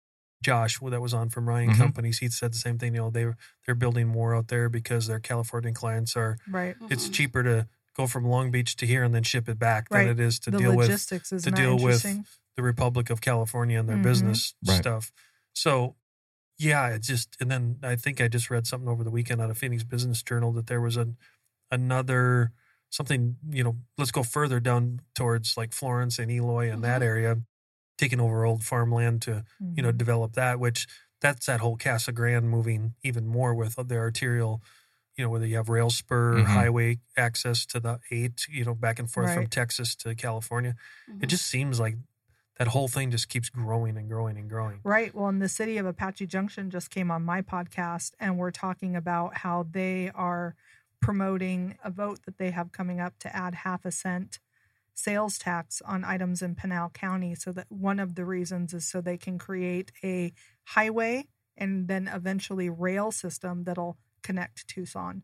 Josh, 0.43 0.79
that 0.79 1.01
was 1.01 1.13
on 1.13 1.29
from 1.29 1.47
Ryan 1.49 1.71
Mhm. 1.71 1.77
Companies, 1.77 2.19
he 2.19 2.29
said 2.29 2.53
the 2.53 2.57
same 2.57 2.77
thing. 2.77 2.93
You 2.93 3.01
know, 3.01 3.09
they 3.09 3.25
they're 3.65 3.75
building 3.75 4.07
more 4.07 4.35
out 4.35 4.47
there 4.49 4.69
because 4.69 5.07
their 5.07 5.19
California 5.19 5.71
clients 5.73 6.15
are. 6.15 6.37
Right. 6.47 6.75
It's 6.89 7.09
Mhm. 7.09 7.13
cheaper 7.13 7.43
to 7.43 7.67
go 7.95 8.05
from 8.05 8.25
Long 8.25 8.51
Beach 8.51 8.75
to 8.77 8.85
here 8.85 9.03
and 9.03 9.13
then 9.15 9.23
ship 9.23 9.49
it 9.49 9.57
back 9.57 9.87
Right. 9.89 10.03
than 10.05 10.11
it 10.11 10.19
is 10.19 10.37
to 10.41 10.51
the 10.51 10.59
deal 10.59 10.75
with 10.75 10.87
logistics 10.89 11.31
is 11.33 11.43
to 11.43 11.49
not 11.49 11.57
deal 11.57 11.73
with 11.75 12.05
interesting. 12.05 12.25
The 12.57 12.63
Republic 12.63 13.09
of 13.09 13.21
California 13.21 13.79
and 13.79 13.87
their 13.87 13.97
Mhm. 13.97 14.03
business 14.03 14.55
Right. 14.67 14.77
stuff. 14.79 15.11
So, 15.53 15.95
yeah, 16.59 16.89
it 16.89 17.03
just 17.03 17.37
and 17.41 17.51
then 17.51 17.79
I 17.83 17.95
think 17.97 18.21
I 18.21 18.27
just 18.29 18.49
read 18.49 18.67
something 18.67 18.89
over 18.89 19.03
the 19.03 19.11
weekend 19.11 19.41
out 19.41 19.49
of 19.51 19.57
Phoenix 19.59 19.83
Business 19.83 20.23
Journal 20.23 20.51
that 20.53 20.67
there 20.67 20.81
was 20.81 20.97
a 20.97 21.15
another 21.71 22.53
something 22.91 23.37
you 23.49 23.63
know. 23.63 23.77
Let's 23.97 24.11
go 24.11 24.23
further 24.23 24.59
down 24.59 25.01
towards 25.15 25.57
like 25.57 25.73
Florence 25.73 26.19
and 26.19 26.31
Eloy 26.31 26.71
and 26.71 26.83
that 26.83 27.01
Mhm. 27.01 27.05
area, 27.05 27.43
taking 27.97 28.19
over 28.21 28.45
old 28.45 28.63
farmland 28.65 29.21
to 29.23 29.45
you 29.75 29.83
know 29.83 29.91
Mhm. 29.93 29.97
develop 29.97 30.33
that. 30.33 30.59
Which 30.59 30.87
that's 31.21 31.45
that 31.47 31.59
whole 31.61 31.77
Casa 31.77 32.11
Grande 32.13 32.49
moving 32.49 32.95
even 33.03 33.27
more 33.27 33.53
with 33.55 33.75
the 33.75 33.97
arterial. 33.97 34.63
You 35.17 35.25
know, 35.25 35.31
whether 35.31 35.47
you 35.47 35.57
have 35.57 35.69
rail 35.69 35.89
spur, 35.91 36.43
Mhm. 36.43 36.45
highway 36.45 36.99
access 37.17 37.65
to 37.67 37.79
the 37.79 37.99
eight, 38.11 38.47
you 38.49 38.65
know, 38.65 38.75
back 38.75 38.99
and 38.99 39.11
forth 39.11 39.33
from 39.33 39.47
Texas 39.47 39.95
to 39.97 40.15
California 40.15 40.75
it 41.21 41.27
Mhm. 41.27 41.29
just 41.29 41.47
seems 41.47 41.79
like 41.79 41.97
that 42.59 42.69
whole 42.69 42.87
thing 42.87 43.11
just 43.11 43.29
keeps 43.29 43.49
growing 43.49 43.97
and 43.97 44.09
growing 44.09 44.37
and 44.37 44.49
growing. 44.49 44.79
Right. 44.83 45.13
Well, 45.13 45.27
and 45.27 45.41
the 45.41 45.49
city 45.49 45.77
of 45.77 45.85
Apache 45.85 46.27
Junction 46.27 46.69
just 46.69 46.89
came 46.89 47.11
on 47.11 47.23
my 47.23 47.41
podcast, 47.41 48.13
and 48.19 48.37
we're 48.37 48.51
talking 48.51 48.95
about 48.95 49.37
how 49.37 49.67
they 49.69 50.11
are 50.15 50.55
promoting 51.01 51.77
a 51.83 51.91
vote 51.91 52.19
that 52.25 52.37
they 52.37 52.51
have 52.51 52.71
coming 52.71 52.99
up 52.99 53.19
to 53.19 53.35
add 53.35 53.53
half 53.55 53.85
a 53.85 53.91
cent 53.91 54.39
sales 54.93 55.37
tax 55.37 55.81
on 55.85 56.03
items 56.03 56.41
in 56.41 56.55
Pinal 56.55 56.89
County. 56.89 57.35
So 57.35 57.51
that 57.51 57.67
one 57.69 57.99
of 57.99 58.15
the 58.15 58.25
reasons 58.25 58.73
is 58.73 58.87
so 58.87 58.99
they 58.99 59.17
can 59.17 59.37
create 59.37 59.91
a 60.03 60.33
highway 60.63 61.27
and 61.55 61.87
then 61.87 62.07
eventually 62.11 62.69
rail 62.69 63.11
system 63.11 63.63
that'll 63.65 63.97
connect 64.23 64.67
Tucson 64.67 65.21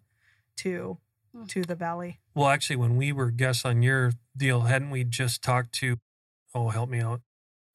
to 0.58 1.00
Hmm. 1.36 1.46
to 1.46 1.64
the 1.64 1.74
valley. 1.74 2.20
Well, 2.36 2.48
actually, 2.50 2.76
when 2.76 2.96
we 2.96 3.12
were 3.12 3.32
guests 3.32 3.66
on 3.66 3.82
your 3.82 4.12
deal, 4.38 4.62
hadn't 4.62 4.92
we 4.92 5.04
just 5.04 5.42
talked 5.42 5.74
to? 5.80 5.98
Oh, 6.54 6.70
help 6.70 6.90
me 6.90 7.00
out. 7.00 7.22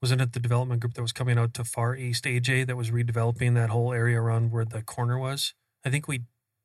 Wasn't 0.00 0.20
it 0.20 0.32
the 0.32 0.40
development 0.40 0.80
group 0.80 0.94
that 0.94 1.02
was 1.02 1.12
coming 1.12 1.38
out 1.38 1.54
to 1.54 1.64
Far 1.64 1.96
East 1.96 2.24
AJ 2.24 2.66
that 2.68 2.76
was 2.76 2.90
redeveloping 2.90 3.54
that 3.54 3.70
whole 3.70 3.92
area 3.92 4.20
around 4.20 4.52
where 4.52 4.64
the 4.64 4.82
corner 4.82 5.18
was? 5.18 5.54
I 5.84 5.90
think 5.90 6.06
we 6.06 6.22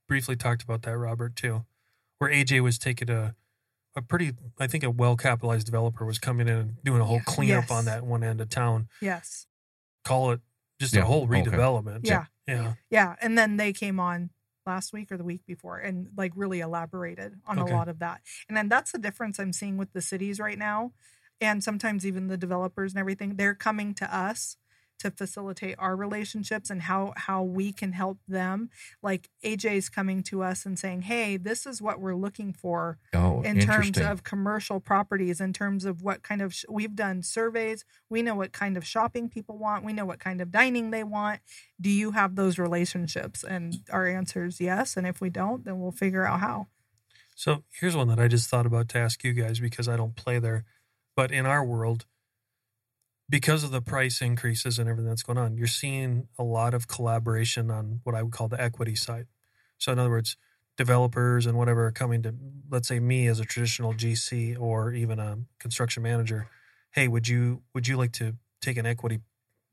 briefly 0.08 0.36
talked 0.36 0.62
about 0.62 0.84
that, 0.84 0.96
Robert, 0.98 1.36
too, 1.36 1.66
where 2.20 2.30
AJ 2.32 2.62
was 2.62 2.78
taking 2.78 3.10
a 3.10 3.36
a 3.96 4.02
pretty, 4.02 4.32
I 4.60 4.66
think, 4.66 4.84
a 4.84 4.90
well 4.90 5.16
capitalized 5.16 5.68
developer 5.68 6.04
was 6.04 6.18
coming 6.18 6.48
in 6.48 6.56
and 6.58 6.84
doing 6.84 7.00
a 7.00 7.06
whole 7.06 7.18
Yeah. 7.18 7.24
cleanup 7.28 7.64
Yes. 7.66 7.72
on 7.72 7.86
that 7.86 8.04
one 8.04 8.24
end 8.24 8.42
of 8.42 8.50
town. 8.50 8.90
Yes. 9.02 9.46
Call 10.04 10.32
it 10.32 10.42
just 10.80 10.96
Yeah, 10.96 11.04
a 11.04 11.06
whole 11.06 11.26
okay. 11.26 11.44
redevelopment. 11.44 12.00
Yeah. 12.04 12.26
Yeah. 12.48 12.74
Yeah, 12.90 13.16
and 13.22 13.38
then 13.38 13.58
they 13.58 13.72
came 13.72 14.00
on 14.00 14.32
last 14.66 14.94
week 14.94 15.12
or 15.12 15.18
the 15.18 15.24
week 15.24 15.46
before 15.46 15.78
and 15.78 16.10
like 16.18 16.32
really 16.36 16.60
elaborated 16.60 17.40
on 17.46 17.60
Okay. 17.60 17.72
a 17.72 17.76
lot 17.76 17.88
of 17.88 18.00
that. 18.00 18.22
And 18.48 18.58
then 18.58 18.68
that's 18.68 18.92
the 18.94 18.98
difference 18.98 19.40
I'm 19.40 19.54
seeing 19.54 19.78
with 19.78 19.94
the 19.94 20.02
cities 20.02 20.40
right 20.40 20.58
now 20.58 20.94
and 21.44 21.64
sometimes 21.64 22.06
even 22.06 22.28
the 22.28 22.38
developers 22.38 22.94
and 22.94 23.00
everything. 23.00 23.36
They're 23.36 23.56
coming 23.56 23.94
to 23.96 24.16
us 24.16 24.58
to 25.00 25.12
facilitate 25.12 25.76
our 25.80 25.96
relationships 25.98 26.70
and 26.70 26.84
how 26.84 27.14
how 27.18 27.44
we 27.44 27.74
can 27.74 27.92
help 27.92 28.20
them. 28.28 28.70
Like 29.02 29.30
AJ's 29.44 29.90
coming 29.90 30.24
to 30.24 30.44
us 30.44 30.66
and 30.66 30.80
saying, 30.80 31.02
"Hey, 31.04 31.36
this 31.36 31.66
is 31.66 31.82
what 31.82 32.00
we're 32.00 32.16
looking 32.16 32.54
for 32.54 33.00
Oh, 33.14 33.42
in 33.42 33.58
terms 33.66 33.98
of 34.12 34.24
commercial 34.24 34.80
properties 34.80 35.42
in 35.42 35.52
terms 35.52 35.84
of 35.84 36.02
what 36.04 36.24
kind 36.24 36.42
of 36.42 36.54
sh- 36.54 36.64
we've 36.70 36.96
done 36.96 37.22
surveys 37.24 37.84
we 38.10 38.22
know 38.22 38.36
what 38.36 38.54
kind 38.54 38.78
of 38.78 38.86
shopping 38.86 39.28
people 39.28 39.58
want 39.58 39.84
we 39.84 39.92
know 39.92 40.06
what 40.06 40.20
kind 40.20 40.40
of 40.40 40.52
dining 40.52 40.92
they 40.92 41.04
want 41.04 41.42
do 41.82 41.90
you 41.90 42.12
have 42.12 42.36
those 42.36 42.58
relationships 42.58 43.44
and 43.44 43.76
our 43.92 44.08
answer 44.08 44.46
is 44.46 44.62
yes 44.62 44.96
and 44.96 45.06
if 45.06 45.20
we 45.20 45.30
don't 45.30 45.66
then 45.66 45.80
we'll 45.80 45.92
figure 45.92 46.26
out 46.26 46.40
how 46.40 46.68
So 47.36 47.64
here's 47.80 47.96
one 47.96 48.08
that 48.08 48.20
I 48.20 48.28
just 48.30 48.50
thought 48.50 48.66
about 48.66 48.88
to 48.90 49.00
ask 49.00 49.24
you 49.24 49.34
guys 49.34 49.60
because 49.60 49.90
I 49.90 49.98
don't 49.98 50.16
play 50.16 50.40
there. 50.40 50.64
But 51.16 51.32
in 51.32 51.46
our 51.46 51.64
world, 51.64 52.06
because 53.30 53.64
of 53.64 53.72
the 53.72 53.82
price 53.82 54.22
increases 54.22 54.80
and 54.80 54.90
everything 54.90 55.10
that's 55.10 55.24
going 55.24 55.38
on, 55.38 55.58
you're 55.58 55.68
seeing 55.68 56.28
a 56.38 56.44
lot 56.44 56.74
of 56.74 56.88
collaboration 56.88 57.72
on 57.72 58.02
what 58.04 58.16
I 58.16 58.24
would 58.24 58.34
call 58.34 58.48
the 58.48 58.62
equity 58.62 58.96
side. 58.96 59.28
So, 59.78 59.92
in 59.92 60.00
other 60.00 60.10
words, 60.10 60.38
developers 60.78 61.46
and 61.46 61.58
whatever 61.58 61.86
are 61.86 61.92
coming 61.92 62.24
to, 62.24 62.36
let's 62.70 62.88
say, 62.88 63.00
me 63.00 63.28
as 63.28 63.40
a 63.40 63.46
traditional 63.46 63.94
GC 63.94 64.60
or 64.60 64.94
even 64.94 65.20
a 65.20 65.40
construction 65.60 66.04
manager. 66.04 66.48
Hey, 66.92 67.08
would 67.08 67.28
you 67.28 67.64
would 67.74 67.88
you 67.88 67.98
like 67.98 68.12
to 68.14 68.36
take 68.62 68.78
an 68.78 68.86
equity 68.86 69.20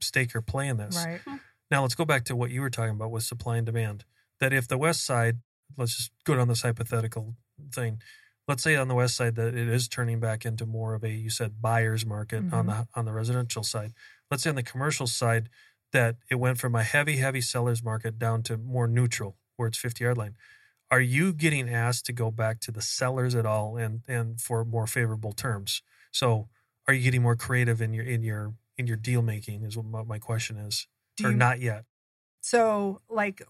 stake 0.01 0.35
or 0.35 0.43
play 0.43 0.69
in 0.69 0.77
this? 0.77 0.97
right 0.97 1.21
hmm. 1.21 1.37
Now 1.71 1.83
let's 1.83 1.95
go 1.95 2.05
back 2.05 2.25
to 2.25 2.37
what 2.37 2.51
you 2.51 2.61
were 2.61 2.71
talking 2.71 2.95
about 2.95 3.11
with 3.11 3.23
supply 3.23 3.57
and 3.57 3.67
demand. 3.67 4.05
That 4.41 4.53
if 4.53 4.67
the 4.67 4.79
west 4.79 5.05
side, 5.05 5.39
let's 5.77 5.97
just 5.97 6.11
go 6.25 6.35
down 6.35 6.49
this 6.49 6.63
hypothetical 6.63 7.37
thing. 7.73 8.01
Let's 8.49 8.63
say 8.63 8.77
on 8.77 8.89
the 8.89 8.95
west 8.95 9.17
side 9.17 9.37
that 9.37 9.55
it 9.55 9.69
is 9.69 9.89
turning 9.89 10.19
back 10.19 10.45
into 10.45 10.67
more 10.67 10.95
of 10.95 11.05
a 11.05 11.11
you 11.11 11.31
said 11.31 11.61
buyer's 11.61 12.05
market 12.05 12.39
on 12.39 12.51
mm-hmm. 12.51 12.69
the 12.69 12.87
on 12.95 13.05
the 13.05 13.13
residential 13.13 13.63
side. 13.63 13.93
Let's 14.31 14.43
say 14.43 14.51
on 14.51 14.57
the 14.57 14.63
commercial 14.63 15.07
side 15.07 15.49
that 15.93 16.17
it 16.31 16.37
went 16.37 16.59
from 16.59 16.75
a 16.75 16.83
heavy 16.83 17.17
heavy 17.17 17.41
seller's 17.41 17.83
market 17.83 18.19
down 18.19 18.43
to 18.45 18.57
more 18.57 18.87
neutral 18.87 19.37
where 19.57 19.69
it's 19.69 19.79
50 19.79 20.05
yard 20.05 20.19
line. 20.19 20.35
Are 20.91 21.01
you 21.01 21.33
getting 21.33 21.69
asked 21.69 22.07
to 22.07 22.13
go 22.13 22.33
back 22.33 22.59
to 22.61 22.73
the 22.73 22.83
sellers 22.83 23.35
at 23.35 23.47
all 23.47 23.77
and 23.77 24.01
and 24.09 24.41
for 24.41 24.65
more 24.65 24.87
favorable 24.87 25.33
terms? 25.33 25.83
So 26.11 26.49
are 26.89 26.95
you 26.95 27.03
getting 27.03 27.23
more 27.23 27.37
creative 27.37 27.81
in 27.81 27.93
your 27.93 28.05
in 28.05 28.23
your 28.23 28.55
in 28.77 28.87
your 28.87 28.97
deal 28.97 29.23
making 29.23 29.63
is 29.63 29.77
what 29.77 29.87
my- 29.87 30.03
my 30.03 30.19
question 30.19 30.57
is 30.57 30.89
do 31.17 31.27
or 31.27 31.31
you, 31.31 31.37
not 31.37 31.61
yet. 31.61 31.85
so 32.41 33.01
like 33.09 33.43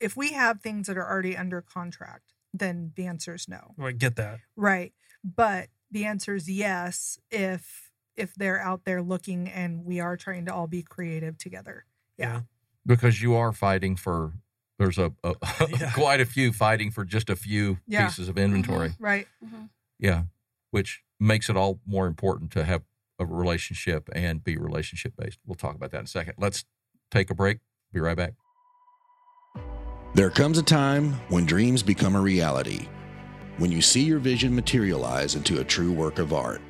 if 0.00 0.16
we 0.16 0.32
have 0.32 0.60
things 0.60 0.86
that 0.88 0.98
are 0.98 1.08
already 1.08 1.36
under 1.36 1.62
contract 1.62 2.33
then 2.56 2.92
the 2.96 3.06
answer 3.06 3.34
is 3.34 3.48
no 3.48 3.74
Right, 3.76 3.98
get 3.98 4.16
that. 4.16 4.38
Right. 4.56 4.92
But 5.24 5.68
the 5.90 6.04
answer 6.06 6.34
is 6.34 6.48
yes 6.48 7.18
if 7.30 7.90
if 8.16 8.32
they're 8.34 8.60
out 8.60 8.84
there 8.84 9.02
looking 9.02 9.48
and 9.48 9.84
we 9.84 9.98
are 10.00 10.16
trying 10.16 10.46
to 10.46 10.54
all 10.54 10.66
be 10.68 10.82
creative 10.82 11.36
together. 11.36 11.84
Yeah. 12.16 12.42
because 12.86 13.20
you 13.20 13.34
are 13.34 13.52
fighting 13.52 13.96
for 13.96 14.32
there's 14.78 14.98
a, 14.98 15.12
a 15.24 15.34
Yeah. 15.80 15.90
quite 15.92 16.20
a 16.20 16.26
few 16.26 16.52
fighting 16.52 16.90
for 16.92 17.04
just 17.04 17.28
a 17.28 17.36
few 17.36 17.78
Yeah. 17.88 18.06
pieces 18.06 18.28
of 18.28 18.38
inventory 18.38 18.94
Right. 19.00 19.26
Mhm. 19.44 19.68
yeah 19.98 20.22
which 20.70 21.02
makes 21.20 21.48
it 21.50 21.56
all 21.56 21.80
more 21.86 22.06
important 22.06 22.50
to 22.52 22.64
have 22.64 22.82
a 23.18 23.24
relationship 23.26 24.08
and 24.14 24.42
be 24.44 24.56
relationship 24.56 25.14
based 25.16 25.38
we'll 25.46 25.54
talk 25.56 25.74
about 25.74 25.90
that 25.92 25.98
in 25.98 26.04
a 26.04 26.08
second 26.08 26.34
let's 26.38 26.64
take 27.10 27.30
a 27.30 27.34
break 27.34 27.58
be 27.92 28.00
right 28.00 28.16
back 28.16 28.34
There 30.14 30.30
comes 30.30 30.58
a 30.58 30.62
time 30.62 31.14
when 31.28 31.44
dreams 31.44 31.82
become 31.82 32.14
a 32.14 32.20
reality, 32.20 32.86
when 33.58 33.72
you 33.72 33.82
see 33.82 34.02
your 34.02 34.20
vision 34.20 34.54
materialize 34.54 35.34
into 35.34 35.58
a 35.58 35.64
true 35.64 35.90
work 35.90 36.20
of 36.20 36.32
art. 36.32 36.60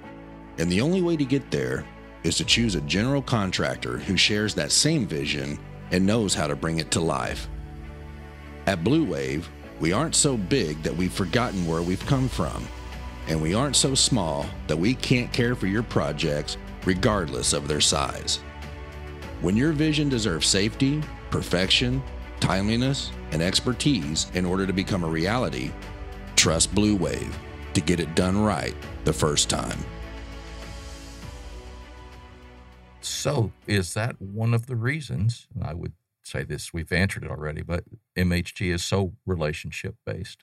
And 0.56 0.72
the 0.72 0.80
only 0.80 1.02
way 1.02 1.14
to 1.18 1.26
get 1.26 1.50
there 1.50 1.84
is 2.22 2.38
to 2.38 2.44
choose 2.46 2.74
a 2.74 2.80
general 2.80 3.20
contractor 3.20 3.98
who 3.98 4.16
shares 4.16 4.54
that 4.54 4.72
same 4.72 5.06
vision 5.06 5.58
and 5.90 6.06
knows 6.06 6.32
how 6.32 6.46
to 6.46 6.56
bring 6.56 6.78
it 6.78 6.90
to 6.92 7.00
life. 7.00 7.46
At 8.66 8.82
Blue 8.82 9.04
Wave, 9.04 9.46
we 9.78 9.92
aren't 9.92 10.14
so 10.14 10.38
big 10.38 10.82
that 10.82 10.96
we've 10.96 11.12
forgotten 11.12 11.66
where 11.66 11.82
we've 11.82 12.06
come 12.06 12.30
from, 12.30 12.66
and 13.28 13.42
we 13.42 13.52
aren't 13.52 13.76
so 13.76 13.94
small 13.94 14.46
that 14.68 14.78
we 14.78 14.94
can't 14.94 15.30
care 15.34 15.54
for 15.54 15.66
your 15.66 15.82
projects 15.82 16.56
regardless 16.86 17.52
of 17.52 17.68
their 17.68 17.82
size. 17.82 18.36
When 19.42 19.54
your 19.54 19.72
vision 19.72 20.08
deserves 20.08 20.46
safety, 20.46 21.02
perfection, 21.28 22.02
timeliness, 22.44 23.10
and 23.32 23.42
expertise 23.42 24.30
in 24.34 24.44
order 24.44 24.66
to 24.66 24.72
become 24.72 25.04
a 25.04 25.08
reality, 25.08 25.70
trust 26.36 26.74
Blue 26.74 26.96
Wave 26.96 27.36
to 27.72 27.80
get 27.80 28.00
it 28.00 28.14
done 28.14 28.38
right 28.42 28.74
the 29.04 29.12
first 29.12 29.48
time. 29.50 29.78
so 33.00 33.52
is 33.66 33.92
that 33.92 34.18
one 34.18 34.54
of 34.54 34.64
the 34.66 34.76
reasons 34.76 35.46
and 35.54 35.62
i 35.62 35.74
would 35.74 35.92
say 36.22 36.42
this 36.42 36.72
we've 36.72 36.90
answered 36.90 37.22
it 37.22 37.30
already 37.30 37.60
but 37.60 37.84
mhg 38.16 38.72
is 38.72 38.82
so 38.82 39.12
relationship 39.26 39.94
based 40.06 40.42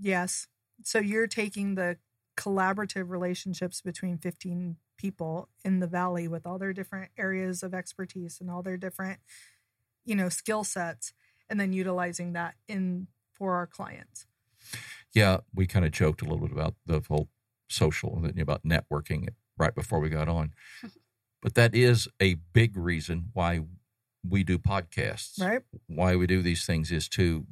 Yes. 0.00 0.46
So 0.84 1.00
you're 1.00 1.26
taking 1.26 1.74
the 1.74 1.98
collaborative 2.36 3.10
relationships 3.10 3.80
between 3.80 4.16
15 4.16 4.76
people 4.96 5.48
in 5.64 5.80
the 5.80 5.88
valley 5.88 6.28
with 6.28 6.46
all 6.46 6.58
their 6.58 6.72
different 6.72 7.10
areas 7.18 7.62
of 7.62 7.74
expertise 7.74 8.38
and 8.40 8.48
all 8.50 8.62
their 8.62 8.76
different 8.76 9.18
you 10.04 10.14
know 10.14 10.28
skill 10.28 10.62
sets 10.62 11.12
and 11.50 11.58
then 11.58 11.72
utilizing 11.72 12.32
that 12.34 12.54
in 12.68 13.06
for 13.34 13.54
our 13.54 13.66
clients. 13.66 14.26
yeah 15.14 15.38
we 15.54 15.66
kind 15.66 15.84
of 15.84 15.90
joked 15.92 16.22
a 16.22 16.24
little 16.24 16.40
bit 16.46 16.52
about 16.52 16.74
the 16.86 17.02
whole 17.08 17.28
social 17.68 18.20
and 18.24 18.38
about 18.40 18.64
networking 18.64 19.28
right 19.56 19.74
before 19.74 20.00
we 20.00 20.08
got 20.08 20.28
on 20.28 20.52
But 21.42 21.54
that 21.54 21.74
is 21.74 22.08
a 22.20 22.34
big 22.52 22.76
reason 22.76 23.30
why 23.32 23.60
we 24.28 24.42
do 24.42 24.58
podcasts. 24.58 25.40
Right. 25.40 25.62
Why 25.86 26.16
we 26.16 26.26
do 26.26 26.42
these 26.42 26.66
things 26.66 26.90
is 26.90 27.08
to 27.10 27.46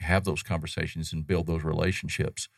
have 0.00 0.24
those 0.24 0.42
conversations 0.42 1.12
and 1.12 1.26
build 1.26 1.46
those 1.46 1.64
relationships. 1.64 2.48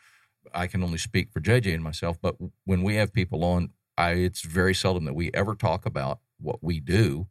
I 0.53 0.67
can 0.67 0.83
only 0.83 0.99
speak 0.99 1.31
for 1.33 1.41
JJ 1.41 1.73
and 1.75 1.85
myself, 1.85 2.19
but 2.21 2.37
when 2.65 2.83
we 2.83 2.97
have 2.97 3.13
people 3.13 3.45
on, 3.45 3.71
I, 3.97 4.13
it's 4.13 4.43
very 4.43 4.75
seldom 4.75 5.05
that 5.05 5.15
we 5.15 5.31
ever 5.33 5.55
talk 5.55 5.87
about 5.87 6.19
what 6.41 6.63
we 6.63 6.81
do. 6.81 7.29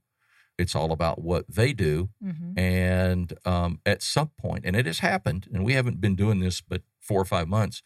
It's 0.62 0.76
all 0.76 0.92
about 0.92 1.22
what 1.22 1.46
they 1.50 1.74
do. 1.74 2.10
hmm 2.22 2.58
And 2.58 3.34
um, 3.46 3.80
at 3.86 4.02
some 4.02 4.32
point, 4.38 4.66
and 4.66 4.76
it 4.76 4.86
has 4.86 5.00
happened, 5.00 5.48
and 5.54 5.66
we 5.66 5.74
haven't 5.74 6.00
been 6.00 6.16
doing 6.16 6.40
this 6.40 6.62
but 6.62 6.82
four 7.00 7.22
or 7.22 7.26
five 7.26 7.48
months, 7.48 7.82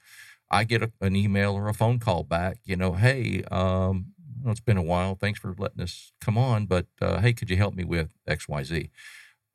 I 0.52 0.64
get 0.64 0.84
a, 0.84 0.92
an 1.02 1.16
email 1.16 1.54
or 1.54 1.68
a 1.68 1.74
phone 1.74 2.00
call 2.00 2.24
back, 2.24 2.60
you 2.66 2.76
know, 2.76 2.94
hey, 2.94 3.44
um, 3.50 4.14
well, 4.44 4.52
it's 4.52 4.60
been 4.60 4.78
a 4.78 4.84
while. 4.84 5.16
Thanks 5.16 5.40
for 5.40 5.56
letting 5.58 5.82
us 5.82 6.12
come 6.22 6.38
on, 6.38 6.68
but 6.68 6.88
uh, 7.02 7.20
hey, 7.22 7.34
could 7.34 7.50
you 7.50 7.58
help 7.58 7.74
me 7.74 7.84
with 7.84 8.10
X, 8.28 8.48
Y, 8.48 8.64
Z? 8.64 8.90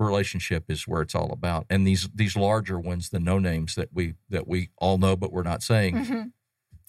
Relationship 0.01 0.65
is 0.69 0.89
where 0.89 1.03
it's 1.03 1.15
all 1.15 1.31
about, 1.31 1.67
and 1.69 1.87
these 1.87 2.09
these 2.15 2.35
larger 2.35 2.79
ones, 2.79 3.11
the 3.11 3.21
no 3.21 3.39
names 3.39 3.75
that 3.75 3.91
we 3.93 4.15
that 4.31 4.49
we 4.49 4.71
all 4.79 4.97
know 4.97 5.15
but 5.15 5.31
we're 5.31 5.43
not 5.43 5.63
saying, 5.63 6.05
hmm 6.05 6.23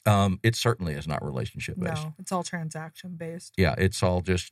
um, 0.06 0.40
it 0.42 0.56
certainly 0.56 0.94
is 0.94 1.08
not 1.08 1.24
relationship 1.24 1.78
based. 1.78 2.06
No, 2.06 2.14
it's 2.18 2.32
all 2.32 2.44
transaction 2.44 3.16
based. 3.18 3.54
Yeah, 3.58 3.76
it's 3.78 4.02
all 4.02 4.22
just 4.22 4.52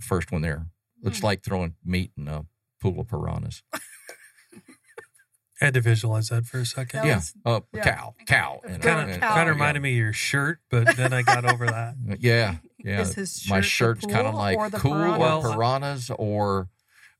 first 0.00 0.32
one 0.32 0.42
there. 0.42 0.66
It's 1.02 1.18
Hmm. 1.20 1.26
like 1.26 1.42
throwing 1.44 1.74
meat 1.84 2.12
in 2.16 2.28
a 2.28 2.46
pool 2.80 3.00
of 3.00 3.08
piranhas. 3.08 3.62
I 5.60 5.66
had 5.66 5.74
to 5.74 5.80
visualize 5.80 6.28
that 6.30 6.44
for 6.46 6.58
a 6.58 6.66
second. 6.66 7.00
That 7.02 7.06
yeah, 7.06 7.14
was- 7.16 7.34
uh, 7.44 7.60
yeah. 7.72 7.82
cow, 7.84 8.14
cow, 8.26 8.60
Kind 8.80 9.10
of 9.12 9.20
kind 9.20 9.48
of 9.48 9.54
reminded 9.54 9.80
me 9.80 9.92
of 9.92 9.96
your 9.98 10.12
shirt, 10.12 10.58
but 10.70 10.96
then 10.96 11.12
I 11.12 11.22
got 11.22 11.44
over 11.44 11.66
that. 11.66 11.94
Yeah, 12.18 12.56
yeah. 12.78 13.00
Is 13.02 13.14
his 13.14 13.46
My 13.48 13.60
shirt 13.60 14.00
the 14.00 14.00
shirt's 14.02 14.14
kind 14.14 14.26
of 14.26 14.34
like 14.34 14.58
or 14.58 14.70
cool 14.70 14.92
piranhas? 14.94 15.44
or 15.44 15.52
piranhas 15.54 16.10
or 16.18 16.68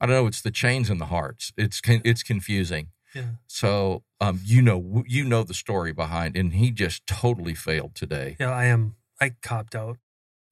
I 0.00 0.06
don't 0.06 0.16
know. 0.16 0.26
It's 0.26 0.40
the 0.42 0.50
chains 0.50 0.90
and 0.90 1.00
the 1.00 1.06
hearts. 1.06 1.52
It's 1.56 1.80
it's 1.86 2.24
confusing. 2.24 2.88
Yeah. 3.14 3.22
So 3.46 4.02
um, 4.20 4.40
you 4.44 4.60
know 4.60 5.04
you 5.06 5.22
know 5.24 5.44
the 5.44 5.54
story 5.54 5.92
behind, 5.92 6.36
and 6.36 6.54
he 6.54 6.72
just 6.72 7.06
totally 7.06 7.54
failed 7.54 7.94
today. 7.94 8.36
Yeah, 8.40 8.50
I 8.50 8.64
am. 8.64 8.96
I 9.20 9.34
copped 9.40 9.76
out. 9.76 9.98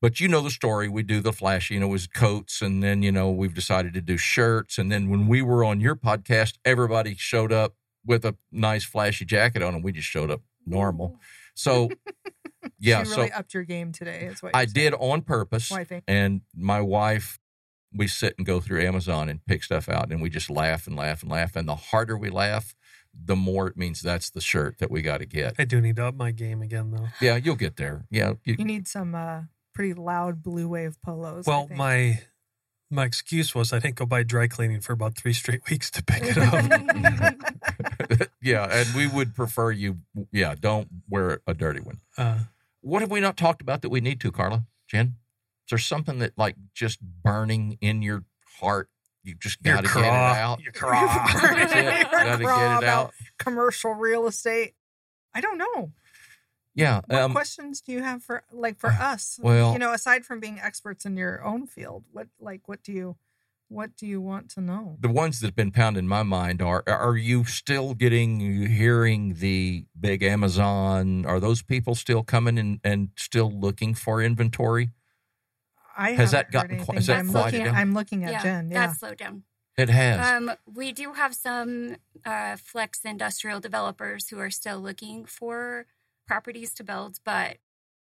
But 0.02 0.18
you 0.18 0.28
know 0.28 0.40
the 0.40 0.50
story. 0.50 0.88
We 0.88 1.02
do 1.02 1.20
the 1.20 1.32
flashy, 1.32 1.74
you 1.74 1.80
know, 1.80 1.86
it 1.86 1.90
was 1.90 2.06
coats, 2.06 2.62
and 2.62 2.82
then 2.82 3.02
you 3.02 3.12
know 3.12 3.30
we've 3.30 3.54
decided 3.54 3.92
to 3.94 4.00
do 4.00 4.16
shirts, 4.16 4.78
and 4.78 4.90
then 4.90 5.10
when 5.10 5.26
we 5.28 5.42
were 5.42 5.62
on 5.64 5.80
your 5.80 5.94
podcast, 5.96 6.54
everybody 6.64 7.14
showed 7.16 7.52
up 7.52 7.74
with 8.06 8.24
a 8.24 8.34
nice 8.50 8.84
flashy 8.84 9.24
jacket 9.26 9.62
on, 9.62 9.74
and 9.74 9.84
we 9.84 9.92
just 9.92 10.08
showed 10.08 10.30
up 10.30 10.40
normal. 10.64 11.18
So 11.54 11.90
yeah, 12.78 13.00
you 13.00 13.04
so 13.04 13.16
really 13.18 13.32
upped 13.32 13.52
your 13.52 13.64
game 13.64 13.92
today. 13.92 14.20
Is 14.32 14.42
what 14.42 14.56
I 14.56 14.64
saying. 14.64 14.72
did 14.72 14.94
on 14.94 15.20
purpose. 15.22 15.70
Well, 15.70 15.80
I 15.80 15.84
think. 15.84 16.04
and 16.08 16.40
my 16.54 16.80
wife 16.80 17.38
we 17.92 18.06
sit 18.06 18.36
and 18.38 18.46
go 18.46 18.60
through 18.60 18.80
amazon 18.80 19.28
and 19.28 19.44
pick 19.46 19.64
stuff 19.64 19.88
out 19.88 20.12
and 20.12 20.22
we 20.22 20.30
just 20.30 20.48
laugh 20.48 20.86
and 20.86 20.94
laugh 20.94 21.22
and 21.22 21.30
laugh 21.32 21.56
and 21.56 21.68
the 21.68 21.74
harder 21.74 22.16
we 22.16 22.30
laugh 22.30 22.72
the 23.12 23.34
more 23.34 23.66
it 23.66 23.76
means 23.76 24.00
that's 24.00 24.30
the 24.30 24.40
shirt 24.40 24.78
that 24.78 24.92
we 24.92 25.02
got 25.02 25.18
to 25.18 25.26
get 25.26 25.54
I 25.58 25.64
do 25.64 25.80
need 25.80 25.96
to 25.96 26.04
up 26.06 26.14
my 26.14 26.30
game 26.30 26.62
again, 26.62 26.92
though. 26.92 27.08
yeah 27.20 27.34
you'll 27.34 27.56
get 27.56 27.76
there 27.78 28.06
yeah 28.08 28.34
you, 28.44 28.54
You 28.60 28.64
need 28.64 28.86
some 28.86 29.16
uh, 29.16 29.40
pretty 29.74 29.94
loud 29.94 30.42
blue 30.42 30.68
wave 30.68 30.96
polos. 31.02 31.46
Well, 31.46 31.68
my 31.74 32.20
my 32.90 33.04
excuse 33.04 33.54
was 33.54 33.72
I 33.72 33.78
didn't 33.78 33.96
go 33.96 34.06
buy 34.06 34.22
dry 34.22 34.48
cleaning 34.48 34.80
for 34.80 34.92
about 34.92 35.16
three 35.16 35.32
straight 35.32 35.60
weeks 35.70 35.90
to 35.92 36.02
pick 36.02 36.22
it 36.24 36.36
up. 36.38 38.28
yeah 38.42 38.66
and 38.70 38.94
we 38.94 39.06
would 39.06 39.34
prefer 39.34 39.70
you 39.70 39.98
yeah 40.32 40.54
don't 40.58 40.88
wear 41.08 41.40
a 41.46 41.54
dirty 41.54 41.80
one 41.80 41.98
uh, 42.18 42.38
what 42.80 43.00
have 43.00 43.10
we 43.10 43.20
not 43.20 43.36
talked 43.36 43.62
about 43.62 43.82
that 43.82 43.90
we 43.90 44.00
need 44.00 44.20
to 44.20 44.32
carla 44.32 44.64
jen 44.88 45.06
is 45.06 45.70
there 45.70 45.78
something 45.78 46.18
that 46.18 46.32
like 46.36 46.56
just 46.74 47.00
burning 47.00 47.78
in 47.80 48.02
your 48.02 48.24
heart 48.60 48.88
you 49.22 49.34
just 49.34 49.62
got 49.62 49.84
to 49.84 49.88
get 49.88 49.98
it 49.98 50.04
out 50.04 50.60
Your 50.62 50.72
craw. 50.72 51.06
That's 51.42 51.72
it. 51.74 52.10
Gotta 52.10 52.42
get 52.42 52.82
it 52.82 52.88
out. 52.88 53.12
commercial 53.38 53.92
real 53.92 54.26
estate. 54.26 54.74
I 55.34 55.40
don't 55.40 55.58
know. 55.58 55.92
Yeah 56.80 57.00
What 57.06 57.22
um, 57.22 57.32
questions 57.32 57.80
do 57.80 57.92
you 57.92 58.02
have 58.02 58.22
for 58.22 58.42
like 58.52 58.78
for 58.78 58.90
us? 58.90 59.38
well- 59.42 59.72
you 59.74 59.78
know, 59.78 59.92
aside 59.92 60.24
from 60.24 60.40
being 60.40 60.58
experts 60.60 61.04
in 61.04 61.16
your 61.16 61.42
own 61.44 61.66
field, 61.66 62.04
what 62.12 62.28
like 62.38 62.62
what 62.68 62.82
do 62.82 62.92
you 62.92 63.16
what 63.68 63.90
do 63.96 64.04
you 64.06 64.20
want 64.20 64.48
to 64.54 64.60
know? 64.60 64.96
the 65.00 65.08
ones 65.22 65.38
that 65.40 65.46
have 65.48 65.54
been 65.56 65.70
pounding 65.70 66.06
my 66.08 66.24
mind 66.24 66.60
are 66.60 66.82
are 66.88 67.16
you 67.16 67.44
still 67.44 67.94
getting 67.94 68.40
you 68.40 68.66
hearing 68.66 69.34
the 69.34 69.84
big 70.08 70.22
amazon 70.24 71.24
are 71.24 71.38
those 71.38 71.62
people 71.62 71.94
still 71.94 72.24
coming 72.24 72.58
and 72.58 72.80
and 72.82 73.10
still 73.16 73.50
looking 73.64 73.94
for 73.94 74.20
inventory 74.20 74.90
I 75.96 76.12
Has 76.12 76.30
that 76.30 76.50
gotten 76.50 76.78
qui- 76.84 76.96
has 76.96 77.06
that 77.08 77.18
I'm 77.18 77.30
looking, 77.30 77.64
down? 77.64 77.74
I'm 77.74 77.92
looking 77.94 78.24
at 78.24 78.32
yeah, 78.32 78.42
Jen. 78.42 78.70
Yeah. 78.70 78.86
that 78.86 78.96
slowed 78.96 79.18
down. 79.18 79.42
it 79.76 79.88
has 79.90 80.18
Um, 80.26 80.52
we 80.66 80.92
do 80.92 81.12
have 81.12 81.34
some 81.34 81.96
uh, 82.24 82.56
flex 82.56 83.04
industrial 83.04 83.60
developers 83.60 84.28
who 84.30 84.38
are 84.38 84.50
still 84.50 84.78
looking 84.80 85.26
for 85.26 85.86
properties 86.30 86.72
to 86.74 86.84
build, 86.84 87.18
but 87.24 87.56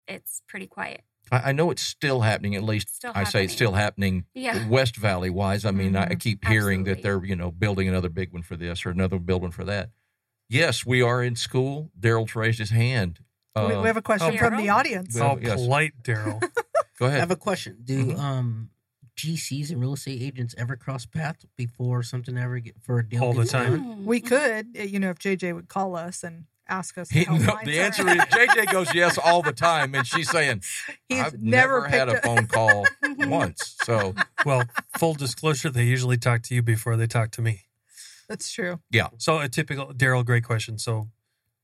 it's 0.07 0.41
pretty 0.47 0.67
quiet. 0.67 1.01
I, 1.31 1.49
I 1.49 1.51
know 1.53 1.71
it's 1.71 1.81
still 1.81 2.21
happening 2.21 2.55
at 2.55 2.63
least 2.63 2.95
Still 2.95 3.11
i 3.13 3.23
say 3.23 3.43
it's 3.43 3.53
still 3.53 3.73
happening 3.73 4.25
Yeah. 4.33 4.67
west 4.67 4.95
valley 4.97 5.29
wise 5.29 5.65
i 5.65 5.71
mean 5.71 5.95
I, 5.95 6.03
I 6.11 6.15
keep 6.15 6.43
hearing 6.45 6.83
that 6.85 7.03
they're 7.03 7.23
you 7.23 7.35
know 7.35 7.51
building 7.51 7.87
another 7.87 8.09
big 8.09 8.33
one 8.33 8.41
for 8.41 8.55
this 8.55 8.85
or 8.87 8.89
another 8.89 9.19
building 9.19 9.51
for 9.51 9.63
that 9.65 9.91
yes 10.49 10.83
we 10.83 11.03
are 11.03 11.23
in 11.23 11.35
school 11.35 11.91
daryl's 11.97 12.35
raised 12.35 12.57
his 12.57 12.71
hand 12.71 13.19
we, 13.55 13.61
Uh, 13.61 13.81
we 13.81 13.87
have 13.87 13.97
a 13.97 14.01
question 14.01 14.33
oh, 14.33 14.37
from 14.37 14.57
the 14.57 14.69
audience. 14.69 15.13
Well, 15.13 15.35
How 15.35 15.37
yes. 15.41 15.55
polite, 15.55 15.91
Daryl. 16.03 16.39
go 16.99 17.05
ahead. 17.07 17.17
I 17.17 17.19
have 17.19 17.31
a 17.31 17.35
question. 17.35 17.77
Do 17.83 18.05
Mhm. 18.05 18.17
um 18.19 18.69
GCs 19.17 19.69
and 19.71 19.79
real 19.81 19.93
estate 19.93 20.21
agents 20.21 20.55
ever 20.57 20.75
cross 20.77 21.05
paths 21.05 21.45
before 21.57 22.01
something 22.01 22.37
ever 22.37 22.59
get 22.59 22.75
for 22.81 22.99
a 22.99 23.07
deal? 23.07 23.23
All 23.23 23.33
the 23.33 23.45
time. 23.45 23.71
done? 23.73 23.85
Mm. 23.97 24.05
We 24.05 24.21
could, 24.21 24.67
uh, 24.79 24.83
you 24.83 24.99
know, 24.99 25.09
if 25.09 25.19
JJ 25.19 25.53
would 25.53 25.67
call 25.67 25.95
us 25.97 26.23
and 26.23 26.45
ask 26.71 26.97
us. 26.97 27.09
To 27.09 27.13
He- 27.19 27.25
help 27.25 27.39
no, 27.39 27.45
the 27.63 27.73
some- 27.75 27.83
answer 27.85 28.07
is 28.09 28.17
JJ 28.25 28.71
goes 28.71 28.93
yes 28.95 29.17
all 29.17 29.41
the 29.41 29.51
time, 29.51 29.93
and 29.95 30.05
she's 30.07 30.29
saying 30.29 30.61
He's 31.09 31.19
I've 31.21 31.39
never, 31.41 31.81
never, 31.81 31.87
had 31.87 32.09
a 32.09 32.13
picked 32.13 32.25
phone 32.25 32.47
call 32.47 32.85
once. 33.19 33.75
So 33.83 34.15
well, 34.45 34.63
full 34.97 35.13
disclosure, 35.13 35.69
they 35.69 35.83
usually 35.85 36.17
talk 36.17 36.43
to 36.43 36.55
you 36.55 36.61
before 36.61 36.95
they 36.97 37.07
talk 37.07 37.31
to 37.31 37.41
me. 37.41 37.63
That's 38.29 38.51
true. 38.51 38.79
Yeah. 38.89 39.09
So 39.17 39.39
a 39.39 39.49
typical 39.49 39.87
Daryl, 39.93 40.23
great 40.25 40.43
question. 40.45 40.77
So 40.77 41.09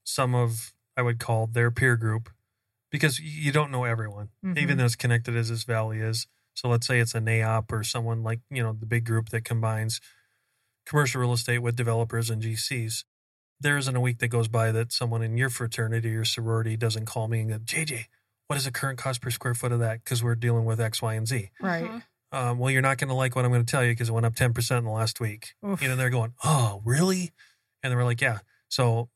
some 0.04 0.36
of 0.36 0.74
I 0.98 1.02
would 1.02 1.20
call 1.20 1.48
their 1.48 1.72
peer 1.72 1.96
group 1.96 2.30
because 2.92 3.20
you 3.20 3.52
don't 3.52 3.72
know 3.72 3.84
everyone, 3.86 4.30
Mhm. 4.44 4.58
even 4.58 4.80
as 4.80 4.96
connected 4.96 5.36
as 5.36 5.50
this 5.50 5.64
valley 5.64 6.00
is. 6.00 6.28
So 6.54 6.68
let's 6.70 6.88
say 6.88 7.00
it's 7.00 7.14
a 7.16 7.20
NAIOP 7.20 7.72
or 7.72 7.84
someone 7.84 8.24
like 8.24 8.40
you 8.50 8.64
know 8.64 8.74
the 8.74 8.86
big 8.86 9.06
group 9.06 9.30
that 9.30 9.46
combines 9.46 10.02
commercial 10.86 11.22
real 11.22 11.34
estate 11.34 11.60
with 11.60 11.76
developers 11.76 12.30
and 12.30 12.42
GCs. 12.42 13.04
There 13.60 13.78
isn't 13.78 13.96
a 13.96 14.00
week 14.02 14.20
that 14.20 14.28
goes 14.28 14.48
by 14.48 14.72
that 14.72 14.92
someone 14.92 15.22
in 15.24 15.38
your 15.38 15.50
fraternity 15.50 16.16
or 16.16 16.26
sorority 16.26 16.78
doesn't 16.78 17.06
call 17.06 17.28
me 17.28 17.40
and 17.42 17.50
go, 17.50 17.58
JJ, 17.60 18.06
what 18.48 18.56
is 18.58 18.66
the 18.66 18.72
current 18.72 18.98
cost 19.00 19.22
per 19.22 19.30
square 19.32 19.54
foot 19.56 19.72
of 19.72 19.80
that? 19.80 20.04
Because 20.04 20.24
we're 20.24 20.36
dealing 20.36 20.66
with 20.66 20.80
X, 20.80 21.02
Y, 21.02 21.14
and 21.16 21.28
Z. 21.28 21.50
Right. 21.62 21.84
Mhm. 21.86 22.04
Um, 22.32 22.60
well, 22.60 22.70
you're 22.70 22.82
not 22.82 22.98
going 22.98 23.08
to 23.08 23.14
like 23.14 23.36
what 23.36 23.46
I'm 23.46 23.52
going 23.52 23.66
to 23.66 23.70
tell 23.72 23.84
you 23.84 23.92
because 23.92 24.10
it 24.10 24.12
went 24.12 24.26
up 24.26 24.36
10% 24.36 24.78
in 24.78 24.84
the 24.84 24.92
last 24.92 25.20
week. 25.20 25.56
Oof. 25.66 25.82
You 25.82 25.88
know, 25.88 25.96
they're 25.96 26.10
going, 26.10 26.34
oh, 26.44 26.82
really? 26.84 27.32
And 27.82 27.92
they 27.92 27.96
were 27.96 28.04
like, 28.04 28.22
yeah. 28.22 28.40
So 28.70 29.10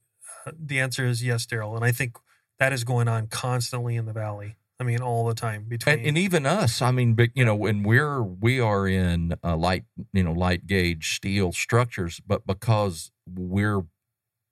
uh, 0.46 0.52
the 0.58 0.80
answer 0.80 1.06
is 1.06 1.24
yes, 1.24 1.46
Daryl. 1.46 1.76
And 1.76 1.84
I 1.84 1.92
think 1.92 2.18
that 2.58 2.72
is 2.74 2.84
going 2.84 3.08
on 3.08 3.28
constantly 3.28 3.96
in 3.96 4.06
the 4.06 4.14
valley. 4.14 4.56
I 4.80 4.84
mean, 4.84 5.02
all 5.02 5.28
the 5.28 5.36
time 5.36 5.66
between. 5.68 6.00
and, 6.00 6.08
and 6.08 6.18
even 6.18 6.46
us, 6.48 6.82
I 6.82 6.90
mean, 6.90 7.14
but 7.14 7.30
you 7.36 7.46
know, 7.46 7.54
when 7.54 7.84
we're 7.84 8.24
we 8.24 8.60
are 8.60 8.88
in 8.88 9.36
uh, 9.44 9.56
light, 9.56 9.84
you 10.12 10.24
know, 10.24 10.32
light 10.32 10.66
gauge 10.66 11.16
steel 11.16 11.52
structures, 11.52 12.20
but 12.26 12.48
because 12.48 13.12
we're 13.28 13.84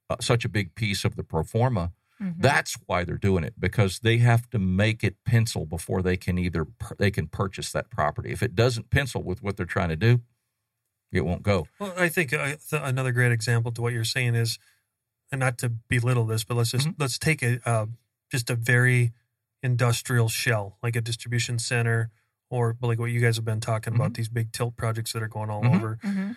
uh, 0.09 0.15
such 0.19 0.45
a 0.45 0.49
big 0.49 0.75
piece 0.75 1.05
of 1.05 1.15
the 1.15 1.23
pro 1.23 1.43
forma, 1.43 1.91
Mhm. 2.21 2.35
that's 2.41 2.75
why 2.87 3.03
they're 3.03 3.17
doing 3.17 3.43
it 3.43 3.53
because 3.59 3.99
they 3.99 4.17
have 4.17 4.49
to 4.49 4.59
make 4.59 5.03
it 5.03 5.23
pencil 5.23 5.65
before 5.65 6.01
they 6.01 6.17
can 6.17 6.37
either 6.37 6.65
pur- 6.65 6.95
they 6.97 7.11
can 7.11 7.27
purchase 7.27 7.71
that 7.71 7.89
property. 7.89 8.31
If 8.31 8.43
it 8.43 8.55
doesn't 8.55 8.89
pencil 8.89 9.23
with 9.23 9.41
what 9.41 9.55
they're 9.55 9.65
trying 9.65 9.89
to 9.89 9.95
do, 9.95 10.21
it 11.11 11.21
won't 11.21 11.43
go. 11.43 11.67
Well, 11.79 11.93
I 11.97 12.09
think 12.09 12.33
uh, 12.33 12.55
th- 12.69 12.81
another 12.83 13.11
great 13.11 13.31
example 13.31 13.71
to 13.71 13.81
what 13.81 13.93
you're 13.93 14.03
saying 14.03 14.35
is, 14.35 14.59
and 15.31 15.39
not 15.39 15.57
to 15.59 15.69
belittle 15.69 16.25
this, 16.25 16.43
but 16.43 16.55
let's 16.57 16.71
just 16.71 16.87
Mhm. 16.87 16.95
let's 16.97 17.17
take 17.19 17.41
a 17.41 17.59
uh, 17.69 17.85
just 18.31 18.49
a 18.49 18.55
very 18.55 19.13
industrial 19.63 20.27
shell, 20.29 20.77
like 20.83 20.95
a 20.95 21.01
distribution 21.01 21.57
center, 21.59 22.09
or 22.49 22.75
like 22.81 22.99
what 22.99 23.11
you 23.11 23.19
guys 23.21 23.35
have 23.37 23.45
been 23.45 23.59
talking 23.59 23.93
about, 23.95 24.13
these 24.15 24.29
big 24.29 24.51
tilt 24.51 24.75
projects 24.75 25.13
that 25.13 25.21
are 25.23 25.27
going 25.27 25.49
all 25.49 25.61
Mhm. 25.63 25.75
over. 25.75 25.99
Mhm. 26.03 26.35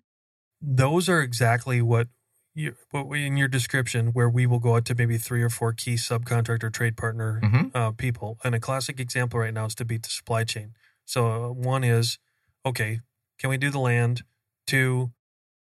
Those 0.61 1.09
are 1.09 1.21
exactly 1.23 1.83
what 1.83 2.09
you 2.55 2.75
what 2.91 3.07
in 3.19 3.37
your 3.37 3.49
description, 3.49 4.09
where 4.09 4.29
we 4.29 4.47
will 4.47 4.59
go 4.59 4.77
out 4.77 4.85
to 4.87 4.95
maybe 4.95 5.19
three 5.19 5.43
or 5.43 5.49
four 5.51 5.73
key 5.73 5.95
subcontractor 5.95 6.73
trade 6.73 6.97
partner 6.97 7.41
Mhm. 7.43 7.71
uh, 7.75 7.91
people. 7.93 8.39
And 8.45 8.55
a 8.55 8.61
classic 8.61 9.01
example 9.01 9.41
right 9.41 9.55
now 9.55 9.67
is 9.67 9.75
to 9.77 9.85
beat 9.85 10.03
the 10.03 10.11
supply 10.11 10.45
chain. 10.45 10.75
So 11.05 11.47
uh, 11.47 11.53
one 11.53 11.83
is, 11.85 12.19
okay, 12.65 13.01
can 13.39 13.51
we 13.51 13.57
do 13.57 13.71
the 13.71 13.79
land? 13.81 14.23
Two, 14.67 15.13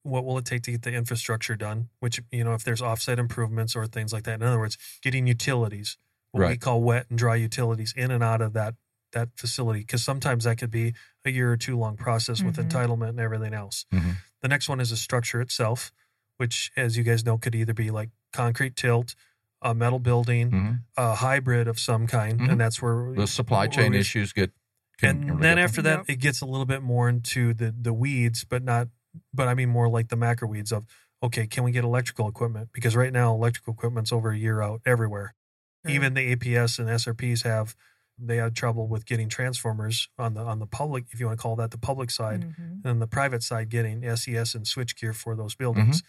what 0.04 0.26
will 0.26 0.38
it 0.38 0.46
take 0.46 0.64
to 0.64 0.72
get 0.72 0.82
the 0.82 0.94
infrastructure 0.94 1.56
done? 1.56 1.90
Which 2.00 2.20
you 2.32 2.44
know, 2.44 2.54
if 2.54 2.64
there's 2.64 2.82
offsite 2.82 3.18
improvements 3.18 3.76
or 3.76 3.88
things 3.88 4.12
like 4.12 4.24
that. 4.26 4.36
In 4.42 4.44
other 4.44 4.60
words, 4.60 4.78
getting 5.02 5.26
utilities, 5.28 5.98
what 6.32 6.42
we 6.50 6.58
call 6.58 6.82
wet 6.82 7.06
and 7.10 7.18
dry 7.18 7.36
utilities, 7.36 7.94
in 7.96 8.12
and 8.12 8.24
out 8.24 8.42
of 8.42 8.54
that 8.54 8.76
that 9.14 9.30
facility 9.38 9.82
because 9.82 10.04
sometimes 10.04 10.44
that 10.44 10.58
could 10.58 10.72
be 10.72 10.92
a 11.24 11.30
year 11.30 11.52
or 11.52 11.56
two 11.56 11.78
long 11.78 11.96
process 11.96 12.42
with 12.42 12.56
Mhm. 12.58 12.68
entitlement 12.68 13.10
and 13.10 13.20
everything 13.20 13.54
else. 13.54 13.86
Mhm. 13.94 14.16
The 14.42 14.48
next 14.48 14.68
one 14.68 14.80
is 14.82 14.90
the 14.90 14.98
structure 14.98 15.40
itself, 15.40 15.92
which, 16.44 16.72
as 16.76 16.98
you 16.98 17.04
guys 17.06 17.24
know, 17.26 17.38
could 17.38 17.56
either 17.56 17.74
be 17.74 17.90
like 17.90 18.10
concrete 18.34 18.76
tilt, 18.76 19.16
a 19.62 19.74
metal 19.74 20.00
building, 20.00 20.52
Mhm. 20.52 20.80
a 20.98 21.16
hybrid 21.16 21.70
of 21.70 21.80
some 21.80 22.06
kind, 22.06 22.38
Mhm. 22.42 22.52
and 22.52 22.60
that's 22.60 22.82
where 22.82 23.14
The 23.16 23.28
supply 23.28 23.68
chain 23.68 23.92
we- 23.94 24.00
issues 24.00 24.34
get. 24.34 24.52
can 25.00 25.10
and 25.10 25.26
really 25.30 25.42
then 25.42 25.56
get- 25.58 25.64
after 25.64 25.82
that 25.82 25.98
Yep. 26.00 26.06
it 26.10 26.16
gets 26.18 26.42
a 26.42 26.46
little 26.46 26.66
bit 26.68 26.82
more 26.84 27.08
into 27.10 27.54
the 27.54 27.72
the 27.88 27.94
weeds 27.94 28.44
but 28.44 28.62
not 28.64 28.90
but 29.34 29.48
i 29.48 29.54
mean 29.56 29.68
more 29.70 29.90
like 29.90 30.10
the 30.10 30.16
macro 30.16 30.48
weeds 30.48 30.72
of 30.72 30.86
okay 31.24 31.48
can 31.48 31.64
we 31.64 31.72
get 31.72 31.84
electrical 31.84 32.28
equipment 32.30 32.70
because 32.74 32.96
right 32.96 33.12
now 33.12 33.34
electrical 33.34 33.74
equipment's 33.74 34.12
over 34.12 34.30
a 34.32 34.38
year 34.38 34.62
out 34.62 34.82
everywhere 34.86 35.34
Sure. 35.84 35.96
even 35.96 36.14
the 36.14 36.24
aps 36.36 36.78
and 36.78 36.88
srps 36.90 37.42
have 37.44 37.76
they 38.20 38.38
had 38.38 38.56
trouble 38.56 38.88
with 38.88 39.06
getting 39.08 39.30
transformers 39.30 40.10
on 40.20 40.36
the 40.36 40.42
on 40.42 40.60
the 40.60 40.68
public 40.68 41.06
if 41.12 41.20
you 41.20 41.26
want 41.26 41.40
to 41.40 41.42
call 41.42 41.56
that 41.56 41.72
the 41.72 41.80
public 41.80 42.12
side 42.12 42.42
Mhm. 42.42 42.58
and 42.60 42.84
then 42.84 43.00
the 43.00 43.08
private 43.08 43.42
side 43.42 43.70
getting 43.70 44.04
ses 44.16 44.54
and 44.54 44.66
switchgear 44.66 45.14
for 45.16 45.36
those 45.36 45.56
buildings 45.56 46.04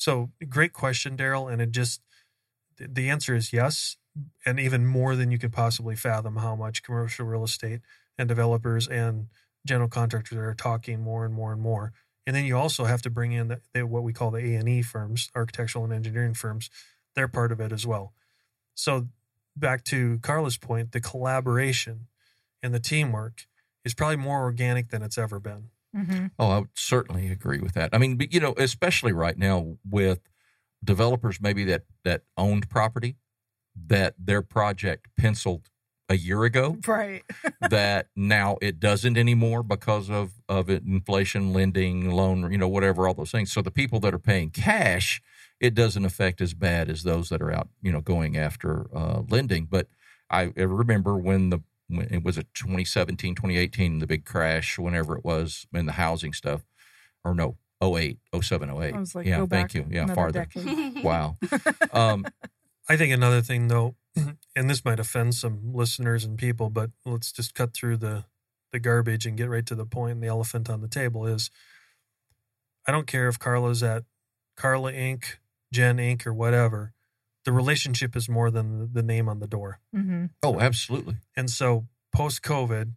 so 0.00 0.30
great 0.48 0.72
question 0.72 1.16
daryl 1.16 1.52
and 1.52 1.60
it 1.60 1.70
just 1.70 2.00
the- 2.78 3.10
answer 3.10 3.34
is 3.34 3.52
yes 3.52 3.96
and 4.44 4.58
even 4.58 4.86
more 4.86 5.14
than 5.14 5.30
you 5.30 5.38
could 5.38 5.52
possibly 5.52 5.94
fathom 5.94 6.36
how 6.36 6.56
much 6.56 6.82
commercial 6.82 7.26
real 7.26 7.44
estate 7.44 7.80
and 8.18 8.28
developers 8.28 8.88
and 8.88 9.28
general 9.66 9.88
contractors 9.88 10.38
are 10.38 10.54
talking 10.54 11.00
more 11.00 11.24
and 11.24 11.34
more 11.34 11.52
and 11.52 11.60
more. 11.60 11.92
And 12.26 12.34
then 12.34 12.44
you 12.44 12.56
also 12.56 12.84
have 12.84 13.02
to 13.02 13.10
bring 13.10 13.32
in 13.32 13.48
the, 13.48 13.60
the, 13.72 13.86
what 13.86 14.02
we 14.02 14.12
call 14.12 14.30
the 14.30 14.38
A 14.38 14.54
and 14.56 14.68
E 14.68 14.82
firms, 14.82 15.30
architectural 15.34 15.84
and 15.84 15.92
engineering 15.92 16.34
firms. 16.34 16.70
They're 17.14 17.28
part 17.28 17.52
of 17.52 17.60
it 17.60 17.72
as 17.72 17.86
well. 17.86 18.12
So 18.74 19.08
back 19.56 19.84
to 19.84 20.18
Carla's 20.18 20.56
point, 20.56 20.92
the 20.92 21.00
collaboration 21.00 22.06
and 22.62 22.74
the 22.74 22.80
teamwork 22.80 23.46
is 23.84 23.94
probably 23.94 24.16
more 24.16 24.42
organic 24.42 24.90
than 24.90 25.02
it's 25.02 25.18
ever 25.18 25.40
been. 25.40 25.70
Mhm. 25.96 26.30
Oh, 26.38 26.48
I 26.50 26.58
would 26.60 26.68
certainly 26.74 27.28
agree 27.28 27.58
with 27.60 27.74
that. 27.74 27.90
I 27.92 27.98
mean, 27.98 28.16
but, 28.16 28.32
you 28.32 28.40
know, 28.40 28.54
especially 28.56 29.12
right 29.12 29.36
now 29.36 29.76
with 29.88 30.20
developers 30.84 31.40
maybe 31.40 31.64
that 31.64 31.84
that 32.04 32.22
owned 32.38 32.68
property 32.70 33.16
that 33.88 34.14
their 34.18 34.42
project 34.42 35.08
penciled 35.18 35.70
a 36.08 36.16
year 36.16 36.44
ago 36.44 36.78
Right. 36.86 37.22
that 37.60 38.08
now 38.16 38.58
it 38.62 38.80
doesn't 38.80 39.16
anymore 39.18 39.62
because 39.62 40.10
of 40.10 40.32
of 40.48 40.70
it, 40.70 40.84
inflation, 40.84 41.52
lending, 41.52 42.10
loan, 42.10 42.50
you 42.52 42.58
know, 42.58 42.68
whatever, 42.68 43.08
all 43.08 43.14
those 43.14 43.32
things. 43.32 43.52
So 43.52 43.62
the 43.62 43.70
people 43.70 44.00
that 44.00 44.14
are 44.14 44.18
paying 44.20 44.50
cash, 44.50 45.22
it 45.60 45.74
doesn't 45.74 46.04
affect 46.04 46.40
as 46.40 46.54
bad 46.54 46.90
as 46.90 47.04
those 47.04 47.28
that 47.30 47.42
are 47.42 47.52
out, 47.52 47.68
you 47.82 47.92
know, 47.92 48.00
going 48.00 48.36
after 48.36 48.86
uh, 48.96 49.22
lending. 49.28 49.66
But 49.66 49.88
I, 50.30 50.52
remember 50.56 51.16
when 51.18 51.50
the 51.50 51.60
it 51.90 52.24
was 52.24 52.38
a 52.38 52.44
2017, 52.54 53.34
2018, 53.34 53.98
the 53.98 54.06
big 54.06 54.24
crash, 54.24 54.78
whenever 54.78 55.16
it 55.16 55.24
was 55.24 55.66
in 55.72 55.86
the 55.86 55.92
housing 55.92 56.32
stuff, 56.32 56.62
or 57.24 57.34
no, 57.34 57.56
08, 57.82 58.18
07, 58.40 58.70
08. 58.70 58.94
I 58.94 58.98
was 58.98 59.14
like, 59.14 59.26
yeah, 59.26 59.38
go 59.38 59.46
thank 59.46 59.68
back 59.68 59.74
you. 59.74 59.86
Yeah, 59.90 60.02
another 60.04 60.14
farther. 60.14 60.48
Wow. 61.02 61.36
Um, 61.92 62.26
I 62.88 62.96
think 62.96 63.12
another 63.12 63.40
thing 63.40 63.68
though, 63.68 63.96
and 64.56 64.68
this 64.68 64.84
might 64.84 65.00
offend 65.00 65.34
some 65.34 65.72
listeners 65.72 66.24
and 66.24 66.36
people, 66.36 66.70
but 66.70 66.90
let's 67.04 67.32
just 67.32 67.54
cut 67.54 67.74
through 67.74 67.98
the 67.98 68.24
the 68.72 68.78
garbage 68.78 69.26
and 69.26 69.36
get 69.36 69.48
right 69.48 69.66
to 69.66 69.74
the 69.74 69.86
point. 69.86 70.12
And 70.12 70.22
the 70.22 70.28
elephant 70.28 70.70
on 70.70 70.80
the 70.80 70.88
table 70.88 71.26
is, 71.26 71.50
I 72.86 72.92
don't 72.92 73.06
care 73.06 73.28
if 73.28 73.38
Carla's 73.38 73.82
at 73.82 74.04
Carla 74.56 74.92
Inc., 74.92 75.24
Jen 75.72 75.98
Inc., 75.98 76.26
or 76.26 76.34
whatever. 76.34 76.92
The 77.44 77.52
relationship 77.52 78.16
is 78.16 78.28
more 78.28 78.50
than 78.50 78.78
the, 78.80 78.86
the 78.86 79.02
name 79.02 79.28
on 79.28 79.38
the 79.40 79.46
door. 79.46 79.80
hmm 79.94 80.26
oh, 80.42 80.60
absolutely. 80.60 81.16
And 81.36 81.48
so 81.50 81.86
post 82.14 82.42
COVID, 82.42 82.92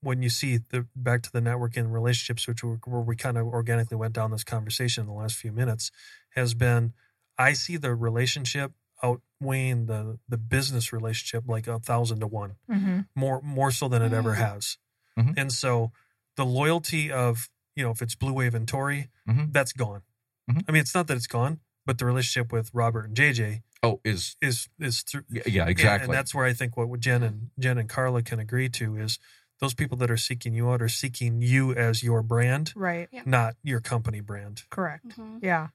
when 0.00 0.22
you 0.22 0.30
see 0.30 0.58
the 0.58 0.86
back 0.96 1.22
to 1.22 1.32
the 1.32 1.40
networking 1.40 1.92
relationships, 1.92 2.48
which 2.48 2.64
were, 2.64 2.78
where 2.86 3.02
we 3.02 3.16
kind 3.16 3.36
of 3.38 3.46
organically 3.46 3.96
went 3.96 4.14
down 4.14 4.30
this 4.30 4.44
conversation 4.44 5.02
in 5.02 5.06
the 5.08 5.12
last 5.14 5.36
few 5.36 5.52
minutes, 5.52 5.90
has 6.34 6.54
been 6.54 6.92
I 7.38 7.52
see 7.52 7.76
the 7.76 7.94
relationship 7.94 8.72
outweighing 9.02 9.86
the 9.86 10.18
the 10.28 10.38
business 10.38 10.92
relationship 10.92 11.44
like 11.48 11.66
a 11.66 11.78
thousand 11.78 12.20
to 12.20 12.26
one, 12.26 12.56
hmm 12.70 13.00
more 13.14 13.40
more 13.42 13.70
so 13.70 13.88
than 13.88 14.02
it 14.02 14.12
ever 14.12 14.32
Mm. 14.34 14.36
has. 14.38 14.78
Mhm. 15.18 15.34
And 15.36 15.52
so 15.52 15.92
the 16.36 16.44
loyalty 16.46 17.10
of 17.12 17.48
you 17.76 17.84
know 17.84 17.90
if 17.90 18.00
it's 18.02 18.14
Blue 18.14 18.32
Wave 18.32 18.54
and 18.54 18.66
Tory, 18.66 19.08
Mhm. 19.28 19.52
that's 19.52 19.72
gone. 19.72 20.02
Mhm. 20.50 20.64
I 20.68 20.72
mean, 20.72 20.80
it's 20.80 20.94
not 20.94 21.06
that 21.08 21.16
it's 21.16 21.26
gone, 21.26 21.60
but 21.86 21.98
the 21.98 22.06
relationship 22.06 22.52
with 22.52 22.70
Robert 22.72 23.04
and 23.06 23.16
JJ 23.16 23.62
Oh, 23.82 24.00
is 24.04 24.36
is 24.40 24.68
is 24.78 25.02
through 25.02 25.24
yeah, 25.28 25.42
yeah 25.46 25.66
exactly. 25.66 26.04
And 26.06 26.14
that's 26.14 26.34
where 26.34 26.44
I 26.44 26.52
think 26.52 26.76
what 26.76 27.00
Jen 27.00 27.22
and 27.22 27.50
Jen 27.58 27.78
and 27.78 27.88
Carla 27.88 28.22
can 28.22 28.38
agree 28.38 28.68
to 28.70 28.96
is 28.96 29.18
those 29.58 29.74
people 29.74 29.96
that 29.98 30.10
are 30.10 30.16
seeking 30.16 30.54
you 30.54 30.70
out 30.70 30.80
are 30.82 30.88
seeking 30.88 31.42
you 31.42 31.72
as 31.72 32.02
your 32.02 32.22
brand, 32.22 32.72
Right. 32.76 33.08
not 33.26 33.54
your 33.62 33.80
company 33.80 34.20
brand. 34.20 34.62
Correct. 34.70 35.08
Mhm. 35.18 35.38
Yeah. 35.42 35.68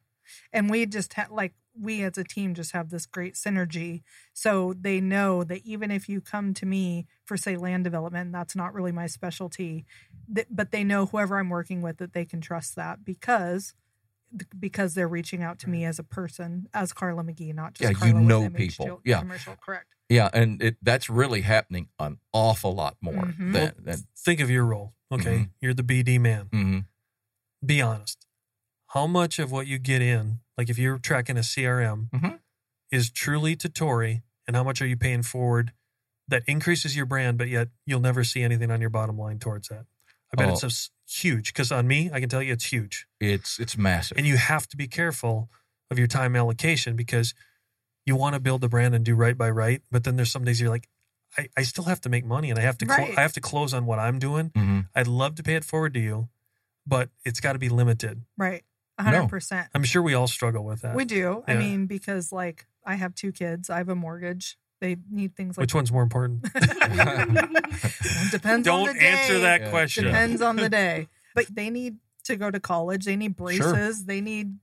And 0.51 0.69
we 0.69 0.85
just 0.85 1.13
have, 1.13 1.31
like, 1.31 1.53
we 1.73 2.03
as 2.03 2.17
a 2.17 2.23
team 2.25 2.53
just 2.53 2.73
have 2.73 2.89
this 2.89 3.05
great 3.05 3.35
synergy. 3.35 4.03
So 4.33 4.73
they 4.73 4.99
know 4.99 5.43
that 5.45 5.61
even 5.65 5.89
if 5.89 6.09
you 6.09 6.19
come 6.19 6.53
to 6.55 6.65
me 6.65 7.07
for, 7.23 7.37
say, 7.37 7.55
land 7.55 7.85
development, 7.85 8.33
that's 8.33 8.55
not 8.55 8.73
really 8.73 8.91
my 8.91 9.07
specialty, 9.07 9.85
th- 10.33 10.47
but 10.49 10.71
they 10.71 10.83
know 10.83 11.05
whoever 11.05 11.37
I'm 11.37 11.49
working 11.49 11.81
with 11.81 11.97
that 11.97 12.11
they 12.11 12.25
can 12.25 12.41
trust 12.41 12.75
that 12.75 13.05
because 13.05 13.73
because 14.59 14.93
they're 14.93 15.07
reaching 15.07 15.41
out 15.43 15.59
to 15.59 15.69
me 15.69 15.85
as 15.85 15.99
a 15.99 16.03
person, 16.03 16.67
as 16.73 16.93
Carla 16.93 17.23
McGee, 17.23 17.53
not 17.53 17.73
just 17.73 17.83
Yeah, 17.83 17.89
you 17.89 17.95
Carla 18.13 18.13
with 18.19 18.23
know 18.27 18.41
MH 18.49 18.55
people. 18.57 19.01
Yeah. 19.05 19.19
commercial. 19.19 19.55
Correct. 19.55 19.87
Yeah, 20.09 20.29
and 20.33 20.61
it, 20.61 20.77
that's 20.81 21.09
really 21.09 21.41
happening 21.41 21.89
an 21.99 22.19
awful 22.33 22.73
lot 22.73 22.95
more 23.01 23.13
Mhm. 23.25 23.53
than, 23.53 23.73
than 23.79 23.97
Think 24.17 24.39
of 24.39 24.49
your 24.49 24.65
role. 24.65 24.93
Okay. 25.11 25.37
Mhm. 25.39 25.49
You're 25.61 25.73
the 25.73 25.83
BD 25.83 26.19
man. 26.19 26.45
mhm. 26.53 26.85
Be 27.65 27.81
honest. 27.81 28.25
How 28.91 29.07
much 29.07 29.39
of 29.39 29.51
what 29.51 29.67
you 29.67 29.77
get 29.79 30.01
in, 30.01 30.39
like 30.57 30.69
if 30.69 30.77
you're 30.77 30.97
tracking 30.99 31.37
a 31.37 31.43
CRM, 31.43 32.09
Mhm. 32.13 32.39
is 32.91 33.09
truly 33.09 33.55
to 33.57 33.69
Tory, 33.69 34.23
and 34.47 34.55
how 34.55 34.63
much 34.63 34.81
are 34.81 34.87
you 34.87 34.95
paying 34.97 35.23
forward 35.23 35.73
that 36.27 36.43
increases 36.47 36.95
your 36.95 37.05
brand, 37.05 37.37
but 37.37 37.47
yet 37.49 37.69
you'll 37.85 37.99
never 38.01 38.23
see 38.23 38.43
anything 38.43 38.69
on 38.71 38.79
your 38.81 38.89
bottom 38.89 39.17
line 39.17 39.39
towards 39.39 39.67
that? 39.69 39.85
I 40.33 40.35
bet 40.37 40.49
Oh. 40.49 40.53
it's 40.53 40.63
a 40.63 40.67
s- 40.67 40.89
huge 41.15 41.53
because 41.53 41.71
on 41.71 41.87
me, 41.87 42.09
I 42.13 42.19
can 42.19 42.29
tell 42.29 42.41
you 42.43 42.53
it's 42.53 42.65
huge. 42.65 43.07
it's 43.19 43.59
it's 43.59 43.77
massive. 43.77 44.17
and 44.17 44.27
you 44.27 44.37
have 44.37 44.67
to 44.67 44.77
be 44.77 44.87
careful 44.87 45.49
of 45.91 45.97
your 45.97 46.07
time 46.07 46.35
allocation 46.35 46.95
because 46.95 47.33
you 48.05 48.15
want 48.15 48.33
to 48.35 48.39
build 48.39 48.61
the 48.61 48.69
brand 48.69 48.93
and 48.95 49.03
do 49.05 49.15
right 49.15 49.37
by 49.37 49.49
right 49.49 49.81
but 49.91 50.03
then 50.03 50.15
there's 50.17 50.31
some 50.31 50.43
days 50.43 50.59
you're 50.61 50.69
like 50.69 50.87
i, 51.37 51.47
I 51.57 51.63
still 51.63 51.85
have 51.85 52.01
to 52.01 52.09
make 52.09 52.25
money 52.25 52.49
and 52.49 52.59
i 52.59 52.61
have 52.61 52.77
to 52.79 52.85
clo- 52.85 52.95
Right. 52.97 53.17
i 53.17 53.21
have 53.21 53.33
to 53.33 53.41
close 53.41 53.73
on 53.73 53.85
what 53.85 53.99
i'm 53.99 54.19
doing 54.19 54.49
Mhm. 54.51 54.87
i'd 54.95 55.07
love 55.07 55.35
to 55.35 55.43
pay 55.43 55.55
it 55.55 55.63
forward 55.63 55.93
to 55.93 55.99
you 55.99 56.27
but 56.85 57.09
it's 57.25 57.39
got 57.39 57.53
to 57.53 57.59
be 57.59 57.69
limited 57.69 58.21
Right. 58.37 58.63
100%. 58.99 59.67
i'm 59.73 59.83
sure 59.83 60.01
we 60.01 60.13
all 60.13 60.27
struggle 60.27 60.63
with 60.65 60.81
that 60.81 60.95
We 60.95 61.05
do. 61.05 61.43
I 61.47 61.53
mean, 61.55 61.85
because, 61.85 62.31
like, 62.31 62.65
I 62.85 62.95
have 62.95 63.13
two 63.15 63.31
kids, 63.31 63.69
I 63.69 63.77
have 63.77 63.89
a 63.89 63.95
mortgage. 63.95 64.57
They 64.79 64.97
need 65.09 65.35
things 65.35 65.57
like 65.57 65.63
which 65.63 65.73
one's 65.73 65.91
more 65.91 66.03
important 66.03 66.45
It 66.55 68.31
depends 68.31 68.65
don't 68.65 68.87
the 68.87 68.93
day. 68.93 69.07
answer 69.07 69.39
that 69.39 69.61
Yeah. 69.61 69.69
question 69.69 70.03
Depends 70.05 70.41
on 70.41 70.55
the 70.55 70.69
day. 70.69 71.07
But 71.35 71.47
they 71.53 71.69
need 71.69 71.97
to 72.23 72.35
go 72.35 72.49
to 72.49 72.59
college. 72.59 73.05
They 73.05 73.15
need 73.15 73.35
Sure. 73.37 73.45
braces. 73.45 74.05
They 74.05 74.21
need 74.21 74.57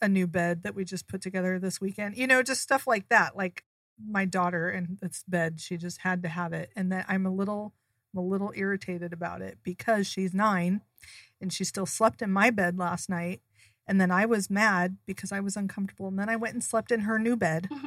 a 0.00 0.08
new 0.08 0.26
bed 0.26 0.62
that 0.62 0.74
we 0.74 0.84
just 0.84 1.06
put 1.08 1.20
together 1.20 1.58
this 1.58 1.78
weekend. 1.80 2.16
You 2.16 2.26
know, 2.26 2.42
just 2.42 2.62
stuff 2.62 2.86
like 2.86 3.08
that. 3.10 3.36
Like 3.36 3.64
my 4.02 4.24
daughter 4.24 4.68
and 4.70 4.98
this 5.00 5.24
bed, 5.28 5.60
she 5.60 5.76
just 5.76 5.98
had 5.98 6.22
to 6.22 6.28
have 6.28 6.52
it. 6.54 6.70
And 6.74 6.90
that 6.92 7.04
I'm 7.08 7.26
a 7.26 7.30
little 7.30 7.74
I'm 8.14 8.20
a 8.20 8.26
little 8.26 8.52
irritated 8.56 9.12
about 9.12 9.42
it 9.42 9.58
because 9.62 10.06
she's 10.06 10.32
nine 10.32 10.80
and 11.40 11.52
she 11.52 11.64
still 11.64 11.84
slept 11.86 12.22
in 12.22 12.30
my 12.30 12.48
bed 12.50 12.78
last 12.78 13.10
night. 13.10 13.40
And 13.86 14.00
then 14.00 14.10
I 14.10 14.24
was 14.26 14.48
mad 14.50 14.96
because 15.06 15.32
I 15.32 15.40
was 15.40 15.54
uncomfortable. 15.56 16.08
And 16.08 16.18
then 16.18 16.28
I 16.30 16.36
went 16.36 16.54
and 16.54 16.64
slept 16.64 16.90
in 16.90 17.00
her 17.00 17.18
new 17.18 17.36
bed. 17.36 17.68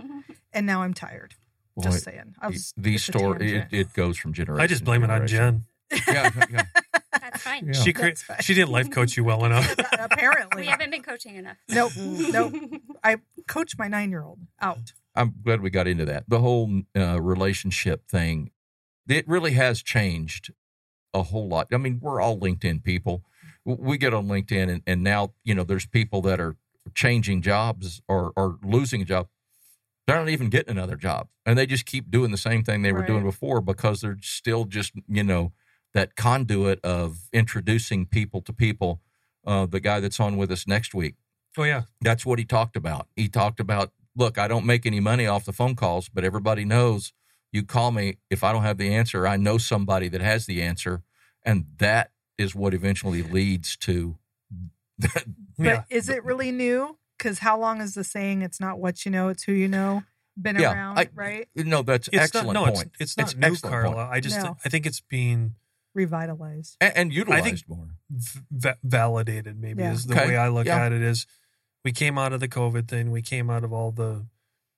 And 0.51 0.65
now 0.65 0.81
I'm 0.81 0.95
tired. 0.95 1.35
Boy, 1.75 1.83
Just 1.83 2.03
saying. 2.03 2.35
I 2.41 2.47
was 2.47 2.73
these 2.77 2.95
it's 3.07 3.17
story 3.17 3.51
it, 3.51 3.59
tangent. 3.61 3.73
it 3.73 3.93
goes 3.93 4.17
from 4.17 4.33
generation. 4.33 4.61
i 4.61 4.67
just 4.67 4.79
to 4.81 4.85
blame 4.85 5.03
it 5.03 5.09
on 5.09 5.27
jen 5.27 5.65
Yeah, 6.07 6.29
yeah. 6.51 6.63
That's 7.19 7.41
fine. 7.41 7.65
Yeah. 7.67 7.73
she 7.73 7.93
cre- 7.93 8.09
fine. 8.15 8.37
she 8.41 8.53
didn't 8.53 8.71
life 8.71 8.91
coach 8.91 9.17
you 9.17 9.23
well 9.23 9.43
enough 9.45 9.73
Apparently. 9.99 10.61
We 10.63 10.67
haven't 10.67 10.91
been 10.91 11.01
coaching 11.03 11.35
enough. 11.35 11.57
Nope. 11.67 11.93
Nope. 11.95 12.53
I 13.03 13.17
coach 13.47 13.77
my 13.77 13.87
nine 13.87 14.09
year 14.11 14.23
old 14.23 14.39
out. 14.61 14.93
I'm 15.15 15.33
glad 15.43 15.61
we 15.61 15.69
got 15.69 15.87
into 15.87 16.05
that. 16.05 16.25
The 16.27 16.39
whole 16.39 16.81
uh, 16.95 17.19
relationship 17.21 18.07
thing, 18.07 18.51
it 19.07 19.27
really 19.27 19.53
has 19.53 19.81
changed 19.81 20.51
a 21.13 21.23
whole 21.23 21.47
lot. 21.47 21.67
I 21.73 21.77
mean, 21.77 21.99
we're 22.01 22.21
all 22.21 22.37
LinkedIn 22.37 22.83
people. 22.83 23.23
We 23.65 23.97
get 23.97 24.13
on 24.13 24.27
LinkedIn, 24.27 24.69
and, 24.69 24.81
and 24.85 25.03
now 25.03 25.33
you 25.43 25.53
know 25.55 25.63
there's 25.63 25.85
people 25.85 26.21
that 26.23 26.39
are 26.39 26.55
changing 26.93 27.41
jobs 27.41 28.01
or 28.07 28.31
or 28.35 28.57
losing 28.63 29.01
a 29.01 29.05
job. 29.05 29.27
They're 30.09 30.19
not 30.19 30.29
even 30.29 30.49
getting 30.49 30.71
another 30.71 30.95
job, 30.95 31.27
and 31.45 31.57
they 31.57 31.65
just 31.65 31.85
keep 31.85 32.09
doing 32.11 32.31
the 32.31 32.37
same 32.37 32.63
thing 32.63 32.81
they 32.81 32.93
were 32.93 33.05
doing 33.05 33.23
before 33.23 33.61
because 33.61 34.01
they're 34.01 34.17
still 34.21 34.65
just 34.65 34.93
you 35.07 35.23
know 35.23 35.53
that 35.93 36.15
conduit 36.15 36.79
of 36.83 37.29
introducing 37.33 38.05
people 38.05 38.41
to 38.41 38.53
people. 38.53 39.01
Uh, 39.45 39.65
the 39.65 39.79
guy 39.79 39.99
that's 39.99 40.19
on 40.19 40.35
with 40.37 40.51
us 40.51 40.67
next 40.67 40.93
week 40.93 41.15
oh 41.57 41.63
yeah 41.63 41.83
that's 42.01 42.25
what 42.25 42.39
he 42.39 42.45
talked 42.45 42.75
about. 42.75 43.07
He 43.15 43.27
talked 43.27 43.59
about, 43.59 43.91
look, 44.15 44.37
I 44.37 44.47
don't 44.47 44.65
make 44.65 44.85
any 44.85 44.99
money 44.99 45.27
off 45.27 45.45
the 45.45 45.53
phone 45.53 45.75
calls, 45.75 46.09
but 46.09 46.23
everybody 46.23 46.65
knows 46.65 47.13
You 47.51 47.63
call 47.63 47.91
me 47.91 48.17
if 48.29 48.43
I 48.43 48.53
don't 48.53 48.63
have 48.63 48.77
the 48.77 48.93
answer. 48.93 49.27
I 49.27 49.37
know 49.37 49.57
somebody 49.57 50.07
that 50.09 50.21
has 50.21 50.45
the 50.45 50.61
answer, 50.61 51.01
and 51.43 51.65
that 51.77 52.11
is 52.37 52.55
what 52.55 52.73
eventually 52.73 53.23
leads 53.23 53.75
to. 53.77 54.17
But 55.57 55.65
yeah. 55.65 55.83
is 55.89 56.07
it 56.07 56.23
really 56.23 56.53
new? 56.53 56.97
Because 57.19 57.39
how 57.39 57.59
long 57.59 57.81
is 57.81 57.93
the 57.93 58.03
saying? 58.03 58.41
It's 58.41 58.59
not 58.59 58.79
what 58.79 59.05
you 59.05 59.11
know, 59.11 59.27
it's 59.29 59.43
who 59.43 59.51
you 59.51 59.67
know. 59.67 60.03
Been 60.41 60.55
Yeah, 60.57 60.71
around, 60.73 60.97
I- 60.99 61.09
right? 61.13 61.49
no, 61.53 61.81
that's 61.83 62.07
It's 62.07 62.17
excellent 62.17 62.53
not, 62.53 62.65
no, 62.67 62.71
point. 62.71 62.87
It's, 62.93 63.01
it's 63.01 63.17
not 63.17 63.27
It's 63.27 63.35
new, 63.35 63.47
excellent 63.47 63.73
Carla. 63.73 63.95
point. 63.95 64.09
I 64.09 64.19
just 64.21 64.37
No. 64.37 64.55
I 64.63 64.69
think 64.69 64.85
it's 64.85 65.01
being 65.01 65.55
Revitalized. 65.93 66.77
and, 66.79 66.95
and 66.95 67.13
utilized 67.13 67.43
think- 67.43 67.67
more. 67.67 67.89
v- 68.09 68.69
validated. 68.83 69.59
Maybe 69.59 69.83
Yeah. 69.83 69.91
is 69.91 70.05
the 70.05 70.13
Okay. 70.15 70.27
way 70.29 70.37
I 70.37 70.47
look 70.47 70.65
Yeah. 70.65 70.77
at 70.85 70.93
it. 70.93 71.01
Is 71.01 71.27
we 71.83 71.91
came 71.91 72.17
out 72.17 72.31
of 72.31 72.39
the 72.39 72.47
COVID 72.47 72.87
thing. 72.87 73.11
We 73.11 73.21
came 73.21 73.49
out 73.49 73.63
of 73.65 73.73
all 73.73 73.91
the 73.91 74.27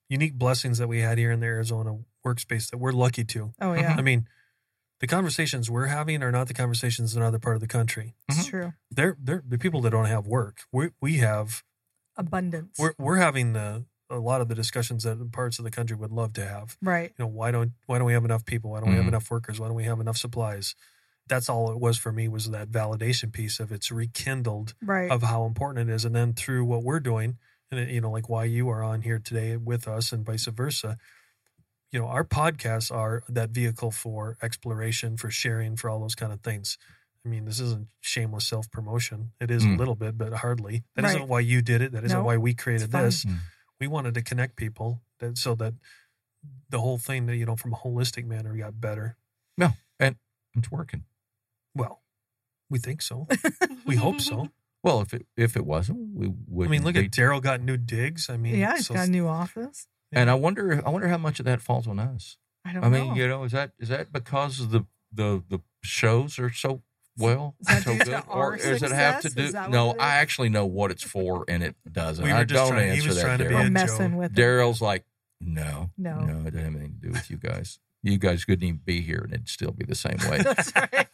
unique 0.09 0.33
blessings 0.33 0.79
that 0.79 0.87
we 0.87 0.99
had 1.01 1.17
here 1.19 1.31
in 1.31 1.39
the 1.41 1.45
Arizona 1.45 1.99
workspace 2.25 2.69
that 2.71 2.77
we're 2.77 2.91
lucky 2.91 3.23
to. 3.25 3.53
Oh 3.61 3.73
yeah, 3.73 3.93
I 3.97 4.01
mean, 4.01 4.27
the 4.99 5.05
conversations 5.07 5.69
we're 5.69 5.87
having 5.87 6.23
are 6.23 6.31
not 6.31 6.47
the 6.47 6.53
conversations 6.55 7.15
in 7.15 7.21
other 7.21 7.39
part 7.39 7.55
of 7.55 7.61
the 7.61 7.67
country. 7.67 8.15
it's 8.27 8.47
Mhm. 8.47 8.49
true. 8.49 8.73
They're 8.89 9.15
they're 9.19 9.43
the 9.47 9.59
people 9.59 9.81
that 9.81 9.91
don't 9.91 10.05
have 10.05 10.25
work. 10.25 10.61
We 10.71 10.89
we 10.99 11.17
have 11.17 11.63
Abundance. 12.27 12.77
we're 12.79 12.93
we're 12.97 13.17
having 13.17 13.53
the 13.53 13.85
a 14.09 14.19
lot 14.19 14.41
of 14.41 14.49
the 14.49 14.55
discussions 14.55 15.03
that 15.03 15.31
parts 15.31 15.57
of 15.59 15.63
the 15.65 15.71
country 15.71 15.95
would 15.95 16.11
love 16.11 16.33
to 16.33 16.45
have. 16.45 16.77
right. 16.81 17.13
You 17.17 17.23
know, 17.25 17.27
why 17.29 17.51
don't 17.51 17.71
why 17.85 17.97
don't 17.97 18.07
we 18.07 18.13
have 18.13 18.25
enough 18.25 18.45
people? 18.45 18.71
Why 18.71 18.79
don't 18.81 18.89
we 18.89 18.95
have 18.95 19.05
Mhm. 19.05 19.09
enough 19.09 19.31
workers? 19.31 19.59
Why 19.59 19.67
don't 19.67 19.75
we 19.75 19.85
have 19.85 19.99
enough 20.01 20.17
supplies? 20.17 20.75
That's 21.27 21.47
all 21.47 21.71
it 21.71 21.79
was 21.79 21.97
for 21.97 22.11
me 22.11 22.27
was 22.27 22.49
that 22.49 22.69
validation 22.71 23.31
piece 23.31 23.59
of 23.61 23.71
it's 23.71 23.89
rekindled 23.91 24.73
Right. 24.81 25.09
of 25.09 25.21
how 25.23 25.45
important 25.45 25.89
it 25.89 25.93
is. 25.93 26.03
And 26.03 26.13
then 26.15 26.33
through 26.33 26.65
what 26.65 26.83
we're 26.83 26.99
doing, 26.99 27.37
and 27.69 27.79
it- 27.79 27.89
you 27.89 28.01
know, 28.01 28.11
like 28.11 28.27
why 28.27 28.43
you 28.45 28.67
are 28.69 28.83
on 28.83 29.01
here 29.03 29.19
today 29.19 29.55
with 29.55 29.87
us 29.87 30.11
and 30.11 30.25
vice 30.25 30.45
versa, 30.47 30.97
you 31.91 31.99
know, 31.99 32.07
our 32.07 32.23
podcasts 32.25 32.93
are 32.93 33.23
that 33.29 33.51
vehicle 33.51 33.91
for 33.91 34.37
exploration, 34.41 35.15
for 35.15 35.29
sharing, 35.31 35.75
for 35.77 35.89
all 35.89 35.99
those 36.01 36.15
kind 36.15 36.33
of 36.33 36.41
things. 36.41 36.77
I 37.25 37.29
mean, 37.29 37.45
this 37.45 37.59
isn't 37.59 37.87
shameless 37.99 38.47
self 38.47 38.69
promotion. 38.71 39.31
It 39.39 39.51
is 39.51 39.63
Mm. 39.63 39.75
a 39.75 39.77
little 39.77 39.95
bit, 39.95 40.17
but 40.17 40.33
hardly. 40.33 40.83
That 40.95 41.03
Right. 41.05 41.19
not 41.19 41.27
why 41.27 41.41
you 41.41 41.61
did 41.61 41.81
it. 41.81 41.91
That 41.91 42.03
isn't 42.03 42.17
No, 42.17 42.23
why 42.23 42.37
we 42.37 42.53
created 42.53 42.91
this. 42.91 43.25
Mm. 43.25 43.37
We 43.79 43.87
wanted 43.87 44.13
to 44.15 44.21
connect 44.21 44.55
people 44.55 45.01
that, 45.19 45.37
so 45.37 45.53
that 45.55 45.75
the 46.69 46.81
whole 46.81 46.97
thing 46.97 47.27
that, 47.27 47.35
you 47.35 47.45
know, 47.45 47.55
from 47.55 47.73
a 47.73 47.77
holistic 47.77 48.25
manner 48.25 48.55
got 48.57 48.81
better. 48.81 49.17
No, 49.57 49.73
and 49.99 50.15
it's 50.55 50.71
working. 50.71 51.03
Well, 51.75 52.01
we 52.69 52.79
think 52.79 53.01
so. 53.01 53.27
We 53.85 53.95
hope 53.97 54.21
so. 54.21 54.49
Well, 54.83 55.01
if 55.01 55.13
it 55.13 55.25
if 55.35 55.55
it 55.57 55.65
wasn't, 55.65 56.15
we 56.15 56.27
would. 56.47 56.67
I 56.67 56.71
mean, 56.71 56.83
look 56.83 56.95
at 56.95 57.11
Daryl 57.11 57.41
got 57.41 57.61
new 57.61 57.77
digs. 57.77 58.29
I 58.29 58.37
mean, 58.37 58.55
yeah, 58.55 58.77
he's 58.77 58.87
so 58.87 58.93
got 58.95 59.07
a 59.07 59.11
new 59.11 59.27
office. 59.27 59.87
And 60.11 60.29
I 60.29 60.33
wonder, 60.35 60.81
I 60.85 60.89
wonder 60.89 61.07
how 61.07 61.17
much 61.17 61.39
of 61.39 61.45
that 61.45 61.61
falls 61.61 61.87
on 61.87 61.99
us. 61.99 62.37
I 62.65 62.73
don't 62.73 62.83
I 62.83 62.89
mean, 62.89 63.09
know. 63.09 63.15
you 63.15 63.27
know, 63.27 63.43
is 63.43 63.51
that 63.51 63.73
is 63.79 63.89
that 63.89 64.11
because 64.11 64.59
of 64.59 64.71
the 64.71 64.85
the 65.11 65.43
the 65.49 65.61
shows 65.83 66.39
are 66.39 66.51
so 66.51 66.81
well, 67.17 67.55
Is 67.61 67.67
that 67.67 67.83
so 67.83 67.97
good, 67.97 68.23
or 68.27 68.57
does 68.57 68.81
it 68.83 68.91
have 68.91 69.21
to 69.21 69.29
do? 69.29 69.43
Is 69.43 69.53
No. 69.53 69.95
I 69.99 70.15
actually 70.15 70.49
know 70.49 70.65
what 70.65 70.91
it's 70.91 71.03
for, 71.03 71.45
and 71.47 71.61
it 71.63 71.75
doesn't. 71.91 72.23
We 72.23 72.31
I 72.31 72.43
don't 72.43 72.69
trying- 72.69 72.89
answer 72.91 73.13
that. 73.13 73.21
trying 73.21 73.37
to 73.39 73.45
be 73.45 73.49
Daryl. 73.51 73.63
We're 73.63 73.69
messing 73.69 74.09
joke. 74.11 74.19
with 74.19 74.37
it. 74.37 74.41
Daryl's 74.41 74.81
like, 74.81 75.05
no, 75.39 75.89
No. 75.97 76.19
no, 76.19 76.39
it 76.47 76.51
doesn't 76.51 76.59
have 76.59 76.75
anything 76.75 76.97
to 77.01 77.07
do 77.07 77.11
with 77.11 77.29
you 77.29 77.37
guys. 77.37 77.79
You 78.03 78.17
guys 78.17 78.45
couldn't 78.45 78.63
even 78.67 78.81
be 78.83 79.01
here, 79.01 79.21
and 79.23 79.33
it'd 79.33 79.49
still 79.49 79.71
be 79.71 79.85
the 79.85 79.93
same 79.95 80.17
way. 80.29 80.37
That's 80.43 80.71
right. 80.75 81.07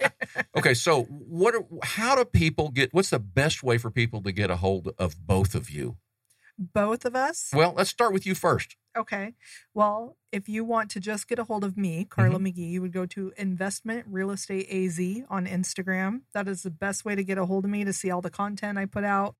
okay, 0.57 0.73
so 0.73 1.03
what? 1.03 1.53
Are, 1.55 1.65
how 1.83 2.15
do 2.15 2.23
people 2.25 2.69
get? 2.69 2.93
What's 2.93 3.09
the 3.09 3.19
best 3.19 3.61
way 3.63 3.77
for 3.77 3.91
people 3.91 4.21
to 4.23 4.31
get 4.31 4.49
a 4.49 4.55
hold 4.55 4.89
of 4.97 5.15
both 5.27 5.53
of 5.55 5.69
you? 5.69 5.97
Both 6.57 7.05
of 7.05 7.15
us. 7.15 7.49
Well, 7.53 7.73
let's 7.75 7.89
start 7.89 8.13
with 8.13 8.25
you 8.25 8.33
first. 8.35 8.75
Okay. 8.97 9.33
Well, 9.75 10.17
if 10.31 10.49
you 10.49 10.63
want 10.65 10.89
to 10.91 10.99
just 10.99 11.27
get 11.27 11.37
a 11.37 11.43
hold 11.43 11.63
of 11.63 11.77
me, 11.77 11.99
Mm-hmm. 11.99 12.09
Carla 12.09 12.39
McGee, 12.39 12.69
you 12.71 12.81
would 12.81 12.91
go 12.93 13.05
to 13.05 13.31
Investment 13.37 14.05
Real 14.09 14.31
Estate 14.31 14.67
AZ 14.71 14.99
on 15.29 15.45
Instagram. 15.45 16.21
That 16.33 16.47
is 16.47 16.63
the 16.63 16.71
best 16.71 17.05
way 17.05 17.13
to 17.15 17.23
get 17.23 17.37
a 17.37 17.45
hold 17.45 17.65
of 17.65 17.71
me 17.71 17.83
to 17.83 17.93
see 17.93 18.09
all 18.09 18.21
the 18.21 18.29
content 18.31 18.77
I 18.79 18.85
put 18.85 19.03
out, 19.03 19.35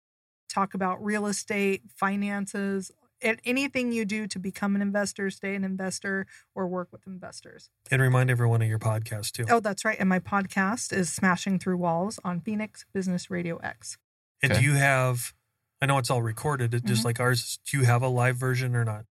talk 0.48 0.74
about 0.76 1.04
real 1.04 1.26
estate, 1.26 1.82
finances, 1.96 2.92
and 3.20 3.40
anything 3.46 3.92
you 3.92 4.06
do 4.06 4.28
to 4.28 4.38
become 4.38 4.76
an 4.76 4.82
investor, 4.84 5.32
stay 5.32 5.56
an 5.56 5.64
investor, 5.64 6.28
or 6.54 6.68
work 6.68 6.90
with 6.92 7.08
investors. 7.08 7.72
and 7.90 8.00
remind 8.00 8.30
everyone 8.30 8.62
of 8.62 8.68
your 8.68 8.78
podcast 8.78 9.32
too. 9.32 9.46
Oh, 9.50 9.60
that's 9.60 9.84
right. 9.84 9.98
And 10.00 10.08
my 10.08 10.20
podcast 10.20 10.94
is 10.94 11.12
Smashing 11.12 11.58
Through 11.58 11.78
Walls 11.78 12.20
on 12.24 12.42
Phoenix 12.42 12.86
Business 12.94 13.32
Radio 13.32 13.58
X. 13.58 13.98
And 14.44 14.52
Okay. 14.52 14.62
do 14.62 14.68
you 14.68 14.76
have? 14.76 15.34
I 15.82 15.86
know 15.86 15.98
it's 15.98 16.10
all 16.10 16.22
recorded, 16.22 16.74
it- 16.74 16.86
just 16.86 17.02
Mhm. 17.02 17.06
like 17.06 17.20
ours. 17.20 17.60
Do 17.66 17.78
you 17.78 17.86
have 17.86 18.02
a 18.02 18.08
live 18.08 18.38
version 18.38 18.76
or 18.76 18.84
not? 18.84 19.06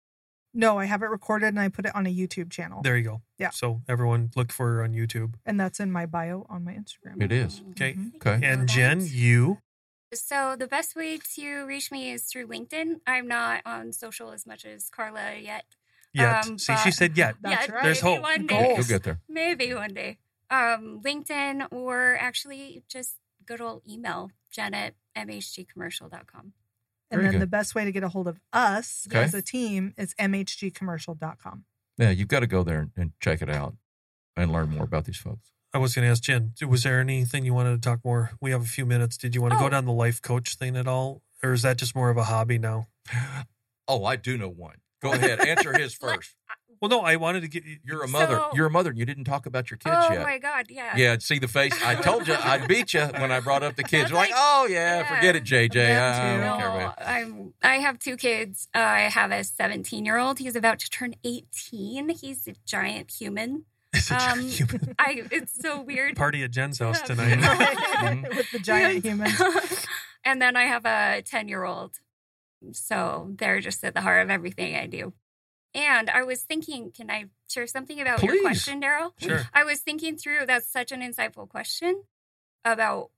No, 0.55 0.79
I 0.79 0.87
have 0.87 1.03
it 1.03 1.07
recorded 1.11 1.49
and 1.49 1.61
I 1.61 1.69
put 1.69 1.85
it 1.85 1.95
on 1.95 2.07
a 2.07 2.15
YouTube 2.15 2.51
channel. 2.51 2.81
There 2.83 2.97
you 2.97 3.05
go. 3.05 3.23
Yeah. 3.39 3.51
So 3.51 3.83
everyone 3.89 4.31
look 4.35 4.51
for 4.51 4.73
her 4.77 4.83
on 4.85 4.93
YouTube. 4.95 5.35
And 5.45 5.61
that's 5.61 5.79
in 5.81 5.93
my 5.93 6.07
bio 6.07 6.47
on 6.49 6.65
my 6.65 6.73
Instagram. 6.73 7.23
It 7.23 7.31
is. 7.31 7.61
Okay. 7.73 7.93
Mhm. 7.95 8.17
Okay. 8.17 8.41
And 8.47 8.67
Jen, 8.69 9.05
you. 9.07 9.59
So 10.15 10.57
the 10.57 10.67
best 10.67 10.97
way 10.97 11.19
to 11.35 11.67
reach 11.67 11.91
me 11.93 12.11
is 12.11 12.25
through 12.25 12.47
LinkedIn. 12.47 13.01
I'm 13.07 13.29
not 13.29 13.63
on 13.67 13.93
social 13.93 14.31
as 14.33 14.47
much 14.47 14.65
as 14.65 14.89
Carla 14.89 15.37
yet. 15.37 15.67
Yet. 16.15 16.47
Um, 16.47 16.59
See, 16.59 16.75
she 16.79 16.91
said 16.91 17.19
yet. 17.19 17.35
That's 17.43 17.69
yeah, 17.69 17.75
right. 17.75 17.83
There's 17.85 18.01
hope. 18.01 18.23
One 18.23 18.47
Goals. 18.47 18.63
day. 18.63 18.75
You'll 18.77 18.85
get 18.87 19.03
there. 19.03 19.21
Maybe 19.29 19.75
one 19.75 19.93
day. 19.93 20.17
Um, 20.49 21.03
LinkedIn 21.03 21.71
or 21.71 22.17
actually 22.19 22.83
just 22.89 23.17
good 23.45 23.61
old 23.61 23.83
email, 23.87 24.31
jen 24.57 24.75
at 24.75 24.95
mhgcommercial.com. 25.17 26.53
And 27.11 27.21
Very 27.21 27.23
then 27.25 27.33
good. 27.35 27.43
the 27.43 27.47
best 27.47 27.75
way 27.75 27.85
to 27.85 27.93
get 27.93 28.03
a 28.03 28.09
hold 28.09 28.27
of 28.27 28.41
us 28.53 29.07
Okay. 29.09 29.23
as 29.23 29.33
a 29.35 29.43
team 29.43 29.95
is 29.97 30.15
mhgcommercial.com. 30.15 31.65
Yeah, 31.99 32.11
you've 32.11 32.29
got 32.29 32.41
to 32.41 32.47
go 32.47 32.63
there 32.65 32.89
and 32.97 33.13
check 33.21 33.41
it 33.43 33.49
out 33.51 33.75
and 34.37 34.51
learn 34.53 34.71
more 34.71 34.85
about 34.85 35.05
these 35.05 35.17
folks. 35.17 35.53
I 35.73 35.79
was 35.79 35.95
going 35.95 36.05
to 36.05 36.11
ask 36.11 36.23
Jen, 36.23 36.53
was 36.67 36.83
there 36.83 37.01
anything 37.01 37.45
you 37.45 37.55
wanted 37.55 37.81
to 37.81 37.89
talk 37.89 38.01
more? 38.05 38.33
We 38.41 38.51
have 38.51 38.63
a 38.63 38.67
few 38.67 38.87
minutes. 38.87 39.17
Did 39.17 39.35
you 39.35 39.43
want 39.43 39.53
to 39.55 39.59
go 39.59 39.67
Oh. 39.67 39.71
down 39.71 39.85
the 39.85 39.93
life 39.93 40.21
coach 40.21 40.57
thing 40.57 40.77
at 40.77 40.87
all? 40.89 41.23
Or 41.43 41.53
is 41.53 41.63
that 41.63 41.77
just 41.79 41.95
more 41.95 42.11
of 42.11 42.17
a 42.17 42.25
hobby 42.25 42.59
now? 42.59 42.89
Oh, 43.89 44.05
I 44.05 44.17
do 44.17 44.37
know 44.37 44.49
one. 44.49 44.79
Go 45.01 45.13
ahead, 45.13 45.39
answer 45.47 45.79
his 45.79 45.95
first. 46.01 46.35
Well, 46.81 46.89
no, 46.91 47.01
I 47.01 47.17
wanted 47.17 47.41
to 47.43 47.49
get 47.49 47.65
You're 47.85 48.03
a 48.03 48.09
mother. 48.09 48.37
So- 48.37 48.51
You're 48.55 48.67
a 48.67 48.71
mother. 48.71 48.91
and 48.91 48.99
You 48.99 49.07
didn't 49.07 49.25
talk 49.25 49.47
about 49.47 49.71
your 49.71 49.79
kids 49.79 49.95
oh 49.99 50.13
yet. 50.13 50.21
Oh 50.21 50.25
my 50.25 50.39
God, 50.39 50.67
yeah. 50.69 50.97
Yeah, 50.97 51.17
see 51.19 51.39
the 51.39 51.49
face. 51.49 51.73
I 51.83 51.95
told 51.95 52.29
you 52.29 52.35
I'd 52.35 52.69
beat 52.69 52.95
you 52.95 53.03
when 53.07 53.33
I 53.33 53.41
brought 53.41 53.63
up 53.63 53.77
the 53.77 53.83
kids. 53.83 54.11
You're 54.11 54.19
like, 54.19 54.31
like- 54.31 54.39
oh 54.39 54.67
yeah, 54.71 55.01
yeah. 55.01 55.15
forget 55.17 55.37
it, 55.37 55.45
JJ. 55.45 55.99
I 56.01 56.31
don't 56.33 56.41
No, 56.41 56.57
care 56.59 56.69
about. 56.69 56.99
I'm. 57.05 57.55
I 57.63 57.77
have 57.77 57.99
two 57.99 58.17
kids. 58.17 58.69
Uh, 58.75 58.79
I 58.79 59.01
have 59.03 59.31
a 59.33 59.43
17 59.45 60.05
year 60.05 60.19
old. 60.19 60.39
He's 60.39 60.57
about 60.57 60.79
to 60.81 60.91
turn 60.91 61.15
18. 61.25 62.09
He's 62.11 62.47
a 62.49 62.55
giant 62.67 63.11
human. 63.13 63.65
It's 63.95 64.11
Um, 64.11 64.41
human 64.43 64.95
I. 64.99 65.23
It's 65.31 65.59
so 65.59 65.81
weird. 65.81 66.17
party 66.17 66.43
at 66.43 66.51
Jen's 66.51 66.79
house 66.79 67.01
Yeah. 67.01 67.07
tonight. 67.07 67.39
Mhm. 67.97 68.37
With 68.37 68.51
the 68.51 68.59
giant 68.59 69.05
humans. 69.07 69.41
and 70.23 70.43
then 70.43 70.55
I 70.57 70.65
have 70.65 70.85
a 70.85 71.23
10 71.23 71.49
year 71.49 71.65
old. 71.65 71.95
So 72.73 73.33
they're 73.39 73.61
just 73.61 73.83
at 73.85 73.95
the 73.95 74.01
heart 74.03 74.23
of 74.23 74.31
everything 74.31 74.75
I 74.77 74.87
do. 74.87 75.13
And 75.77 76.09
I 76.09 76.23
was 76.25 76.43
thinking, 76.43 76.91
can 76.91 77.11
I 77.11 77.27
share 77.49 77.67
something 77.67 78.01
about 78.01 78.21
Please. 78.21 78.33
your 78.33 78.41
question, 78.43 78.81
Daryl? 78.81 79.13
Sure. 79.21 79.43
I 79.53 79.63
was 79.63 79.81
thinking 79.81 80.17
through 80.17 80.47
that's 80.47 80.67
such 80.69 80.91
an 80.91 81.03
insightful 81.03 81.47
question 81.49 82.03
about 82.65 83.11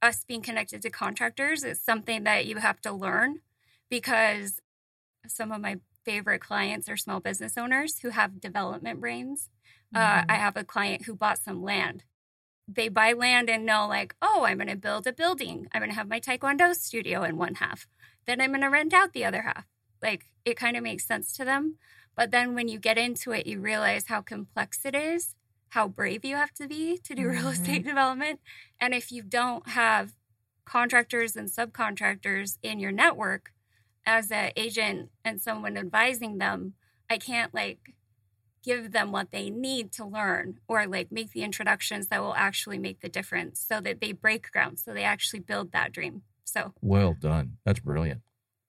us 0.00 0.24
being 0.24 0.40
connected 0.40 0.82
to 0.82 0.90
contractors. 0.90 1.64
It's 1.64 1.80
something 1.84 2.22
that 2.22 2.46
you 2.46 2.56
have 2.58 2.80
to 2.82 2.92
learn 2.92 3.40
because 3.90 4.60
some 5.26 5.50
of 5.50 5.60
my 5.60 5.80
favorite 6.04 6.40
clients 6.40 6.88
are 6.88 6.96
small 6.96 7.18
business 7.18 7.58
owners 7.58 7.98
who 7.98 8.10
have 8.10 8.40
development 8.40 9.00
brains. 9.00 9.50
Uh, 9.92 10.20
Mhm. 10.22 10.24
I 10.28 10.34
have 10.34 10.56
a 10.56 10.62
client 10.64 11.06
who 11.06 11.16
bought 11.16 11.38
some 11.38 11.60
land. 11.60 12.04
They 12.68 12.88
buy 12.88 13.12
land 13.14 13.50
and 13.50 13.66
know, 13.66 13.88
like, 13.88 14.14
oh, 14.22 14.44
I'm 14.44 14.58
going 14.58 14.68
to 14.68 14.76
build 14.76 15.06
a 15.08 15.12
building. 15.12 15.66
I'm 15.72 15.80
going 15.80 15.90
to 15.90 15.96
have 15.96 16.08
my 16.08 16.20
Taekwondo 16.20 16.74
studio 16.74 17.24
in 17.24 17.36
one 17.36 17.56
half. 17.56 17.88
Then 18.26 18.40
I'm 18.40 18.50
going 18.50 18.60
to 18.60 18.68
rent 18.68 18.92
out 18.94 19.12
the 19.12 19.24
other 19.24 19.42
half. 19.42 19.66
Like, 20.02 20.26
it 20.44 20.56
kind 20.56 20.76
of 20.76 20.82
makes 20.82 21.06
sense 21.06 21.32
to 21.36 21.44
them. 21.44 21.76
But 22.16 22.30
then 22.30 22.54
when 22.54 22.68
you 22.68 22.78
get 22.78 22.98
into 22.98 23.32
it, 23.32 23.46
you 23.46 23.60
realize 23.60 24.06
how 24.06 24.22
complex 24.22 24.84
it 24.84 24.94
is, 24.94 25.34
how 25.70 25.88
brave 25.88 26.24
you 26.24 26.36
have 26.36 26.52
to 26.54 26.66
be 26.68 26.98
to 26.98 27.14
do 27.14 27.28
real 27.28 27.44
Mhm. 27.46 27.52
estate 27.52 27.84
development. 27.92 28.40
And 28.80 28.94
if 28.94 29.12
you 29.12 29.22
don't 29.22 29.68
have 29.70 30.14
contractors 30.64 31.36
and 31.36 31.48
subcontractors 31.48 32.58
in 32.62 32.80
your 32.80 32.92
network 32.92 33.52
as 34.06 34.30
an 34.30 34.52
agent 34.56 35.10
and 35.24 35.40
someone 35.40 35.76
advising 35.76 36.38
them, 36.38 36.74
I 37.10 37.18
can't 37.18 37.52
like 37.54 37.94
give 38.64 38.90
them 38.92 39.12
what 39.12 39.30
they 39.30 39.48
need 39.50 39.92
to 39.92 40.04
learn 40.04 40.58
or 40.66 40.86
like 40.86 41.12
make 41.12 41.30
the 41.32 41.42
introductions 41.42 42.08
that 42.08 42.20
will 42.20 42.34
actually 42.34 42.78
make 42.78 43.00
the 43.00 43.08
difference 43.08 43.60
so 43.60 43.80
that 43.80 44.00
they 44.00 44.12
break 44.12 44.50
ground, 44.50 44.78
so 44.78 44.92
they 44.92 45.04
actually 45.04 45.40
build 45.40 45.72
that 45.72 45.92
dream. 45.92 46.22
So 46.44 46.72
Well 46.80 47.14
done. 47.14 47.58
That's 47.64 47.80
brilliant. 47.80 48.22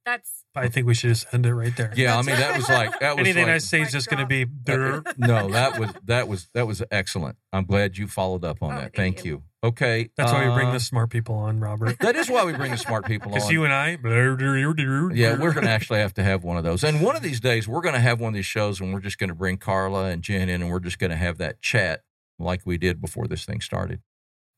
That's 0.08 0.46
I 0.56 0.70
think 0.70 0.88
we 0.88 0.94
should 0.94 1.10
just 1.10 1.28
end 1.34 1.46
it 1.46 1.54
right 1.54 1.76
there. 1.76 1.92
Yeah, 1.96 2.18
I 2.18 2.22
mean 2.22 2.38
that 2.38 2.56
was 2.56 2.70
like 2.70 2.98
that 3.02 3.18
was 3.18 3.26
Anything 3.28 3.48
like, 3.48 3.56
I 3.56 3.58
say 3.58 3.82
is 3.82 3.92
just 3.92 4.10
going 4.10 4.22
to 4.22 4.26
be 4.26 4.46
dirt. 4.46 5.06
no, 5.18 5.50
that 5.50 5.78
was 5.78 5.92
that 6.06 6.30
was 6.30 6.48
that 6.54 6.66
was 6.66 6.82
excellent. 6.90 7.36
I'm 7.52 7.66
glad 7.66 7.98
you 7.98 8.08
followed 8.08 8.46
up 8.46 8.64
on 8.64 8.72
Oh, 8.72 8.76
that. 8.76 8.96
thank 8.96 9.18
Thank 9.18 9.26
you. 9.26 9.32
you. 9.34 9.44
Okay, 9.64 10.10
That's 10.16 10.32
why 10.32 10.48
we 10.48 10.54
bring 10.54 10.70
uh, 10.70 10.74
the 10.74 10.80
smart 10.80 11.10
people 11.10 11.36
on, 11.36 11.60
Robert. 11.60 12.00
That 12.00 12.16
is 12.16 12.30
why 12.30 12.46
we 12.46 12.54
bring 12.54 12.72
the 12.72 12.78
smart 12.78 13.06
people 13.06 13.32
on. 13.32 13.34
Because 13.34 13.52
you 13.52 13.66
and 13.66 13.74
I, 13.74 13.98
yeah, 14.02 15.38
we're 15.38 15.52
going 15.52 15.66
to 15.66 15.70
actually 15.70 16.00
have 16.00 16.14
to 16.14 16.24
have 16.24 16.44
one 16.44 16.56
of 16.58 16.64
those. 16.64 16.84
And 16.86 17.02
one 17.02 17.16
of 17.18 17.22
these 17.22 17.40
days, 17.42 17.68
we're 17.68 17.82
going 17.82 17.96
to 17.96 18.00
have 18.00 18.22
one 18.22 18.30
of 18.30 18.34
these 18.36 18.46
shows, 18.46 18.80
and 18.80 18.94
we're 18.94 19.00
just 19.02 19.18
going 19.18 19.30
to 19.30 19.36
bring 19.36 19.58
Carla 19.58 20.06
and 20.06 20.22
Jen 20.22 20.48
in, 20.48 20.62
and 20.62 20.72
we're 20.72 20.80
just 20.80 21.00
going 21.00 21.10
to 21.10 21.18
have 21.18 21.38
that 21.40 21.62
chat 21.62 22.04
like 22.40 22.62
we 22.66 22.78
did 22.78 23.02
before 23.02 23.28
this 23.28 23.46
thing 23.46 23.60
started. 23.60 24.02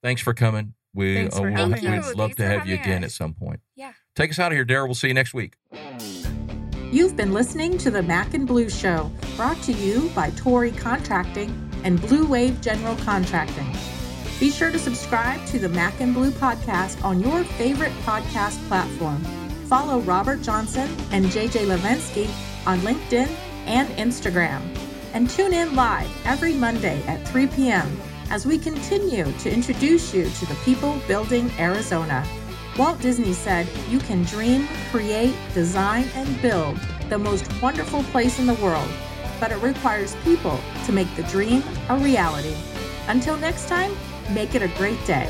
Thanks 0.04 0.22
for 0.22 0.34
coming. 0.34 0.74
We 0.94 1.28
uh, 1.28 1.30
we'll, 1.34 1.44
we'd 1.44 1.58
love 1.58 2.16
Thanks 2.18 2.36
to 2.36 2.46
have 2.46 2.68
you 2.68 2.76
again 2.76 3.04
us. 3.04 3.12
at 3.12 3.12
some 3.14 3.34
point. 3.34 3.62
yeah. 3.76 3.94
Take 4.20 4.32
us 4.32 4.40
out 4.40 4.52
of 4.52 4.58
here, 4.58 4.66
Daryl. 4.66 4.88
We'll 4.88 4.96
see 4.96 5.08
you 5.08 5.14
next 5.14 5.34
week. 5.34 5.54
You've 6.92 7.16
been 7.16 7.32
listening 7.32 7.78
to 7.78 7.90
the 7.90 8.04
Mac 8.04 8.34
and 8.34 8.46
Blue 8.46 8.70
Show, 8.70 9.10
brought 9.38 9.62
to 9.64 9.72
you 9.72 10.10
by 10.14 10.32
Tory 10.32 10.72
Contracting 10.72 11.72
and 11.86 12.02
Blue 12.02 12.28
Wave 12.28 12.60
General 12.60 12.98
Contracting. 12.98 13.74
Be 14.38 14.50
sure 14.50 14.72
to 14.72 14.78
subscribe 14.78 15.46
to 15.46 15.58
the 15.58 15.70
Mac 15.70 16.02
and 16.02 16.14
Blue 16.14 16.32
podcast 16.32 17.02
on 17.02 17.22
your 17.22 17.46
favorite 17.46 17.94
podcast 18.04 18.58
platform. 18.68 19.24
Follow 19.68 20.02
Robert 20.02 20.42
Johnson 20.42 20.90
and 21.14 21.28
JJ 21.28 21.74
Levinsky 21.74 22.28
on 22.68 22.80
LinkedIn 22.80 23.34
and 23.68 23.88
Instagram. 23.92 24.60
And 25.14 25.30
tune 25.30 25.54
in 25.54 25.76
live 25.76 26.12
every 26.26 26.56
Monday 26.56 27.02
at 27.04 27.26
3 27.26 27.48
p.m. 27.48 27.98
as 28.32 28.46
we 28.46 28.58
continue 28.58 29.32
to 29.32 29.50
introduce 29.50 30.14
you 30.14 30.30
to 30.30 30.46
the 30.46 30.56
people 30.66 31.00
building 31.08 31.50
Arizona. 31.58 32.28
Walt 32.78 33.02
Disney 33.02 33.34
said, 33.34 33.68
You 33.90 34.00
can 34.00 34.24
dream, 34.24 34.68
create, 34.92 35.36
design, 35.54 36.06
and 36.16 36.42
build 36.42 36.78
the 37.10 37.18
most 37.18 37.50
wonderful 37.62 38.04
place 38.04 38.40
in 38.40 38.46
the 38.46 38.54
world, 38.56 38.90
but 39.40 39.52
it 39.52 39.58
requires 39.58 40.16
people 40.24 40.60
to 40.86 40.92
make 40.92 41.14
the 41.16 41.24
dream 41.24 41.64
a 41.90 41.98
reality. 41.98 42.56
Until 43.08 43.36
next 43.38 43.68
time, 43.68 43.92
make 44.32 44.56
it 44.56 44.62
a 44.62 44.68
great 44.78 45.04
day. 45.06 45.30